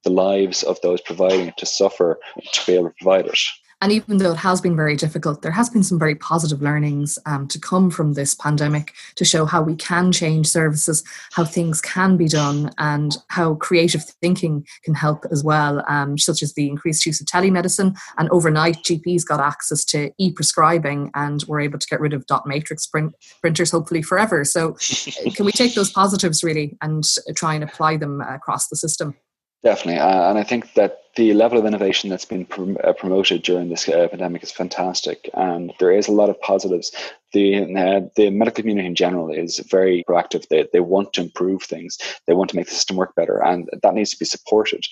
the 0.04 0.10
lives 0.10 0.62
of 0.62 0.80
those 0.82 1.00
providing 1.00 1.48
it 1.48 1.56
to 1.58 1.66
suffer 1.66 2.18
to 2.52 2.66
be 2.66 2.74
able 2.74 2.88
to 2.88 2.94
provide 3.00 3.26
it. 3.26 3.38
And 3.82 3.90
even 3.90 4.18
though 4.18 4.30
it 4.30 4.36
has 4.36 4.60
been 4.60 4.76
very 4.76 4.94
difficult, 4.94 5.42
there 5.42 5.50
has 5.50 5.68
been 5.68 5.82
some 5.82 5.98
very 5.98 6.14
positive 6.14 6.62
learnings 6.62 7.18
um, 7.26 7.48
to 7.48 7.58
come 7.58 7.90
from 7.90 8.12
this 8.12 8.32
pandemic 8.32 8.94
to 9.16 9.24
show 9.24 9.44
how 9.44 9.60
we 9.60 9.74
can 9.74 10.12
change 10.12 10.46
services, 10.46 11.02
how 11.32 11.44
things 11.44 11.80
can 11.80 12.16
be 12.16 12.28
done, 12.28 12.70
and 12.78 13.16
how 13.26 13.56
creative 13.56 14.04
thinking 14.04 14.64
can 14.84 14.94
help 14.94 15.24
as 15.32 15.42
well, 15.42 15.84
um, 15.88 16.16
such 16.16 16.44
as 16.44 16.54
the 16.54 16.68
increased 16.68 17.04
use 17.04 17.20
of 17.20 17.26
telemedicine. 17.26 17.98
And 18.18 18.28
overnight, 18.30 18.76
GPs 18.84 19.26
got 19.26 19.40
access 19.40 19.84
to 19.86 20.12
e 20.16 20.32
prescribing 20.32 21.10
and 21.16 21.42
were 21.48 21.60
able 21.60 21.80
to 21.80 21.88
get 21.88 22.00
rid 22.00 22.12
of 22.12 22.24
dot 22.26 22.46
matrix 22.46 22.86
print- 22.86 23.16
printers, 23.40 23.72
hopefully 23.72 24.02
forever. 24.02 24.44
So, 24.44 24.74
can 25.34 25.44
we 25.44 25.50
take 25.50 25.74
those 25.74 25.90
positives 25.90 26.44
really 26.44 26.78
and 26.82 27.02
try 27.34 27.54
and 27.54 27.64
apply 27.64 27.96
them 27.96 28.20
across 28.20 28.68
the 28.68 28.76
system? 28.76 29.16
Definitely, 29.62 30.00
uh, 30.00 30.28
and 30.30 30.38
I 30.38 30.42
think 30.42 30.74
that 30.74 31.02
the 31.14 31.34
level 31.34 31.58
of 31.58 31.66
innovation 31.66 32.10
that's 32.10 32.24
been 32.24 32.46
uh, 32.82 32.92
promoted 32.94 33.42
during 33.42 33.68
this 33.68 33.88
uh, 33.88 34.08
pandemic 34.08 34.42
is 34.42 34.50
fantastic, 34.50 35.30
and 35.34 35.72
there 35.78 35.92
is 35.92 36.08
a 36.08 36.12
lot 36.12 36.30
of 36.30 36.40
positives. 36.40 36.90
The 37.32 37.74
uh, 37.76 38.00
the 38.16 38.30
medical 38.30 38.62
community 38.62 38.86
in 38.86 38.94
general 38.94 39.30
is 39.30 39.58
very 39.70 40.04
proactive. 40.08 40.46
They 40.48 40.66
they 40.72 40.80
want 40.80 41.12
to 41.14 41.22
improve 41.22 41.62
things. 41.62 41.98
They 42.26 42.34
want 42.34 42.50
to 42.50 42.56
make 42.56 42.66
the 42.66 42.74
system 42.74 42.96
work 42.96 43.14
better, 43.14 43.42
and 43.42 43.68
that 43.82 43.94
needs 43.94 44.10
to 44.10 44.18
be 44.18 44.24
supported. 44.24 44.84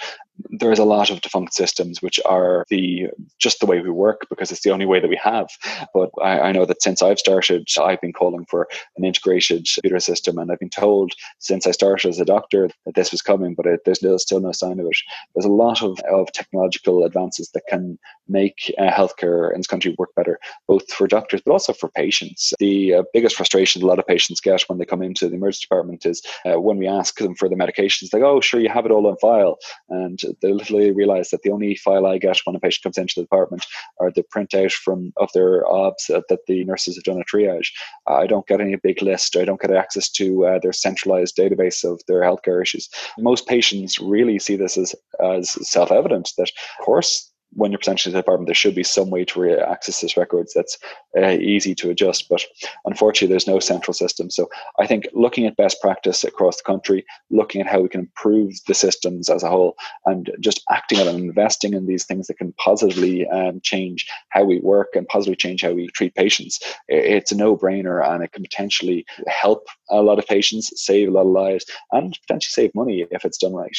There 0.49 0.73
is 0.73 0.79
a 0.79 0.85
lot 0.85 1.11
of 1.11 1.21
defunct 1.21 1.53
systems 1.53 2.01
which 2.01 2.19
are 2.25 2.65
the 2.71 3.09
just 3.39 3.61
the 3.61 3.67
way 3.67 3.81
we 3.81 3.91
work 3.91 4.27
because 4.31 4.51
it's 4.51 4.63
the 4.63 4.71
only 4.71 4.87
way 4.87 5.01
that 5.01 5.11
we 5.11 5.21
have. 5.23 5.49
But 5.93 6.11
I, 6.23 6.41
I 6.41 6.53
know 6.53 6.65
that 6.65 6.83
since 6.83 7.03
I've 7.03 7.19
started, 7.19 7.69
I've 7.79 8.01
been 8.01 8.15
calling 8.15 8.47
for 8.47 8.69
an 8.97 9.05
integrated 9.05 9.67
computer 9.75 10.01
system, 10.01 10.39
and 10.39 10.51
I've 10.51 10.59
been 10.59 10.71
told 10.71 11.13
since 11.39 11.67
I 11.67 11.73
started 11.73 12.09
as 12.09 12.21
a 12.21 12.25
doctor 12.25 12.71
that 12.87 12.95
this 12.95 13.13
was 13.13 13.23
coming, 13.23 13.55
but 13.55 13.67
it, 13.67 13.81
there's 13.85 14.01
still 14.23 14.41
no 14.41 14.53
sign 14.53 14.81
of 14.81 14.87
it. 14.87 14.97
There's 15.35 15.45
a 15.45 15.49
lot 15.49 15.83
of 15.83 15.99
of 16.11 16.33
technological 16.33 17.05
advances 17.05 17.51
that 17.53 17.63
can 17.69 17.99
make 18.29 18.73
uh, 18.79 18.91
healthcare 18.91 19.53
in 19.53 19.59
this 19.59 19.67
country 19.67 19.95
work 19.99 20.11
better, 20.17 20.39
both 20.67 20.91
for 20.93 21.07
doctors 21.07 21.43
but 21.45 21.53
also 21.53 21.73
for 21.73 21.89
patients. 21.91 22.30
The 22.59 22.95
uh, 22.95 23.03
biggest 23.13 23.37
frustration 23.37 23.83
a 23.83 23.87
lot 23.87 23.99
of 23.99 24.07
patients 24.07 24.41
get 24.41 24.63
when 24.63 24.79
they 24.79 24.85
come 24.85 25.03
into 25.03 25.29
the 25.29 25.35
emergency 25.35 25.65
department 25.65 26.07
is 26.07 26.23
uh, 26.45 26.61
when 26.61 26.79
we 26.79 26.87
ask 26.87 27.19
them 27.19 27.35
for 27.35 27.49
the 27.49 27.57
medications, 27.57 28.13
like, 28.13 28.23
oh, 28.23 28.41
sure, 28.41 28.61
you 28.61 28.69
have 28.69 28.87
it 28.87 28.93
all 28.93 29.07
on 29.07 29.17
file. 29.19 29.59
And 29.89 30.21
they 30.43 30.53
literally 30.53 30.93
realize 30.93 31.31
that 31.31 31.43
the 31.43 31.51
only 31.51 31.75
file 31.77 32.07
I 32.07 32.19
get 32.19 32.39
when 32.45 32.57
a 32.57 32.61
patient 32.61 32.83
comes 32.85 32.99
into 32.99 33.15
the 33.17 33.23
department 33.23 33.67
are 34.01 34.11
the 34.11 34.25
printout 34.35 34.73
from 34.73 35.13
of 35.17 35.31
their 35.35 35.67
OBS 35.71 36.07
that 36.09 36.41
the 36.47 36.65
nurses 36.65 36.97
have 36.97 37.05
done 37.05 37.21
a 37.21 37.25
triage. 37.25 37.69
I 38.07 38.27
don't 38.27 38.47
get 38.47 38.61
any 38.61 38.77
big 38.77 39.03
list. 39.03 39.37
I 39.37 39.45
don't 39.45 39.61
get 39.61 39.73
access 39.73 40.09
to 40.11 40.47
uh, 40.47 40.59
their 40.59 40.73
centralized 40.73 41.37
database 41.37 41.85
of 41.85 42.01
their 42.07 42.21
healthcare 42.21 42.63
issues. 42.63 42.89
Most 43.19 43.47
patients 43.47 43.99
really 43.99 44.39
see 44.39 44.57
this 44.57 44.77
as, 44.77 44.95
as 45.23 45.51
self 45.69 45.91
evident 45.91 46.31
that, 46.39 46.51
of 46.79 46.85
course, 46.85 47.30
when 47.53 47.71
you're 47.71 47.79
presenting 47.79 48.05
to 48.05 48.11
the 48.11 48.19
department, 48.19 48.47
there 48.47 48.55
should 48.55 48.75
be 48.75 48.83
some 48.83 49.11
way 49.11 49.25
to 49.25 49.59
access 49.59 50.01
this 50.01 50.17
records 50.17 50.53
that's 50.55 50.79
uh, 51.19 51.31
easy 51.31 51.75
to 51.75 51.91
adjust. 51.91 52.29
But 52.29 52.45
unfortunately, 52.85 53.33
there's 53.33 53.47
no 53.47 53.59
central 53.59 53.95
system. 53.95 54.31
So 54.31 54.49
I 54.79 54.87
think 54.87 55.07
looking 55.13 55.47
at 55.47 55.57
best 55.57 55.81
practice 55.81 56.25
across 56.25 56.59
the 56.59 56.63
country, 56.65 57.05
looking 57.31 57.61
at 57.61 57.67
how 57.67 57.81
we 57.81 57.89
can 57.89 58.01
improve 58.01 58.55
the 58.67 58.75
systems 58.75 59.29
as 59.29 59.43
a 59.43 59.49
whole, 59.49 59.77
and 60.07 60.31
just 60.41 60.63
acting 60.71 61.01
on 61.01 61.09
and 61.09 61.19
investing 61.19 61.75
in 61.75 61.87
these 61.87 62.05
things 62.05 62.27
that 62.27 62.39
can 62.39 62.53
positively 62.55 63.27
um, 63.29 63.61
change 63.63 64.07
how 64.31 64.45
we 64.45 64.61
work 64.61 64.89
and 64.95 65.09
positively 65.09 65.37
change 65.37 65.63
how 65.63 65.73
we 65.73 65.89
treat 65.89 66.15
patients, 66.15 66.61
it's 66.89 67.33
a 67.33 67.37
no-brainer, 67.37 68.07
and 68.09 68.23
it 68.23 68.33
can 68.33 68.43
potentially 68.43 69.05
help 69.27 69.67
a 69.91 70.03
lot 70.03 70.19
of 70.19 70.27
patients, 70.27 70.71
save 70.77 71.09
a 71.09 71.13
lot 71.13 71.23
of 71.23 71.29
lives, 71.29 71.65
and 71.93 72.19
potentially 72.27 72.51
save 72.53 72.75
money 72.75 73.07
if 73.11 73.25
it's 73.25 73.39
done 73.39 73.55
right. 73.55 73.71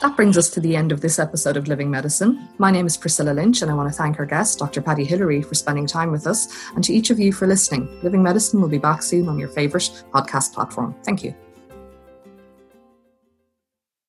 That 0.00 0.14
brings 0.14 0.38
us 0.38 0.48
to 0.50 0.60
the 0.60 0.76
end 0.76 0.92
of 0.92 1.00
this 1.00 1.18
episode 1.18 1.56
of 1.56 1.66
Living 1.66 1.90
Medicine. 1.90 2.48
My 2.58 2.70
name 2.70 2.86
is 2.86 2.96
Priscilla 2.96 3.32
Lynch, 3.32 3.62
and 3.62 3.70
I 3.70 3.74
want 3.74 3.90
to 3.90 3.96
thank 3.96 4.20
our 4.20 4.26
guest, 4.26 4.60
Dr. 4.60 4.80
Paddy 4.80 5.04
Hillery, 5.04 5.42
for 5.42 5.56
spending 5.56 5.88
time 5.88 6.12
with 6.12 6.24
us, 6.24 6.70
and 6.76 6.84
to 6.84 6.92
each 6.92 7.10
of 7.10 7.18
you 7.18 7.32
for 7.32 7.48
listening. 7.48 7.88
Living 8.04 8.22
Medicine 8.22 8.60
will 8.60 8.68
be 8.68 8.78
back 8.78 9.02
soon 9.02 9.28
on 9.28 9.40
your 9.40 9.48
favourite 9.48 9.90
podcast 10.14 10.54
platform. 10.54 10.94
Thank 11.04 11.24
you. 11.24 11.34